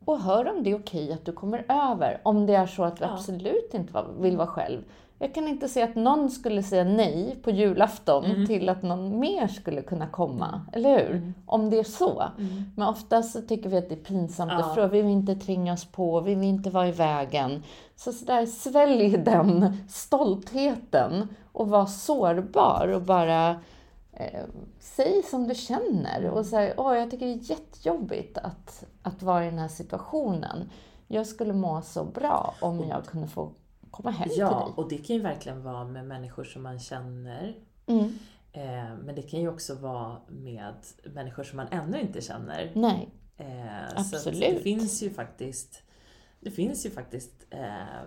och 0.05 0.19
hör 0.21 0.49
om 0.57 0.63
det 0.63 0.71
är 0.71 0.80
okej 0.80 1.13
att 1.13 1.26
du 1.26 1.32
kommer 1.32 1.65
över. 1.69 2.21
Om 2.23 2.45
det 2.45 2.55
är 2.55 2.67
så 2.67 2.84
att 2.84 2.97
du 2.97 3.03
Ja. 3.03 3.13
absolut 3.13 3.73
inte 3.73 4.05
vill 4.19 4.38
vara 4.38 4.47
själv. 4.47 4.82
Jag 5.20 5.34
kan 5.36 5.47
inte 5.47 5.70
se 5.70 5.82
att 5.82 5.95
någon 5.95 6.30
skulle 6.30 6.63
säga 6.63 6.84
nej 6.84 7.36
på 7.43 7.51
julafton 7.51 8.26
Mm. 8.26 8.47
till 8.47 8.70
att 8.70 8.82
någon 8.84 9.20
mer 9.20 9.47
skulle 9.47 9.82
kunna 9.82 10.07
komma. 10.07 10.61
Eller 10.74 10.99
hur? 10.99 11.34
Om 11.45 11.70
det 11.70 11.80
är 11.80 11.84
så. 11.84 12.24
Men 12.76 12.88
oftast 12.88 13.32
så 13.34 13.41
tycker 13.41 13.70
vi 13.70 13.78
att 13.78 13.89
det 13.89 13.95
är 13.95 14.03
pinsamt 14.03 14.51
Mm. 14.51 14.63
Ja. 14.68 14.74
fråga. 14.74 14.88
Vi 14.88 15.01
vill 15.01 15.11
inte 15.11 15.36
tränga 15.36 15.74
oss 15.74 15.86
på, 15.86 16.20
vi 16.22 16.36
vill 16.36 16.49
inte 16.49 16.70
vara 16.70 16.88
i 16.88 16.91
vägen. 16.91 17.63
Så, 17.95 18.11
så 18.11 18.26
där, 18.26 18.45
svälj 18.45 19.18
den 19.18 19.78
stoltheten 19.89 21.28
och 21.51 21.70
var 21.70 21.86
sårbar 21.86 22.88
och 22.95 23.01
bara 23.01 23.49
eh, 24.13 24.43
säg 24.80 25.24
som 25.24 25.47
du 25.47 25.55
känner. 25.55 26.30
Och 26.30 26.45
säg, 26.45 26.74
åh 26.78 26.97
jag 26.97 27.11
tycker 27.11 27.26
det 27.26 27.32
är 27.34 27.49
jättejobbigt 27.49 28.38
att, 28.38 28.84
att 29.01 29.24
vara 29.24 29.45
i 29.45 29.49
den 29.49 29.59
här 29.59 29.68
situationen. 29.68 30.70
Jag 31.07 31.28
skulle 31.28 31.53
må 31.53 31.82
så 31.82 32.03
bra 32.03 32.53
om 32.61 32.84
jag 32.89 33.05
kunde 33.05 33.28
få 33.28 33.49
komma 33.96 34.10
hem 34.12 34.30
Ja, 34.36 34.48
till 34.64 34.66
dig. 34.66 34.74
och 34.84 34.89
det 34.89 34.98
kan 34.98 35.16
ju 35.16 35.22
verkligen 35.22 35.64
vara 35.64 35.84
med 35.86 36.06
människor 36.08 36.43
som 36.43 36.64
man 36.64 36.80
känner. 36.80 37.56
Mm. 37.86 38.14
Eh, 38.52 38.98
men 39.06 39.16
det 39.16 39.22
kan 39.22 39.39
ju 39.41 39.50
också 39.50 39.76
vara 39.76 40.18
med 40.28 40.74
människor 41.14 41.43
som 41.43 41.58
man 41.58 41.68
ännu 41.68 42.02
inte 42.02 42.22
känner. 42.22 42.72
Nej, 42.76 43.10
Eh, 43.38 43.96
Så 44.04 44.16
Absolut. 44.16 44.39
det 44.39 44.60
finns 44.64 45.04
ju 45.04 45.10
faktiskt, 45.10 45.84
det 46.39 46.52
finns 46.52 46.86
ju 46.86 46.89
faktiskt 46.91 47.34
eh, 47.50 48.04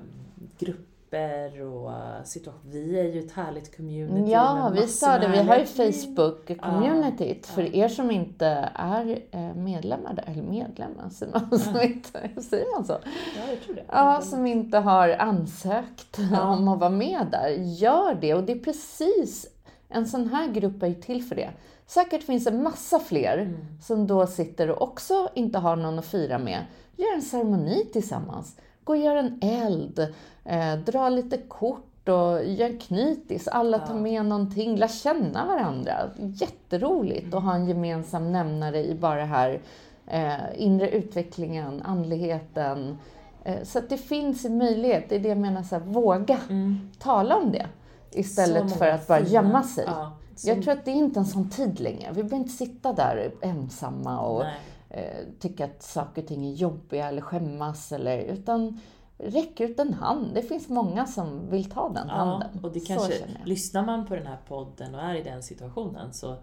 grupper 0.59 0.85
och 1.13 1.91
situationer. 2.27 2.73
Vi 2.73 2.99
är 3.01 3.05
ju 3.05 3.21
ett 3.21 3.33
härligt 3.33 3.77
community 3.77 4.31
Ja, 4.33 4.73
vi 4.75 4.87
sa 4.89 5.19
det. 5.19 5.29
Vi 5.29 5.39
har 5.39 5.57
ju 5.59 5.65
Facebook-communityt. 5.65 7.45
Ja, 7.49 7.55
För 7.55 7.63
ja. 7.63 7.69
er 7.85 7.89
som 7.89 8.11
inte 8.11 8.47
är 8.75 9.19
eh, 9.31 9.55
medlemmar 9.55 10.13
där, 10.15 10.25
eller 10.27 10.43
medlemmar, 10.43 11.09
säger 11.11 11.33
man, 11.33 11.59
som 11.59 11.81
inte, 11.81 12.43
säger 12.43 12.77
man 12.77 12.85
så? 12.85 12.93
Ja, 13.37 13.43
jag 13.51 13.61
tror 13.63 13.75
det. 13.75 13.85
Ja, 13.89 14.21
som 14.21 14.47
inte 14.47 14.79
har 14.79 15.09
ansökt 15.09 16.19
Ja. 16.33 16.43
om 16.57 16.69
att 16.69 16.79
vara 16.81 16.91
med 16.91 17.27
där. 17.31 17.49
Gör 17.59 18.15
det. 18.15 18.35
Och 18.35 18.43
det 18.43 18.53
är 18.53 18.59
precis, 18.59 19.47
en 19.89 20.07
sån 20.07 20.29
här 20.29 20.49
grupp 20.49 20.83
är 20.83 20.87
ju 20.87 20.95
till 20.95 21.23
för 21.25 21.35
det. 21.37 21.51
Säkert 21.87 22.23
finns 22.23 22.45
det 22.45 22.53
massa 22.53 22.99
fler 22.99 23.39
Mm. 23.39 23.57
som 23.83 24.07
då 24.07 24.27
sitter 24.27 24.71
och 24.71 24.83
också 24.83 25.29
inte 25.35 25.59
har 25.59 25.77
någon 25.77 25.99
att 25.99 26.07
fira 26.07 26.39
med. 26.39 26.59
Gör 26.97 27.15
en 27.15 27.23
ceremoni 27.23 27.85
tillsammans. 27.93 28.57
Gå 28.89 28.93
och 28.95 28.99
gör 29.01 29.17
en 29.17 29.39
eld. 29.43 30.15
Eh, 30.45 30.75
dra 30.77 31.09
lite 31.09 31.39
kort 31.39 32.09
och 32.09 32.45
gör 32.45 32.81
knytis. 32.81 33.49
Alla 33.49 33.79
tar 33.79 33.95
med 33.95 34.25
någonting. 34.27 34.77
Lär 34.77 34.89
känna 34.89 35.47
varandra. 35.47 35.95
Jätteroligt 36.19 37.35
att 37.35 37.43
ha 37.43 37.55
en 37.55 37.69
gemensam 37.69 38.33
nämnare 38.33 38.85
i 38.87 38.95
bara 38.95 39.15
det 39.21 39.25
här 39.25 39.61
eh, 40.07 40.35
inre 40.57 40.91
utvecklingen, 40.91 41.83
andligheten. 41.83 42.99
Eh, 43.45 43.63
så 43.63 43.79
att 43.79 43.89
det 43.89 43.99
finns 43.99 44.45
en 44.45 44.59
möjlighet. 44.59 45.05
Det 45.09 45.15
är 45.15 45.21
det 45.21 45.29
jag 45.29 45.39
menar, 45.39 45.63
så 45.63 45.75
här, 45.75 45.83
våga 45.83 46.39
Mm. 46.51 46.91
tala 46.99 47.37
om 47.37 47.53
det. 47.53 47.67
Istället 48.13 48.77
för 48.79 48.89
att 48.89 49.07
bara 49.09 49.21
gömma 49.21 49.63
sig. 49.63 49.85
Ja, 49.87 50.13
Jag 50.45 50.63
tror 50.63 50.73
att 50.73 50.85
det 50.85 50.91
är 50.91 50.95
inte 50.95 51.21
en 51.21 51.27
sån 51.27 51.51
tid 51.51 51.81
längre. 51.81 52.09
Vi 52.09 52.15
behöver 52.23 52.37
inte 52.37 52.53
sitta 52.53 52.93
där 52.93 53.31
ensamma 53.43 54.21
och 54.21 54.43
Nej. 54.45 54.55
Eh, 54.91 55.27
tycka 55.39 55.65
att 55.65 55.83
saker 55.83 56.23
och 56.23 56.29
ting 56.29 56.47
är 56.47 56.53
jobbiga 56.53 57.09
eller 57.09 57.23
skämmas. 57.23 57.93
Eller, 57.93 58.19
utan 58.19 58.81
räck 59.19 59.61
ut 59.61 59.79
en 59.79 59.95
hand. 59.95 60.35
Det 60.35 60.43
finns 60.43 60.69
många 60.69 61.07
som 61.07 61.51
vill 61.51 61.71
ta 61.71 61.89
den 61.89 62.09
Ja, 62.09 62.15
handen. 62.15 62.65
och 62.65 62.73
det 62.73 62.81
kanske, 62.81 63.15
lyssnar 63.45 63.87
man 63.87 64.07
på 64.07 64.15
den 64.15 64.27
här 64.27 64.39
podden 64.49 64.95
och 64.95 65.01
är 65.01 65.15
i 65.15 65.23
den 65.23 65.43
situationen 65.43 66.13
så 66.13 66.37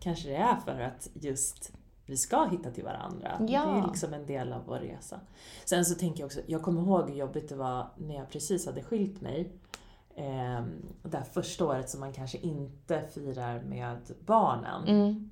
kanske 0.00 0.28
det 0.28 0.36
är 0.36 0.56
för 0.56 0.80
att 0.80 1.08
just 1.14 1.72
vi 2.06 2.16
ska 2.16 2.44
hitta 2.44 2.70
till 2.70 2.84
varandra. 2.84 3.36
Ja. 3.48 3.64
Det 3.64 3.78
är 3.78 3.86
liksom 3.86 4.14
en 4.14 4.26
del 4.26 4.52
av 4.52 4.62
vår 4.66 4.78
resa. 4.78 5.20
Sen 5.64 5.84
så 5.84 5.94
tänker 5.94 6.20
jag 6.20 6.26
också, 6.26 6.40
jag 6.46 6.62
kommer 6.62 6.82
ihåg 6.82 7.10
hur 7.10 7.16
jobbigt 7.16 7.48
det 7.48 7.54
var 7.54 7.86
när 7.96 8.14
jag 8.14 8.30
precis 8.30 8.66
hade 8.66 8.82
skilt 8.82 9.20
mig. 9.20 9.52
Eh, 10.14 10.62
det 11.02 11.16
här 11.16 11.24
första 11.32 11.64
året 11.64 11.90
som 11.90 12.00
man 12.00 12.12
kanske 12.12 12.38
inte 12.38 13.02
firar 13.14 13.62
med 13.62 13.98
barnen. 14.26 14.88
Mm. 14.88 15.30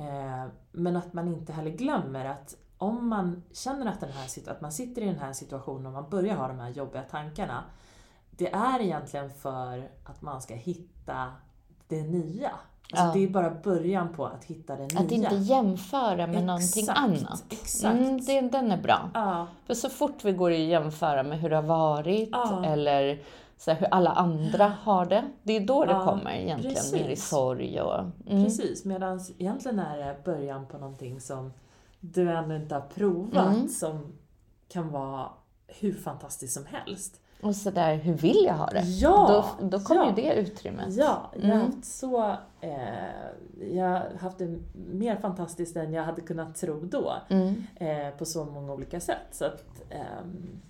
Eh, 0.00 0.46
men 0.72 0.96
att 0.96 1.12
man 1.12 1.28
inte 1.28 1.52
heller 1.52 1.70
glömmer 1.70 2.24
att 2.24 2.56
om 2.78 3.08
man 3.08 3.42
känner 3.52 3.86
att, 3.86 4.00
den 4.00 4.10
här, 4.12 4.50
att 4.52 4.60
man 4.60 4.72
sitter 4.72 5.02
i 5.02 5.06
den 5.06 5.18
här 5.18 5.32
situationen 5.32 5.86
och 5.86 5.92
man 5.92 6.10
börjar 6.10 6.36
ha 6.36 6.48
de 6.48 6.58
här 6.58 6.70
jobbiga 6.70 7.02
tankarna. 7.02 7.64
Det 8.30 8.52
är 8.52 8.80
egentligen 8.80 9.30
för 9.30 9.90
att 10.04 10.22
man 10.22 10.42
ska 10.42 10.54
hitta 10.54 11.32
det 11.88 12.02
nya. 12.02 12.50
Alltså 12.92 13.06
Ja. 13.06 13.12
Det 13.14 13.24
är 13.24 13.28
bara 13.28 13.50
början 13.50 14.14
på 14.14 14.26
att 14.26 14.44
hitta 14.44 14.76
det 14.76 14.86
nya. 14.86 15.00
Att 15.00 15.12
inte 15.12 15.34
jämföra 15.34 16.26
med 16.26 16.44
någonting 16.44 16.82
Exakt, 16.82 16.98
annat. 16.98 17.44
exakt. 17.50 17.98
Mm, 17.98 18.20
det, 18.24 18.40
den 18.40 18.72
är 18.72 18.82
bra. 18.82 19.10
Ja, 19.14 19.46
För 19.66 19.74
så 19.74 19.88
fort 19.90 20.24
vi 20.24 20.32
går 20.32 20.50
att 20.50 20.58
jämföra 20.58 21.22
med 21.22 21.40
hur 21.40 21.50
det 21.50 21.56
har 21.56 21.62
varit 21.62 22.28
Ja. 22.32 22.64
eller 22.64 23.22
så 23.60 23.70
här, 23.70 23.78
hur 23.80 23.86
alla 23.90 24.10
andra 24.10 24.72
har 24.82 25.06
det, 25.06 25.24
det 25.42 25.56
är 25.56 25.66
då 25.66 25.84
det 25.84 25.92
Ja, 25.92 26.04
kommer 26.04 26.30
egentligen, 26.30 26.76
mer 26.92 26.98
i 27.00 27.02
precis. 27.08 27.28
sorg 27.28 27.80
och... 27.80 27.98
Mm. 28.26 28.44
precis. 28.44 28.84
Medan 28.84 29.20
egentligen 29.38 29.78
är 29.78 29.98
det 29.98 30.16
början 30.24 30.66
på 30.66 30.78
någonting 30.78 31.20
som 31.20 31.52
du 32.00 32.30
ännu 32.30 32.56
inte 32.56 32.74
har 32.74 32.82
provat 32.94 33.54
Mm. 33.56 33.68
som 33.68 34.12
kan 34.68 34.88
vara 34.90 35.28
hur 35.66 35.92
fantastiskt 35.92 36.54
som 36.54 36.64
helst. 36.66 37.20
Och 37.42 37.56
sådär, 37.56 37.94
hur 37.96 38.14
vill 38.14 38.44
jag 38.46 38.54
ha 38.54 38.66
det? 38.66 38.80
Ja, 38.80 39.44
Då, 39.60 39.66
då 39.68 39.80
kommer 39.80 40.00
ja. 40.02 40.08
ju 40.08 40.14
det 40.14 40.34
utrymmet. 40.34 40.86
Ja, 40.96 41.30
jag 41.34 41.40
har 41.48 41.54
Mm. 41.54 41.66
haft 41.66 41.84
så... 41.84 42.36
Eh, 42.60 42.70
jag 43.72 43.86
har 43.88 44.18
haft 44.20 44.38
det 44.38 44.58
mer 44.74 45.16
fantastiskt 45.16 45.76
än 45.76 45.92
jag 45.92 46.02
hade 46.04 46.20
kunnat 46.20 46.56
tro 46.56 46.80
då. 46.84 47.12
Mm. 47.28 47.66
Eh, 47.76 48.10
på 48.18 48.24
så 48.24 48.44
många 48.44 48.72
olika 48.72 49.00
sätt. 49.00 49.26
Så 49.30 49.44
att, 49.44 49.64
ehm, 49.90 50.60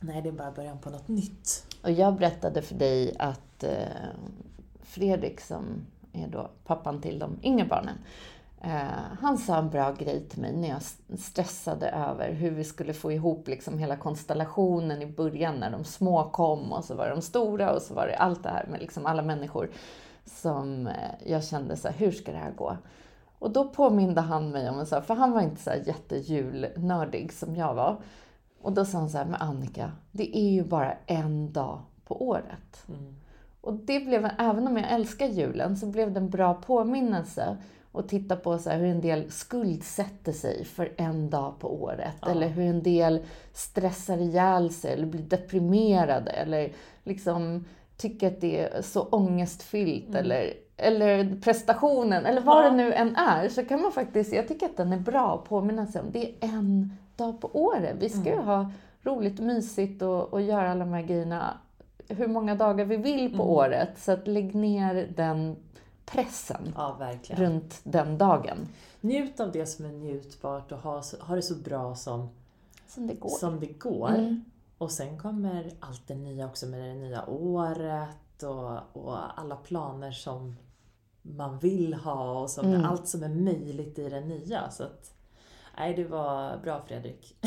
nej, 0.00 0.22
det 0.22 0.28
är 0.28 0.32
bara 0.32 0.50
början 0.50 0.78
på 0.78 0.90
något 0.90 1.08
nytt. 1.08 1.66
Och 1.82 1.90
jag 1.90 2.16
berättade 2.16 2.62
för 2.62 2.74
dig 2.74 3.16
att 3.18 3.64
eh, 3.64 3.70
Fredrik, 4.82 5.40
som 5.40 5.64
är 6.12 6.28
då 6.28 6.50
pappan 6.64 7.00
till 7.00 7.18
de 7.18 7.38
yngre 7.42 7.66
barnen, 7.66 7.98
eh, 8.60 9.18
han 9.20 9.38
sa 9.38 9.58
en 9.58 9.70
bra 9.70 9.92
grej 9.92 10.28
till 10.28 10.40
mig 10.40 10.52
när 10.56 10.68
jag 10.68 10.82
stressade 11.18 11.90
över 11.90 12.32
hur 12.32 12.50
vi 12.50 12.64
skulle 12.64 12.92
få 12.94 13.12
ihop 13.12 13.48
liksom 13.48 13.78
hela 13.78 13.96
konstellationen 13.96 15.02
i 15.02 15.06
början 15.06 15.54
när 15.54 15.70
de 15.70 15.84
små 15.84 16.30
kom 16.30 16.72
och 16.72 16.84
så 16.84 16.94
var 16.94 17.04
det 17.04 17.14
de 17.14 17.22
stora 17.22 17.72
och 17.72 17.82
så 17.82 17.94
var 17.94 18.06
det 18.06 18.16
allt 18.16 18.42
det 18.42 18.48
här 18.48 18.66
med 18.70 18.80
liksom 18.80 19.06
alla 19.06 19.22
människor 19.22 19.70
som 20.24 20.86
eh, 20.86 20.94
jag 21.26 21.44
kände 21.44 21.76
så 21.76 21.88
här, 21.88 21.94
hur 21.94 22.10
ska 22.10 22.32
det 22.32 22.38
här 22.38 22.52
gå? 22.52 22.76
Och 23.38 23.50
då 23.50 23.68
påminde 23.68 24.20
han 24.20 24.50
mig 24.50 24.70
om 24.70 24.78
en 24.78 24.86
sak, 24.86 25.04
för 25.04 25.14
han 25.14 25.32
var 25.32 25.40
inte 25.40 25.62
så 25.62 25.70
här 25.70 25.82
jättejulnördig 25.86 27.32
som 27.32 27.56
jag 27.56 27.74
var. 27.74 27.96
Och 28.64 28.72
då 28.72 28.84
sa 28.84 28.98
han 28.98 29.08
så 29.10 29.18
här, 29.18 29.24
men 29.24 29.34
Annika, 29.40 29.92
det 30.12 30.36
är 30.38 30.50
ju 30.50 30.64
bara 30.64 30.92
en 31.06 31.52
dag 31.52 31.78
på 32.04 32.28
året. 32.28 32.86
Mm. 32.88 33.14
Och 33.60 33.74
det 33.74 34.00
blev, 34.00 34.24
en- 34.24 34.30
även 34.38 34.66
om 34.66 34.76
jag 34.76 34.92
älskar 34.92 35.26
julen, 35.26 35.76
så 35.76 35.86
blev 35.86 36.12
det 36.12 36.20
en 36.20 36.30
bra 36.30 36.54
påminnelse 36.54 37.56
att 37.92 38.08
titta 38.08 38.36
på 38.36 38.58
så 38.58 38.70
hur 38.70 38.86
en 38.86 39.00
del 39.00 39.30
skuldsätter 39.30 40.32
sig 40.32 40.64
för 40.64 40.92
en 40.96 41.30
dag 41.30 41.54
på 41.58 41.82
året. 41.82 42.26
Eller 42.30 42.48
hur 42.48 42.64
en 42.64 42.82
del 42.82 43.24
stressar 43.52 44.18
ihjäl 44.18 44.70
sig 44.70 44.92
eller 44.92 45.06
blir 45.06 45.22
deprimerade 45.22 46.30
eller 46.30 46.72
liksom 47.04 47.64
tycker 47.96 48.26
att 48.28 48.40
det 48.40 48.60
är 48.60 48.82
så 48.82 49.02
ångestfyllt 49.02 50.14
eller, 50.14 50.52
eller 50.76 51.40
prestationen 51.40 52.26
eller 52.26 52.40
vad 52.40 52.64
Ja. 52.64 52.70
det 52.70 52.76
nu 52.76 52.92
än 52.92 53.16
är. 53.16 53.48
Så 53.48 53.64
kan 53.64 53.82
man 53.82 53.92
faktiskt, 53.92 54.32
jag 54.32 54.48
tycker 54.48 54.66
att 54.66 54.76
den 54.76 54.92
är 54.92 54.98
bra 55.00 55.34
att 55.34 55.48
påminna 55.48 55.86
sig 55.86 56.00
om. 56.00 56.06
Det 56.12 56.28
är 56.28 56.34
en 56.48 56.96
dag 57.16 57.40
på 57.40 57.50
året. 57.52 57.96
Vi 57.98 58.08
ska 58.08 58.30
ju 58.30 58.40
ha 58.40 58.70
roligt 59.02 59.38
och 59.38 59.46
mysigt 59.46 60.02
och, 60.02 60.32
och 60.32 60.42
göra 60.42 60.70
alla 60.70 60.84
de 60.84 60.92
här 60.92 61.02
grejerna 61.02 61.54
hur 62.08 62.28
många 62.28 62.54
dagar 62.54 62.84
vi 62.84 62.96
vill 62.96 63.36
på 63.36 63.54
året. 63.54 63.88
Så 63.98 64.12
att 64.12 64.26
lägg 64.26 64.54
ner 64.54 65.08
den 65.16 65.56
pressen 66.06 66.72
Ja, 66.76 67.10
runt 67.30 67.80
den 67.84 68.18
dagen. 68.18 68.56
Njut 69.00 69.40
av 69.40 69.52
det 69.52 69.66
som 69.66 69.84
är 69.84 69.92
njutbart 69.92 70.72
och 70.72 70.78
ha, 70.78 71.02
ha 71.20 71.34
det 71.36 71.42
så 71.42 71.54
bra 71.54 71.94
som, 71.94 72.28
Som 72.88 73.06
det 73.06 73.14
går. 73.14 73.28
som 73.28 73.60
det 73.60 73.78
går. 73.78 74.08
Mm. 74.08 74.44
Och 74.78 74.90
sen 74.90 75.18
kommer 75.18 75.70
allt 75.80 76.06
det 76.06 76.14
nya 76.14 76.46
också 76.46 76.66
med 76.66 76.80
det 76.80 76.94
nya 76.94 77.28
året 77.28 78.42
och, 78.42 79.02
och 79.04 79.40
alla 79.40 79.56
planer 79.56 80.10
som 80.12 80.56
man 81.22 81.58
vill 81.58 81.94
ha 81.94 82.40
och 82.40 82.50
som, 82.50 82.66
Mm. 82.68 82.84
allt 82.84 83.08
som 83.08 83.22
är 83.22 83.28
möjligt 83.28 83.98
i 83.98 84.08
det 84.08 84.20
nya. 84.20 84.70
Så 84.70 84.82
att, 84.84 85.13
nej, 85.78 85.94
det 85.94 86.04
var 86.04 86.56
bra 86.56 86.82
Fredrik. 86.88 87.36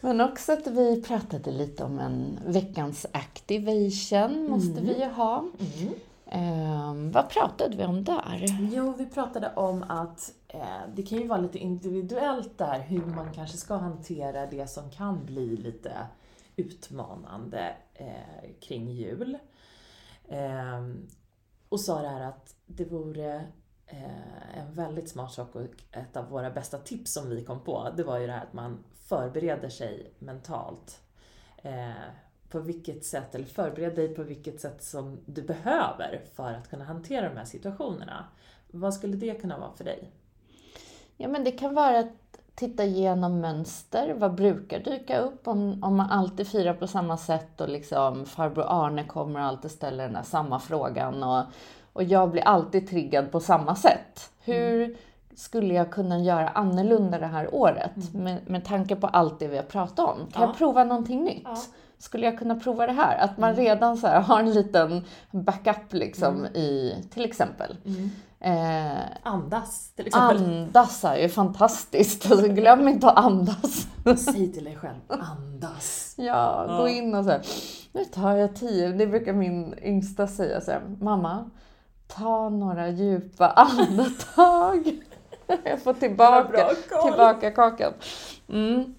Men 0.00 0.20
också 0.20 0.52
att 0.52 0.66
vi 0.66 1.02
pratade 1.02 1.50
lite 1.50 1.84
om 1.84 1.98
en 1.98 2.40
veckans 2.46 3.06
activation 3.12 4.50
måste 4.50 4.80
vi 4.80 4.98
ju 4.98 5.06
ha. 5.06 5.44
Ehm, 6.26 7.10
vad 7.10 7.28
pratade 7.28 7.76
vi 7.76 7.84
om 7.84 8.04
där? 8.04 8.44
Jo, 8.72 8.94
vi 8.98 9.06
pratade 9.06 9.52
om 9.54 9.82
att 9.82 10.32
eh, 10.48 10.80
det 10.94 11.02
kan 11.02 11.18
ju 11.18 11.26
vara 11.26 11.40
lite 11.40 11.58
individuellt 11.58 12.58
där 12.58 12.80
hur 12.80 13.06
man 13.06 13.32
kanske 13.32 13.56
ska 13.56 13.74
hantera 13.76 14.46
det 14.46 14.70
som 14.70 14.90
kan 14.90 15.26
bli 15.26 15.56
lite 15.56 15.92
utmanande 16.56 17.76
eh, 17.94 18.50
kring 18.60 18.90
jul. 18.90 19.38
Eh, 20.28 20.80
och 21.68 21.80
sa 21.80 22.02
det 22.02 22.08
här 22.08 22.20
att 22.20 22.54
det 22.66 22.84
vore 22.84 23.34
eh, 23.34 23.42
Eh, 23.90 24.58
en 24.58 24.74
väldigt 24.74 25.08
smart 25.08 25.32
sak 25.32 25.54
och 25.54 25.62
ett 25.92 26.16
av 26.16 26.28
våra 26.28 26.50
bästa 26.50 26.78
tips 26.78 27.12
som 27.12 27.30
vi 27.30 27.44
kom 27.44 27.60
på, 27.60 27.88
det 27.96 28.04
var 28.04 28.18
ju 28.18 28.26
det 28.26 28.32
här 28.32 28.42
att 28.42 28.52
man 28.52 28.84
förbereder 28.92 29.68
sig 29.68 30.12
mentalt. 30.18 31.00
Eh, 31.56 31.90
på 32.50 32.60
vilket 32.60 33.04
sätt, 33.04 33.34
eller 33.34 33.44
förbered 33.44 33.94
dig 33.94 34.14
på 34.14 34.22
vilket 34.22 34.60
sätt 34.60 34.82
som 34.82 35.18
du 35.26 35.42
behöver 35.42 36.22
för 36.34 36.52
att 36.52 36.70
kunna 36.70 36.84
hantera 36.84 37.28
de 37.28 37.36
här 37.36 37.44
situationerna. 37.44 38.24
Vad 38.70 38.94
skulle 38.94 39.16
det 39.16 39.40
kunna 39.40 39.58
vara 39.58 39.72
för 39.72 39.84
dig? 39.84 40.10
Ja, 41.16 41.28
men 41.28 41.44
det 41.44 41.52
kan 41.52 41.74
vara 41.74 41.98
att 41.98 42.40
titta 42.54 42.84
igenom 42.84 43.40
mönster. 43.40 44.14
Vad 44.18 44.34
brukar 44.34 44.78
dyka 44.78 45.18
upp 45.18 45.48
om, 45.48 45.84
om 45.84 45.96
man 45.96 46.10
alltid 46.10 46.48
firar 46.48 46.74
på 46.74 46.86
samma 46.86 47.16
sätt 47.16 47.60
och 47.60 47.68
liksom 47.68 48.26
farbror 48.26 48.64
Arne 48.68 49.04
kommer 49.04 49.40
och 49.40 49.46
alltid 49.46 49.70
ställer 49.70 50.04
den 50.04 50.12
där 50.12 50.22
samma 50.22 50.58
frågan 50.60 51.22
och, 51.22 51.44
och 51.92 52.02
jag 52.02 52.30
blir 52.30 52.42
alltid 52.42 52.88
triggad 52.88 53.32
på 53.32 53.40
samma 53.40 53.74
sätt. 53.74 54.30
Hur 54.44 54.96
skulle 55.34 55.74
jag 55.74 55.90
kunna 55.90 56.18
göra 56.18 56.48
annorlunda 56.48 57.18
det 57.18 57.26
här 57.26 57.54
året 57.54 58.14
med, 58.14 58.50
med 58.50 58.64
tanke 58.64 58.96
på 58.96 59.06
allt 59.06 59.38
det 59.38 59.48
vi 59.48 59.56
har 59.56 59.64
pratat 59.64 59.98
om? 60.08 60.16
Kan 60.32 60.42
Ja. 60.42 60.48
jag 60.48 60.56
prova 60.56 60.84
någonting 60.84 61.24
nytt? 61.24 61.48
Skulle 61.98 62.26
jag 62.26 62.38
kunna 62.38 62.54
prova 62.54 62.86
det 62.86 62.92
här? 62.92 63.18
Att 63.18 63.38
man 63.38 63.54
redan 63.54 63.96
så 63.96 64.06
här 64.06 64.20
har 64.20 64.40
en 64.40 64.50
liten 64.52 65.04
backup 65.30 65.92
liksom 65.92 66.46
i, 66.46 66.94
till 67.14 67.24
exempel. 67.24 67.76
Eh, 68.40 68.98
Andas 69.22 69.92
till 69.92 70.06
exempel. 70.06 70.36
Andas 70.36 71.04
är 71.04 71.16
ju 71.16 71.28
fantastiskt. 71.28 72.30
Alltså, 72.30 72.48
glöm 72.48 72.88
inte 72.88 73.06
att 73.10 73.24
andas. 73.24 73.86
Säg 74.18 74.52
till 74.52 74.64
dig 74.64 74.76
själv, 74.76 74.98
andas. 75.08 76.14
Ja, 76.18 76.66
gå 76.78 76.88
in 76.88 77.14
och 77.14 77.24
så 77.24 77.30
här, 77.30 77.42
nu 77.92 78.04
tar 78.04 78.32
jag 78.36 78.54
tio. 78.56 78.88
Det 78.88 79.06
brukar 79.06 79.32
min 79.32 79.74
yngsta 79.82 80.26
säga 80.26 80.60
så 80.60 80.70
här, 80.70 80.80
mamma, 81.00 81.50
ta 82.16 82.48
några 82.48 82.88
djupa 82.88 83.46
andetag. 83.56 85.00
Jag 85.64 85.82
får 85.82 85.92
tillbaka, 85.94 86.70
tillbaka 87.02 87.50
kakan. 87.50 87.92
Mm. 88.48 88.94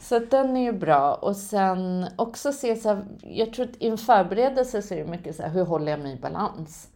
Så 0.00 0.18
den 0.18 0.56
är 0.56 0.62
ju 0.62 0.72
bra. 0.72 1.14
Och 1.14 1.36
sen 1.36 2.06
också 2.16 2.52
se 2.52 2.76
så 2.76 2.88
här, 2.88 3.04
jag 3.20 3.52
tror 3.52 3.66
att 3.66 3.76
i 3.78 3.88
en 3.88 3.98
förberedelse 3.98 4.82
så 4.82 4.94
är 4.94 4.98
det 4.98 5.10
mycket 5.10 5.36
så 5.36 5.42
här, 5.42 5.50
hur 5.50 5.64
håller 5.64 5.90
jag 5.92 6.00
mig 6.00 6.12
i 6.12 6.20
balans? 6.20 6.88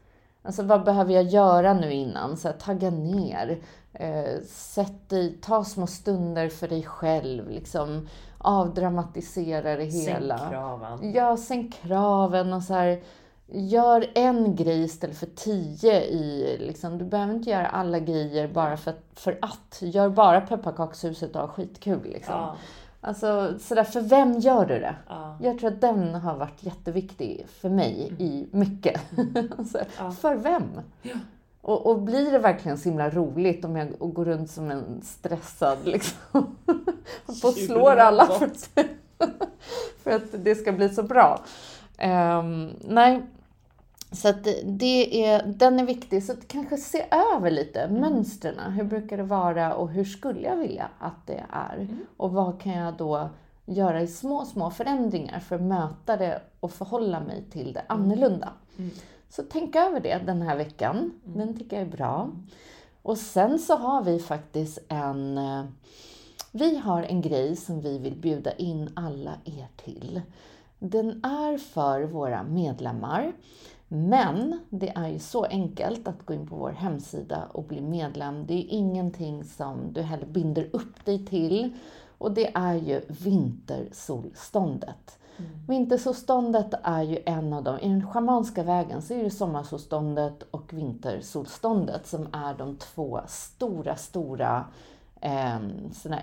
Alltså 0.43 0.63
vad 0.63 0.85
behöver 0.85 1.15
jag 1.15 1.25
göra 1.25 1.75
nu 1.75 1.93
innan? 1.93 2.37
Så 2.37 2.49
här, 2.49 2.55
tagga 2.55 2.91
ner. 2.91 3.59
Eh, 3.93 4.43
sätt 4.47 5.09
dig, 5.09 5.39
ta 5.43 5.65
små 5.65 5.87
stunder 5.87 6.49
för 6.49 6.69
dig 6.69 6.83
själv. 6.83 7.51
Liksom, 7.51 8.09
avdramatisera 8.39 9.77
det 9.77 9.85
hela. 9.85 10.39
Sänk 10.39 10.51
kraven. 10.51 11.13
Ja, 11.13 11.37
sänk 11.37 11.75
kraven 11.75 12.53
och 12.53 12.63
så 12.63 12.75
här. 12.75 13.03
Gör 13.49 14.07
en 14.15 14.57
grej 14.57 14.85
istället 14.85 15.19
för 15.19 15.27
tio 15.27 16.05
i, 16.05 16.57
liksom, 16.61 16.99
du 16.99 17.05
behöver 17.05 17.35
inte 17.35 17.51
göra 17.51 17.67
alla 17.67 17.99
grejer 17.99 18.49
bara 18.49 18.77
för 18.77 18.95
för 19.15 19.39
att. 19.43 19.79
Gör 19.81 20.09
bara 20.09 20.41
pepparkakshuset 20.41 21.37
och 21.37 21.41
ha 21.41 21.49
skitkul 21.49 22.03
liksom. 22.05 22.35
Ja, 22.35 22.57
Alltså 23.01 23.55
sådär, 23.59 23.85
för 23.85 24.01
vem 24.01 24.39
gör 24.39 24.67
du 24.67 24.79
det? 24.79 24.95
ja. 25.09 25.37
Jag 25.41 25.59
tror 25.59 25.71
att 25.71 25.81
den 25.81 26.15
har 26.15 26.37
varit 26.37 26.63
jätteviktig 26.63 27.47
för 27.61 27.69
mig 27.69 28.13
i 28.19 28.47
mycket. 28.51 29.01
så, 29.73 29.79
Ja. 29.99 30.11
För 30.11 30.35
vem? 30.35 30.81
Och, 31.61 31.87
och 31.87 32.03
blir 32.03 32.33
det 32.33 32.39
verkligen 32.39 32.79
så 32.79 32.89
himla 32.89 33.11
roligt 33.11 33.65
om 33.65 33.77
jag 33.77 33.89
går 33.99 34.25
runt 34.25 34.51
som 34.51 34.71
en 34.71 35.03
stressad 35.03 35.79
liksom? 35.85 36.57
och 37.27 37.53
slår 37.55 37.97
alla 37.97 38.27
för, 38.27 38.51
för 40.03 40.11
att 40.11 40.45
det 40.45 40.55
ska 40.55 40.73
bli 40.73 40.89
så 40.89 41.03
bra. 41.03 41.41
Ehm, 41.99 42.71
nej, 42.81 43.23
så 44.13 44.29
att 44.29 44.45
det- 44.65 45.25
är, 45.25 45.43
den 45.47 45.79
är 45.81 45.85
viktig. 45.87 46.25
Så 46.25 46.33
att 46.33 46.49
kanske 46.49 46.77
se 46.77 47.05
över 47.37 47.51
lite 47.51 47.89
mönstren. 47.89 48.73
Hur 48.73 48.85
brukar 48.85 49.17
det 49.17 49.23
vara 49.23 49.75
och 49.75 49.89
hur 49.91 50.05
skulle 50.05 50.41
jag 50.41 50.57
vilja 50.57 50.89
att 50.99 51.27
det 51.27 51.45
är? 51.51 51.89
Och 52.17 52.33
vad 52.33 52.61
kan 52.61 52.73
jag 52.73 52.95
då 52.97 53.29
göra 53.67 54.03
i 54.03 54.07
små, 54.07 54.45
små 54.45 54.71
förändringar 54.71 55.41
för 55.41 55.57
att 55.57 55.63
möta 55.63 56.17
det 56.17 56.43
och 56.61 56.71
förhålla 56.73 57.21
mig 57.21 57.45
till 57.51 57.73
det 57.73 57.83
annorlunda? 57.87 58.53
Så 59.29 59.43
tänk 59.51 59.77
över 59.77 60.01
det 60.01 60.19
den 60.27 60.43
här 60.43 60.57
veckan. 60.57 61.13
Den 61.25 61.59
tycker 61.59 61.77
jag 61.77 61.87
är 61.87 61.91
bra. 61.91 62.31
Och 63.03 63.19
sen 63.19 63.59
så 63.59 63.77
har 63.77 64.03
vi 64.03 64.19
faktiskt 64.19 64.79
en... 64.89 65.39
eh, 65.39 65.65
Vi 66.53 66.77
har 66.77 67.03
en 67.03 67.21
grej 67.21 67.57
som 67.57 67.81
vi 67.81 67.99
vill 67.99 68.15
bjuda 68.17 68.53
in 68.53 68.91
alla 68.97 69.33
er 69.45 69.67
till. 69.85 70.21
Den 70.79 71.25
är 71.25 71.59
för 71.59 72.03
våra 72.03 72.43
medlemmar. 72.43 73.33
Men 73.89 74.61
det 74.71 74.89
är 74.89 75.09
ju 75.09 75.19
så 75.19 75.45
enkelt 75.45 76.09
att 76.09 76.27
gå 76.27 76.35
in 76.35 76.47
på 76.47 76.57
vår 76.57 76.71
hemsida 76.71 77.49
och 77.53 77.65
bli 77.65 77.81
medlem. 77.81 78.47
Det 78.47 78.55
är 78.55 78.67
ingenting 78.69 79.45
som 79.45 79.93
du 79.93 80.03
heller 80.03 80.27
binder 80.27 80.69
upp 80.73 81.05
dig 81.05 81.27
till. 81.27 81.73
Och 82.19 82.33
det 82.33 82.57
är 82.57 82.75
ju 82.75 83.01
vintersolståndet. 83.09 85.19
Mm. 85.37 85.51
Vintersolståndet 85.69 86.75
är 86.83 87.03
ju 87.03 87.19
en 87.27 87.53
av 87.53 87.63
dem. 87.63 87.79
I 87.79 87.89
den 87.89 88.07
schamanska 88.07 88.63
vägen 88.63 89.03
så 89.03 89.15
är 89.15 89.25
det 89.25 89.31
sommarsolståndet 89.31 90.43
och 90.51 90.73
vintersolståndet 90.73 92.07
som 92.07 92.29
är 92.33 92.55
de 92.55 92.77
två 92.77 93.21
stora, 93.27 93.97
stora 93.97 94.65
eh, 95.21 95.57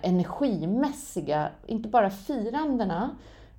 energimässiga, 0.02 1.50
inte 1.66 1.90
bara 1.90 2.10
firandena, 2.10 3.10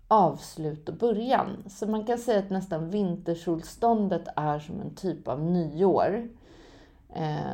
avslut 0.07 0.89
och 0.89 0.95
början. 0.95 1.63
Så 1.67 1.87
man 1.87 2.05
kan 2.05 2.17
säga 2.17 2.39
att 2.39 2.49
nästan 2.49 2.89
vintersolståndet 2.89 4.27
är 4.35 4.59
som 4.59 4.81
en 4.81 4.95
typ 4.95 5.27
av 5.27 5.43
nyår. 5.43 6.29
Eh, 7.09 7.51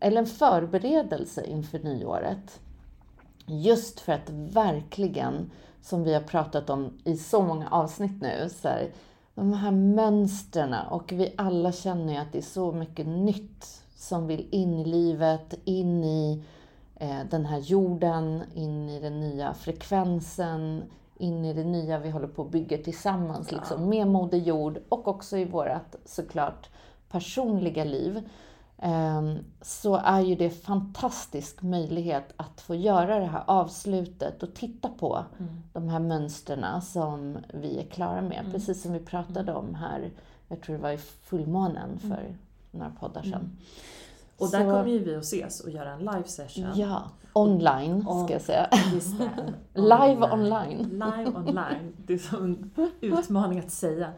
eller 0.00 0.20
en 0.20 0.26
förberedelse 0.26 1.46
inför 1.46 1.78
nyåret. 1.78 2.60
Just 3.50 4.00
för 4.00 4.12
att 4.12 4.30
verkligen, 4.30 5.50
som 5.82 6.04
vi 6.04 6.14
har 6.14 6.20
pratat 6.20 6.70
om 6.70 6.98
i 7.04 7.16
så 7.16 7.42
många 7.42 7.68
avsnitt 7.68 8.22
nu, 8.22 8.48
så 8.48 8.68
här, 8.68 8.90
de 9.34 9.52
här 9.52 9.70
mönstren 9.70 10.74
och 10.90 11.12
vi 11.12 11.34
alla 11.38 11.72
känner 11.72 12.12
ju 12.12 12.18
att 12.18 12.32
det 12.32 12.38
är 12.38 12.42
så 12.42 12.72
mycket 12.72 13.06
nytt 13.06 13.82
som 13.96 14.26
vill 14.26 14.48
in 14.50 14.78
i 14.78 14.84
livet, 14.84 15.54
in 15.64 16.04
i 16.04 16.42
eh, 16.96 17.20
den 17.30 17.46
här 17.46 17.58
jorden, 17.58 18.42
in 18.54 18.88
i 18.88 19.00
den 19.00 19.20
nya 19.20 19.54
frekvensen, 19.54 20.82
in 21.18 21.44
i 21.44 21.54
det 21.54 21.64
nya 21.64 21.98
vi 21.98 22.10
håller 22.10 22.28
på 22.28 22.42
att 22.42 22.50
bygga 22.50 22.78
tillsammans, 22.78 23.48
ja. 23.52 23.56
liksom, 23.58 23.88
med 23.88 24.06
Moder 24.06 24.38
Jord 24.38 24.78
och 24.88 25.08
också 25.08 25.36
i 25.36 25.44
vårt 25.44 25.94
såklart 26.04 26.68
personliga 27.10 27.84
liv. 27.84 28.28
Ehm, 28.82 29.38
så 29.60 29.96
är 29.96 30.20
ju 30.20 30.34
det 30.34 30.50
fantastisk 30.50 31.62
möjlighet 31.62 32.32
att 32.36 32.60
få 32.60 32.74
göra 32.74 33.18
det 33.18 33.26
här 33.26 33.42
avslutet 33.46 34.42
och 34.42 34.54
titta 34.54 34.88
på 34.88 35.24
mm. 35.38 35.62
de 35.72 35.88
här 35.88 35.98
mönstren 35.98 36.82
som 36.82 37.38
vi 37.54 37.78
är 37.78 37.84
klara 37.84 38.22
med. 38.22 38.38
Mm. 38.38 38.52
Precis 38.52 38.82
som 38.82 38.92
vi 38.92 39.00
pratade 39.00 39.54
om 39.54 39.74
här, 39.74 40.10
jag 40.48 40.60
tror 40.60 40.76
det 40.76 40.82
var 40.82 40.90
i 40.90 40.98
fullmånen 40.98 41.98
för 41.98 42.06
mm. 42.06 42.34
några 42.70 42.90
poddar 43.00 43.22
sedan. 43.22 43.34
Mm. 43.34 43.56
Och 44.36 44.48
så, 44.48 44.56
där 44.56 44.64
kommer 44.64 44.86
ju 44.86 44.98
vi 44.98 45.16
att 45.16 45.24
ses 45.24 45.60
och 45.60 45.70
göra 45.70 45.92
en 45.92 45.98
live 45.98 46.24
session. 46.26 46.66
Ja, 46.74 47.02
online 47.32 48.06
on, 48.06 48.24
ska 48.24 48.32
jag 48.32 48.42
säga. 48.42 48.68
Det, 49.72 49.80
live 49.80 50.32
online. 50.32 50.88
Live 50.92 51.32
online. 51.36 51.96
Det 52.06 52.14
är 52.14 52.18
som 52.18 52.44
en 52.44 52.70
utmaning 53.00 53.58
att 53.58 53.70
säga. 53.70 54.12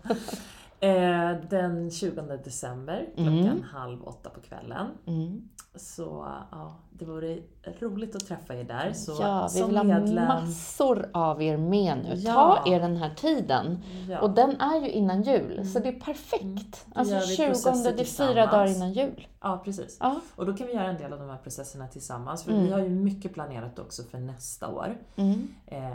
Eh, 0.83 1.33
den 1.51 1.91
20 1.91 2.37
december 2.45 3.07
klockan 3.15 3.47
mm. 3.47 3.63
halv 3.63 4.03
åtta 4.03 4.31
på 4.31 4.41
kvällen. 4.41 4.87
Mm. 5.07 5.49
Så 5.75 6.27
ja, 6.51 6.77
det 7.03 7.11
vore 7.11 7.39
roligt 7.81 8.17
att 8.17 8.27
träffa 8.27 8.55
er 8.55 8.65
där. 8.65 8.93
Så, 8.93 9.17
ja, 9.21 9.49
vi 9.55 9.63
vill 9.63 9.83
medlem... 9.83 10.27
ha 10.27 10.41
massor 10.41 11.09
av 11.13 11.43
er 11.43 11.57
med 11.57 11.99
nu. 11.99 12.15
Ja. 12.15 12.33
Ta 12.65 12.73
er 12.73 12.81
den 12.81 12.97
här 12.97 13.15
tiden. 13.15 13.79
Ja. 14.09 14.21
Och 14.21 14.31
den 14.31 14.61
är 14.61 14.81
ju 14.81 14.91
innan 14.91 15.23
jul, 15.23 15.53
mm. 15.53 15.65
så 15.65 15.79
det 15.79 15.89
är 15.89 16.01
perfekt. 16.01 16.43
Mm. 16.87 16.93
Alltså 16.95 17.21
20, 17.21 17.45
det 17.93 18.01
är 18.01 18.05
fyra 18.05 18.47
dagar 18.47 18.67
innan 18.67 18.93
jul. 18.93 19.27
Ja, 19.41 19.63
precis. 19.65 19.97
Ja. 20.01 20.21
Och 20.37 20.47
då 20.47 20.57
kan 20.57 20.67
vi 20.67 20.73
göra 20.73 20.87
en 20.87 20.99
del 20.99 21.13
av 21.13 21.19
de 21.19 21.29
här 21.29 21.37
processerna 21.37 21.89
tillsammans. 21.89 22.45
För 22.45 22.53
mm. 22.53 22.65
vi 22.65 22.73
har 22.73 22.81
ju 22.81 22.89
mycket 22.89 23.35
planerat 23.35 23.79
också 23.79 24.03
för 24.03 24.19
nästa 24.19 24.69
år. 24.69 24.97
Mm. 25.17 25.55
Eh, 25.67 25.93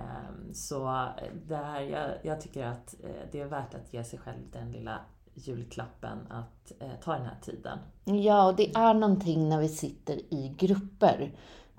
så 0.53 1.07
där, 1.47 1.81
jag, 1.81 2.09
jag 2.21 2.41
tycker 2.41 2.65
att 2.65 2.95
eh, 3.03 3.09
det 3.31 3.41
är 3.41 3.45
värt 3.45 3.75
att 3.75 3.93
ge 3.93 4.03
sig 4.03 4.19
själv 4.19 4.39
den 4.51 4.71
lilla 4.71 4.99
julklappen 5.37 6.17
att 6.29 6.71
eh, 6.79 6.87
ta 7.03 7.13
den 7.13 7.25
här 7.25 7.37
tiden. 7.41 7.79
Ja, 8.03 8.47
och 8.47 8.55
det 8.55 8.75
är 8.75 8.93
någonting 8.93 9.49
när 9.49 9.59
vi 9.59 9.69
sitter 9.69 10.33
i 10.33 10.55
grupper. 10.57 11.31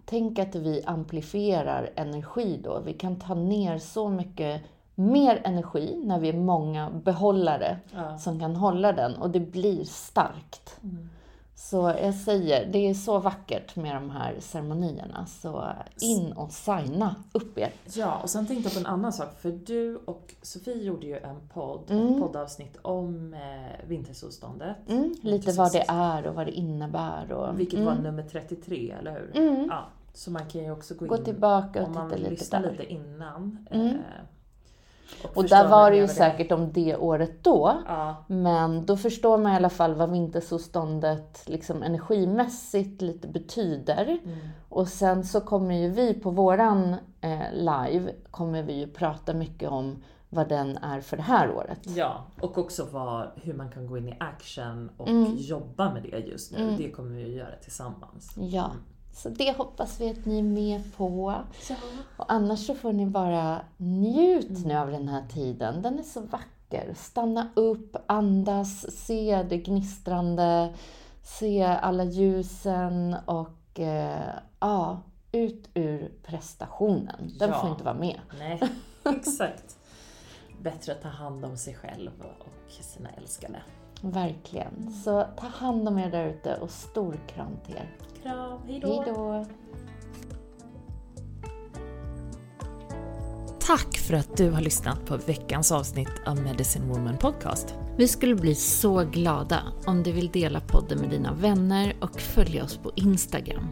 Tänk 0.04 0.38
att 0.38 0.54
vi 0.54 0.82
amplifierar 0.86 1.90
energi 1.96 2.60
då. 2.64 2.80
Vi 2.80 2.92
kan 2.92 3.16
ta 3.16 3.34
ner 3.34 3.78
så 3.78 4.08
mycket 4.08 4.62
mer 4.94 5.40
energi 5.44 6.00
när 6.04 6.18
vi 6.18 6.28
är 6.28 6.36
många 6.36 6.90
behållare 6.90 7.78
ja. 7.94 8.18
som 8.18 8.40
kan 8.40 8.56
hålla 8.56 8.92
den 8.92 9.16
och 9.16 9.30
det 9.30 9.40
blir 9.40 9.84
starkt. 9.84 10.78
Mm. 10.82 11.08
Så 11.60 11.94
jag 12.02 12.14
säger, 12.14 12.66
det 12.72 12.78
är 12.78 12.94
så 12.94 13.18
vackert 13.18 13.76
med 13.76 13.94
de 13.94 14.10
här 14.10 14.36
ceremonierna. 14.40 15.26
Så 15.26 15.64
in 16.00 16.32
och 16.32 16.52
signa 16.52 17.14
upp 17.32 17.58
er. 17.58 17.72
Ja, 17.94 18.20
och 18.22 18.30
sen 18.30 18.46
tänkte 18.46 18.66
jag 18.66 18.72
på 18.72 18.78
en 18.80 18.86
annan 18.86 19.12
sak. 19.12 19.40
För 19.40 19.50
du 19.50 19.96
och 19.96 20.34
Sofie 20.42 20.82
gjorde 20.82 21.06
ju 21.06 21.16
en 21.16 21.48
podd, 21.48 21.90
mm. 21.90 22.06
ett 22.06 22.20
poddavsnitt 22.20 22.78
om 22.82 23.34
eh, 23.34 23.88
vintersolståndet. 23.88 24.76
Mm, 24.88 25.14
lite 25.22 25.52
vad 25.52 25.72
det 25.72 25.84
är 25.88 26.26
och 26.26 26.34
vad 26.34 26.46
det 26.46 26.52
innebär. 26.52 27.32
Och, 27.32 27.60
Vilket 27.60 27.80
mm. 27.80 27.86
var 27.86 28.02
nummer 28.02 28.22
33, 28.22 28.94
eller 28.98 29.12
hur? 29.12 29.36
Mm. 29.36 29.66
Ja, 29.70 29.88
så 30.12 30.30
man 30.30 30.46
kan 30.46 30.64
ju 30.64 30.70
också 30.70 30.94
gå, 30.94 31.06
gå 31.06 31.16
in 31.16 31.24
tillbaka 31.24 31.82
och 31.82 31.88
om 31.88 31.94
man 31.94 32.10
titta 32.10 32.30
lite 32.30 32.58
där. 32.58 32.70
lite 32.70 32.92
innan. 32.92 33.66
Mm. 33.70 33.86
Eh, 33.86 33.94
och, 35.22 35.36
och 35.36 35.44
där 35.44 35.68
var 35.68 35.90
det 35.90 35.96
ju 35.96 36.08
säkert 36.08 36.52
om 36.52 36.72
det 36.72 36.96
året 36.96 37.44
då. 37.44 37.82
Ja. 37.86 38.24
Men 38.26 38.86
då 38.86 38.96
förstår 38.96 39.38
man 39.38 39.52
i 39.52 39.56
alla 39.56 39.70
fall 39.70 39.94
vad 39.94 40.10
vintersolståndet 40.10 41.42
liksom 41.46 41.82
energimässigt 41.82 43.02
lite 43.02 43.28
betyder. 43.28 44.18
Mm. 44.24 44.38
Och 44.68 44.88
sen 44.88 45.24
så 45.24 45.40
kommer 45.40 45.74
ju 45.74 45.88
vi 45.90 46.14
på 46.14 46.30
våran 46.30 46.94
eh, 47.20 47.52
live, 47.52 48.12
kommer 48.30 48.62
vi 48.62 48.72
ju 48.72 48.86
prata 48.86 49.34
mycket 49.34 49.70
om 49.70 50.02
vad 50.28 50.48
den 50.48 50.76
är 50.76 51.00
för 51.00 51.16
det 51.16 51.22
här 51.22 51.50
året. 51.50 51.80
Ja, 51.96 52.24
och 52.40 52.58
också 52.58 52.88
vad, 52.92 53.28
hur 53.36 53.54
man 53.54 53.70
kan 53.70 53.86
gå 53.86 53.98
in 53.98 54.08
i 54.08 54.16
action 54.20 54.90
och 54.96 55.08
mm. 55.08 55.36
jobba 55.36 55.94
med 55.94 56.02
det 56.02 56.18
just 56.18 56.52
nu. 56.52 56.62
Mm. 56.62 56.76
Det 56.76 56.90
kommer 56.90 57.10
vi 57.10 57.24
att 57.24 57.30
göra 57.30 57.56
tillsammans. 57.62 58.34
Ja. 58.36 58.70
Mm. 59.24 59.36
Så 59.36 59.44
det 59.44 59.56
hoppas 59.56 60.00
vi 60.00 60.10
att 60.10 60.24
ni 60.24 60.38
är 60.38 60.42
med 60.42 60.96
på. 60.96 61.34
Ja. 61.68 61.74
Och 62.16 62.32
annars 62.32 62.66
så 62.66 62.74
får 62.74 62.92
ni 62.92 63.06
bara 63.06 63.60
njut 63.76 64.66
nu 64.66 64.74
av 64.74 64.90
den 64.90 65.08
här 65.08 65.26
tiden. 65.28 65.82
Den 65.82 65.98
är 65.98 66.02
så 66.02 66.20
vacker. 66.20 66.94
Stanna 66.96 67.48
upp, 67.54 67.96
andas, 68.06 68.96
se 69.04 69.46
det 69.48 69.56
gnistrande, 69.56 70.74
se 71.22 71.62
alla 71.64 72.04
ljusen 72.04 73.16
och 73.26 73.80
eh, 73.80 74.34
ja, 74.60 75.02
ut 75.32 75.68
ur 75.74 76.12
prestationen. 76.22 77.32
Den 77.38 77.50
ja. 77.50 77.60
får 77.60 77.70
inte 77.70 77.84
vara 77.84 77.94
med. 77.94 78.20
Nej, 78.38 78.60
exakt. 79.04 79.78
Bättre 80.62 80.92
att 80.92 81.02
ta 81.02 81.08
hand 81.08 81.44
om 81.44 81.56
sig 81.56 81.74
själv 81.74 82.10
och 82.20 82.72
sina 82.82 83.10
älskade. 83.10 83.62
Verkligen. 84.00 84.92
Så 85.04 85.26
ta 85.40 85.46
hand 85.46 85.88
om 85.88 85.98
er 85.98 86.10
där 86.10 86.26
ute 86.26 86.56
och 86.56 86.70
stor 86.70 87.20
kram 87.34 87.56
till 87.66 87.74
er. 87.74 87.96
Kram, 88.22 88.60
hejdå! 88.66 89.02
hejdå. 89.02 89.46
Tack 93.60 93.98
för 93.98 94.14
att 94.14 94.36
du 94.36 94.50
har 94.50 94.60
lyssnat 94.60 95.06
på 95.06 95.16
veckans 95.16 95.72
avsnitt 95.72 96.22
av 96.26 96.42
Medicine 96.42 96.86
Woman 96.86 97.18
Podcast. 97.18 97.74
Vi 97.96 98.08
skulle 98.08 98.34
bli 98.34 98.54
så 98.54 99.04
glada 99.04 99.62
om 99.86 100.02
du 100.02 100.12
vill 100.12 100.28
dela 100.28 100.60
podden 100.60 100.98
med 100.98 101.10
dina 101.10 101.32
vänner 101.32 101.96
och 102.00 102.20
följa 102.20 102.64
oss 102.64 102.76
på 102.76 102.92
Instagram. 102.94 103.68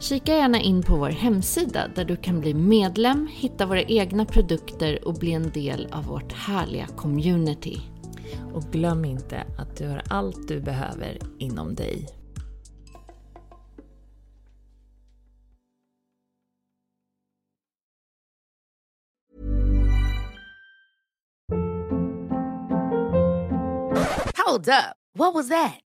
Kika 0.00 0.36
gärna 0.36 0.60
in 0.60 0.82
på 0.82 0.96
vår 0.96 1.08
hemsida 1.08 1.88
där 1.94 2.04
du 2.04 2.16
kan 2.16 2.40
bli 2.40 2.54
medlem, 2.54 3.28
hitta 3.32 3.66
våra 3.66 3.82
egna 3.82 4.24
produkter 4.24 5.08
och 5.08 5.14
bli 5.14 5.32
en 5.32 5.50
del 5.50 5.88
av 5.92 6.04
vårt 6.04 6.32
härliga 6.32 6.86
community. 6.86 7.80
Och 8.54 8.62
glöm 8.62 9.04
inte 9.04 9.44
att 9.58 9.76
du 9.76 9.88
har 9.88 10.02
allt 10.08 10.48
du 10.48 10.60
behöver 10.60 11.18
inom 11.38 11.74
dig. 11.74 12.06
Hold 24.46 24.68
up. 24.68 24.96
What 25.14 25.34
was 25.34 25.48
that? 25.48 25.89